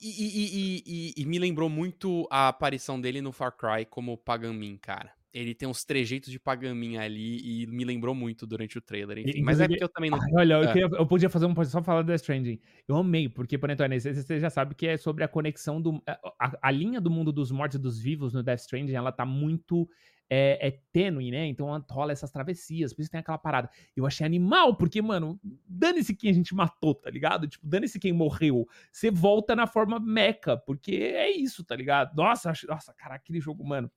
[0.00, 4.78] E, e, e, e, me lembrou muito a aparição dele no Far Cry como Pagamin,
[4.78, 5.12] cara.
[5.34, 9.42] Ele tem uns trejeitos de Pagamin ali e me lembrou muito durante o trailer, enfim.
[9.42, 10.18] Mas é porque eu também não.
[10.36, 10.66] olha, eu, é.
[10.72, 11.64] queria, eu, podia fazer um.
[11.64, 12.60] Só falar do Death Stranding.
[12.86, 16.02] Eu amei, porque, por exemplo, você já sabe que é sobre a conexão do.
[16.38, 19.26] A, a linha do mundo dos mortos e dos vivos no Death Stranding, ela tá
[19.26, 19.88] muito
[20.34, 21.46] é, é tênue, né?
[21.46, 23.68] Então rola essas travessias, por isso tem aquela parada.
[23.94, 27.46] Eu achei animal, porque, mano, dane-se quem a gente matou, tá ligado?
[27.46, 28.66] Tipo, dane-se quem morreu.
[28.90, 32.16] Você volta na forma meca, porque é isso, tá ligado?
[32.16, 33.92] Nossa, nossa, cara, aquele jogo, mano.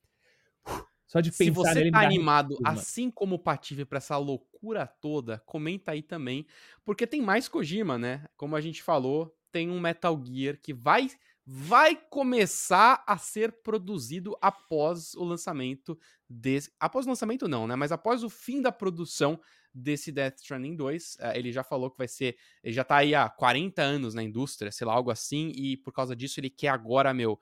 [1.07, 5.41] Só de pensar Se você tá animado, assim como o Patife, pra essa loucura toda,
[5.45, 6.45] comenta aí também.
[6.83, 8.25] Porque tem mais Kojima, né?
[8.35, 11.07] Como a gente falou, tem um Metal Gear que vai
[11.45, 15.97] vai começar a ser produzido após o lançamento
[16.29, 16.71] desse.
[16.79, 17.75] Após o lançamento, não, né?
[17.75, 19.39] Mas após o fim da produção
[19.73, 21.17] desse Death Stranding 2.
[21.19, 22.37] Eh, ele já falou que vai ser.
[22.63, 25.91] Ele já tá aí há 40 anos na indústria, sei lá, algo assim, e por
[25.91, 27.37] causa disso ele quer agora, meu,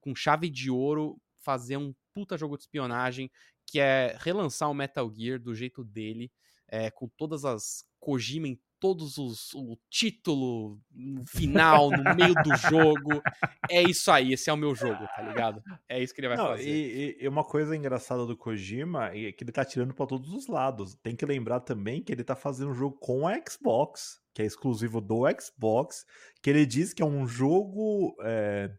[0.00, 3.30] com chave de ouro, fazer um puta jogo de espionagem,
[3.66, 6.30] que é relançar o Metal Gear do jeito dele.
[6.70, 8.46] é, com todas as Kojima
[8.80, 13.22] todos os o título no final, no meio do jogo.
[13.70, 15.62] É isso aí, esse é o meu jogo, tá ligado?
[15.88, 16.68] É isso que ele vai Não, fazer.
[16.68, 20.46] e, e- uma coisa engraçada do Kojima é que ele tá tirando pra todos os
[20.46, 20.94] lados.
[21.02, 24.44] Tem que lembrar também que ele tá fazendo um jogo com a Xbox, que é
[24.46, 26.04] exclusivo do Xbox,
[26.42, 28.14] que ele diz que é um jogo.
[28.22, 28.70] É,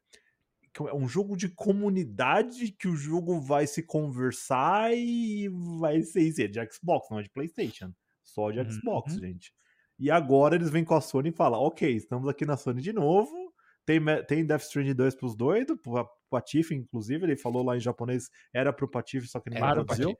[0.87, 6.41] é um jogo de comunidade que o jogo vai se conversar e vai ser isso.
[6.41, 7.91] É de Xbox, não é de PlayStation.
[8.23, 9.19] Só de Uhum, Xbox, uhum.
[9.19, 9.53] gente.
[9.99, 12.93] E agora eles vêm com a Sony e falam: ok, estamos aqui na Sony de
[12.93, 13.49] novo.
[13.85, 18.29] Tem, tem Death Stranding 2 pros doidos, pro Patife, inclusive, ele falou lá em japonês,
[18.53, 20.15] era pro Patife, só que ninguém Era traduziu.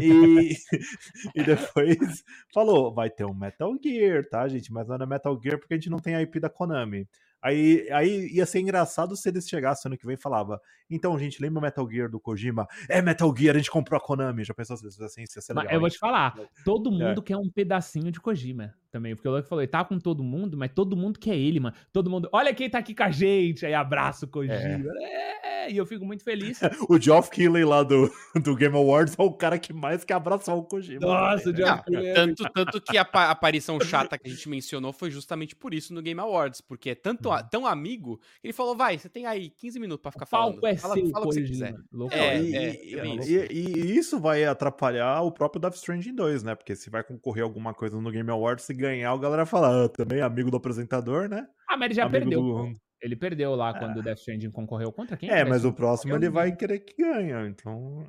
[0.00, 0.54] E,
[1.36, 4.72] e depois falou, vai ter um Metal Gear, tá, gente?
[4.72, 7.08] Mas não é Metal Gear porque a gente não tem a IP da Konami.
[7.40, 10.60] Aí, aí ia ser engraçado se eles chegassem ano que vem e falava,
[10.90, 12.66] então, gente, lembra o Metal Gear do Kojima?
[12.88, 14.44] É Metal Gear, a gente comprou a Konami.
[14.44, 15.38] Já pensou se eles fizessem isso?
[15.38, 16.92] Ia ser Mas legal, eu vou te falar, todo É.
[16.92, 19.16] mundo quer um pedacinho de Kojima também.
[19.16, 21.74] Porque o Luke falou, ele tá com todo mundo, mas todo mundo quer ele, mano.
[21.92, 23.64] Todo mundo, olha quem tá aqui com a gente.
[23.66, 24.84] Aí abraço o Kojima.
[25.00, 26.60] É, e eu fico muito feliz.
[26.88, 28.10] O Geoff Keighley lá do,
[28.42, 31.00] do Game Awards é o cara que mais quer abraçar o Kojima.
[31.00, 31.58] Nossa, o né?
[31.58, 35.10] Geoff Keighley é tanto, tanto que a apa- aparição chata que a gente mencionou foi
[35.10, 38.76] justamente por isso no Game Awards, porque é tanto, a- tão amigo, que ele falou,
[38.76, 40.66] vai, você tem aí 15 minutos pra ficar falando.
[40.66, 41.74] é fala, seu, fala o que você quiser.
[41.90, 42.14] Louco.
[42.14, 43.06] É, e, é, e- é
[43.52, 46.54] e- e- isso vai atrapalhar o próprio Death Stranding 2, né?
[46.54, 49.88] Porque se vai concorrer alguma coisa no Game Awards, se ganhar, o galera fala, ah,
[49.88, 51.46] também amigo do apresentador, né?
[51.68, 52.40] Ah, mas ele já Amigo perdeu.
[52.42, 52.76] do-.
[53.00, 55.28] Ele perdeu lá quando o Death Stranding concorreu contra quem?
[55.28, 58.06] É, mas o próximo ele vai querer que ganhe, então.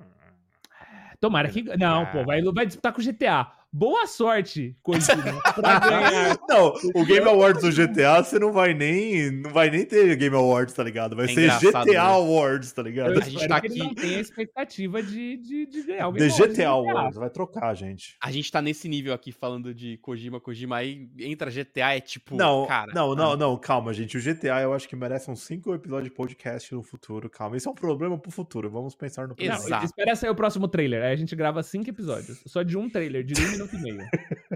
[1.19, 1.63] Tomara que.
[1.77, 3.51] Não, pô, vai, vai disputar com o GTA.
[3.75, 6.37] Boa sorte, Kojima, pra ganhar.
[6.47, 9.31] Não, o Game Awards do GTA, você não vai nem.
[9.31, 11.15] Não vai nem ter Game Awards, tá ligado?
[11.15, 11.95] Vai É ser GTA né?
[11.97, 13.13] Awards, tá ligado?
[13.13, 16.13] Eu A gente tá que ele não aqui- tenha expectativa de, de, de ganhar o
[16.13, 18.15] The Game Awards do GTA Awards, vai trocar, gente.
[18.21, 22.35] A gente tá nesse nível aqui falando de Kojima, Kojima, aí entra GTA, é tipo,
[22.35, 22.91] Não, cara.
[22.93, 24.17] não, não, não, calma, gente.
[24.17, 27.57] O GTA eu acho que merece uns 5 episódios de podcast no futuro, calma.
[27.57, 29.65] Isso é um problema pro futuro, vamos pensar no Não, presente.
[29.65, 29.85] Exato.
[29.85, 31.01] espera sair o próximo trailer.
[31.03, 32.39] Aí a gente grava cinco episódios.
[32.45, 34.09] Só de um trailer, de um minuto e meio.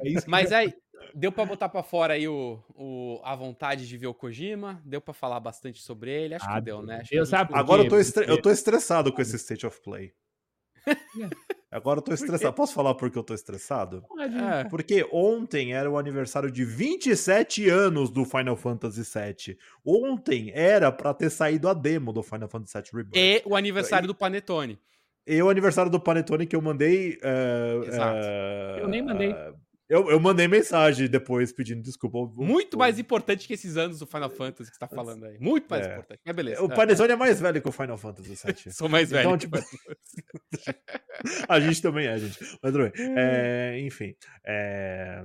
[0.04, 0.74] É isso que Mas aí,
[1.14, 5.02] deu pra botar pra fora aí o, o, a vontade de ver o Kojima, deu
[5.02, 7.04] pra falar bastante sobre ele, acho Ah, que deu, né?
[7.12, 10.14] Eu sabe Agora eu tô, eu tô estressado com esse State of Play.
[11.70, 12.56] Agora eu tô estressado.
[12.56, 14.04] Posso falar por que eu tô estressado?
[14.20, 14.64] É.
[14.70, 19.58] Porque ontem era o aniversário de 27 anos do Final Fantasy VII.
[19.86, 23.18] Ontem era pra ter saído a demo do Final Fantasy VII Rebirth.
[23.18, 24.80] E o aniversário do Panetone.
[25.28, 27.18] E o aniversário do Panetone que eu mandei.
[27.22, 28.18] é, Exato.
[28.24, 29.36] é, Eu nem mandei.
[29.90, 32.18] Eu, eu mandei mensagem depois pedindo desculpa.
[32.36, 35.38] Muito mais importante que esses anos do Final Fantasy que você tá falando aí.
[35.40, 35.92] Muito mais É.
[35.92, 36.20] importante.
[36.26, 36.62] Mas beleza.
[36.62, 36.76] O é.
[36.76, 38.72] Panetone é mais velho que o Final Fantasy VII.
[38.74, 39.28] Sou mais velho.
[39.28, 39.58] Então, tipo,
[41.48, 42.38] A gente também é, gente.
[42.62, 42.92] Mas tudo bem.
[43.18, 44.14] É, enfim.
[44.46, 45.24] é,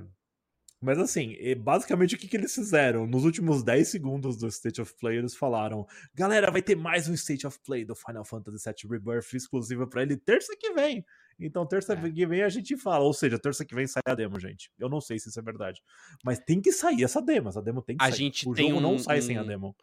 [0.83, 3.07] Mas assim, basicamente o que, que eles fizeram?
[3.07, 7.13] Nos últimos 10 segundos do State of Play, eles falaram: Galera, vai ter mais um
[7.13, 11.05] State of Play do Final Fantasy VII Rebirth exclusiva pra ele terça que vem.
[11.39, 12.11] Então, terça É.
[12.11, 13.03] que vem a gente fala.
[13.05, 14.69] Ou seja, terça que vem sai a demo, gente.
[14.77, 15.81] Eu não sei se isso é verdade.
[16.23, 17.49] Mas tem que sair essa demo.
[17.49, 18.17] Essa demo tem que A sair.
[18.17, 19.75] gente o jogo não um- sai sem a um- demo.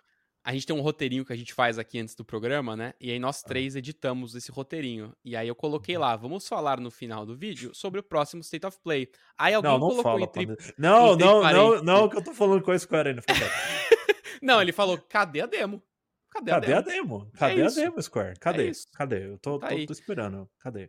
[0.42, 2.94] A gente tem um roteirinho que a gente faz aqui antes do programa, né?
[2.98, 3.20] E aí Ah.
[3.20, 5.14] nós três editamos esse roteirinho.
[5.22, 8.64] E aí eu coloquei lá, vamos falar no final do vídeo sobre o próximo State
[8.66, 9.10] of Play.
[9.36, 10.22] Aí alguém Não, não colocou fala.
[10.22, 10.46] entre...
[10.78, 13.26] Não, entre não, não, não, que eu tô falando com a Square quieto.
[14.42, 15.82] Não, ele falou, cadê a demo?
[16.30, 17.18] Cadê, Cadê a a demo?
[17.18, 17.32] demo?
[17.32, 17.76] Cadê a isso.
[17.76, 18.38] demo, Square?
[18.40, 18.70] Cadê?
[18.70, 18.86] isso.
[18.94, 19.26] Cadê?
[19.26, 20.48] Eu tô, Tá tô- tô esperando.
[20.58, 20.88] Cadê?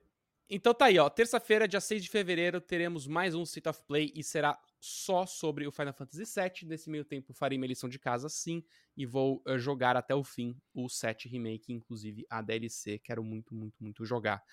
[0.50, 1.10] Então tá aí, ó.
[1.10, 5.68] Terça-feira, dia 6 de fevereiro, teremos mais um State of Play e será só sobre
[5.68, 6.68] o Final Fantasy VII.
[6.68, 8.64] Nesse meio tempo, farei minha lição de casa sim
[8.98, 12.98] e vou eh, jogar até o fim o 7 Remake, inclusive a DLC.
[12.98, 14.44] Quero muito, muito, muito jogar.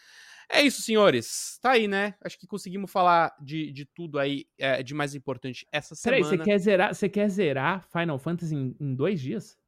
[0.51, 1.59] É isso, senhores.
[1.63, 2.15] Tá aí, né?
[2.21, 6.45] Acho que conseguimos falar de, de tudo aí eh, de mais importante essa Peraí, semana.
[6.45, 9.59] você quer zerar, você quer zerar Final Fantasy em, em dois dias?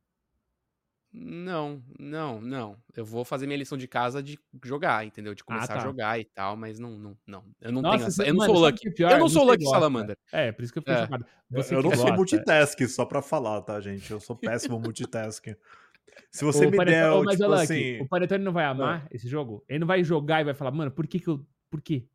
[1.13, 2.77] Não, não, não.
[2.97, 5.35] Eu vou fazer minha lição de casa de jogar, entendeu?
[5.35, 5.83] De começar a tá.
[5.83, 7.45] jogar e tal, mas não, não, não.
[7.61, 8.23] Eu não Nossa, tenho essa.
[8.23, 8.89] Eu não mano, sou Lucky.
[8.89, 9.11] é pior?
[9.13, 9.77] Eu não sou Lucky gosta.
[9.77, 10.17] Salamander.
[10.31, 11.03] É, por isso que eu fiquei É.
[11.03, 11.27] chocado.
[11.51, 12.17] Eu- Você eu não sou gosta.
[12.17, 14.09] multitask, só pra falar, tá, gente?
[14.09, 15.47] Eu sou péssimo multitask.
[16.31, 18.01] Se você O me Panetone- der, Ô, mas, tipo Lucky, assim...
[18.03, 19.65] o Panetone não vai amar esse jogo?
[19.69, 21.45] Ele não vai jogar e vai falar, mano, por que que eu...
[21.69, 22.09] Por que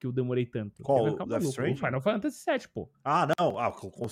[0.00, 0.82] que eu demorei tanto?
[0.82, 1.16] Qual?
[1.26, 1.44] Death?
[1.44, 2.90] O Final Fantasy VII, pô.
[3.02, 4.06] Ah, não, ah, com, com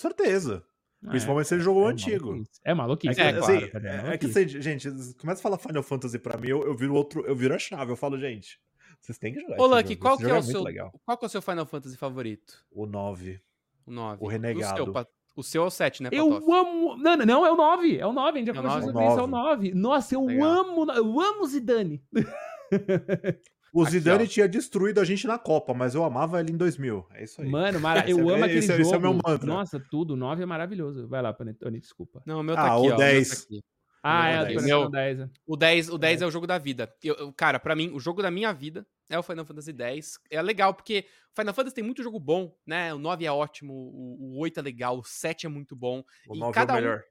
[1.04, 2.26] É, Principalmente se ele jogou o é antigo.
[2.30, 2.60] maluquice.
[2.64, 3.12] É maluquice.
[3.12, 3.38] É que, É, né?
[3.40, 3.88] assim, claro, Tá vendo?
[3.88, 4.32] é- é que maluquice.
[4.32, 7.54] você, gente, começa a falar Final Fantasy pra mim, eu, eu viro outro, eu viro
[7.54, 8.60] a chave, eu falo, gente,
[9.00, 10.62] vocês têm que jogar Ô, Lucky, jogo, qual que é o seu.
[10.62, 10.92] legal.
[11.04, 12.54] Qual que é o seu Final Fantasy favorito?
[12.70, 13.40] O 9.
[13.84, 14.18] O 9.
[14.24, 14.82] O Renegado.
[14.82, 16.52] O seu, o seu é o 7, né, Eu Patof?
[16.52, 16.96] amo.
[16.98, 17.98] Não, não, não, é o 9.
[17.98, 18.38] É o 9.
[18.38, 18.92] A gente já É o conversou 9?
[18.92, 19.18] sobre isso.
[19.18, 19.74] É o 9.
[19.74, 20.48] Nossa, eu Legal.
[20.50, 20.92] amo.
[20.92, 22.00] Eu amo Zidane.
[23.72, 24.26] O Aqui, Zidane ó.
[24.26, 27.06] tinha destruído a gente na Copa, mas eu amava ele em 2000.
[27.14, 27.48] É isso aí.
[27.48, 28.00] Mano, mara...
[28.00, 28.82] Esse eu é- amo aquele esse é- jogo.
[28.82, 29.46] esse é o meu mantra.
[29.46, 30.14] Nossa, tudo.
[30.14, 31.08] 9 é maravilhoso.
[31.08, 32.22] Vai lá, Panetone, desculpa.
[32.26, 32.88] Não, o meu tá Ah, aqui, o ó.
[32.88, 33.28] meu 10.
[33.30, 33.62] tá aqui.
[34.04, 35.18] Ah, Meu é, tô Meu- pensando 10.
[35.20, 35.30] né?
[35.46, 36.92] O 10, o 10 é o jogo da vida.
[37.02, 40.18] Eu- eu- cara, pra mim, o jogo da minha vida é o Final Fantasy X.
[40.28, 42.92] É legal, porque o Final Fantasy tem muito jogo bom, né?
[42.92, 46.02] O 9 é ótimo, o, o 8 é legal, o 7 é muito bom.
[46.28, 47.02] O e 9 é cada o um- melhor.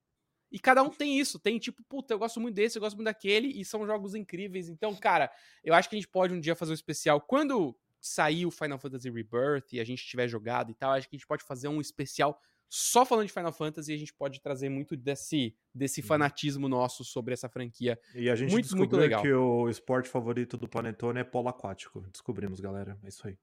[0.51, 1.39] E cada um tem isso.
[1.39, 4.67] Tem tipo, puta, eu gosto muito desse, eu gosto muito daquele, e são jogos incríveis.
[4.69, 5.31] Então, cara,
[5.63, 7.21] eu acho que a gente pode um dia fazer um especial.
[7.21, 11.15] Quando sair o Final Fantasy Rebirth e a gente tiver jogado e tal, acho que
[11.15, 12.39] a gente pode fazer um especial
[12.73, 16.07] só falando de Final Fantasy e a gente pode trazer muito desse, desse Uhum.
[16.07, 17.99] fanatismo nosso sobre essa franquia.
[18.15, 19.21] E a gente Muito, descobriu muito legal.
[19.21, 21.99] que o esporte favorito do Panetone é polo aquático.
[22.11, 22.97] Descobrimos, galera.
[23.03, 23.37] É isso aí.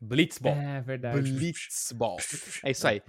[0.00, 0.54] Blitzball.
[0.54, 1.32] É verdade.
[1.32, 2.18] Blitzball.
[2.64, 3.02] É isso aí.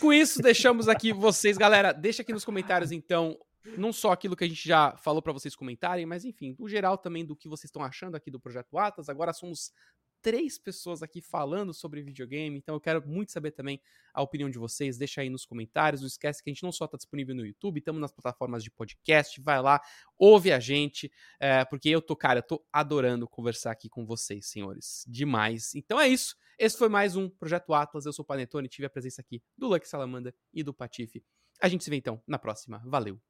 [0.00, 1.92] Com isso, deixamos aqui vocês, galera.
[1.92, 3.38] Deixa aqui nos comentários, então,
[3.76, 6.98] não só aquilo que a gente já falou pra vocês comentarem, mas enfim, o geral
[6.98, 9.08] também do que vocês estão achando aqui do Projeto Atlas.
[9.08, 9.72] Agora somos
[10.22, 13.80] três pessoas aqui falando sobre videogame, então eu quero muito saber também
[14.12, 14.98] a opinião de vocês.
[14.98, 16.00] Deixa aí nos comentários.
[16.00, 18.70] Não esquece que a gente não só tá disponível no YouTube, estamos nas plataformas de
[18.70, 19.40] podcast.
[19.40, 19.80] Vai lá,
[20.18, 24.46] ouve a gente, é, porque eu tô, cara, eu tô adorando conversar aqui com vocês,
[24.46, 25.04] senhores.
[25.06, 25.74] Demais.
[25.74, 26.36] Então é isso.
[26.58, 28.06] Esse foi mais um Projeto Atlas.
[28.06, 31.22] Eu sou o Panetone, tive a presença aqui do Lucky Salamanda e do Patife.
[31.60, 32.82] A gente se vê então na próxima.
[32.84, 33.20] Valeu.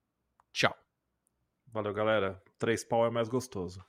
[0.52, 0.74] Tchau.
[1.66, 2.42] Valeu, galera.
[2.58, 3.84] Três pau é mais gostoso.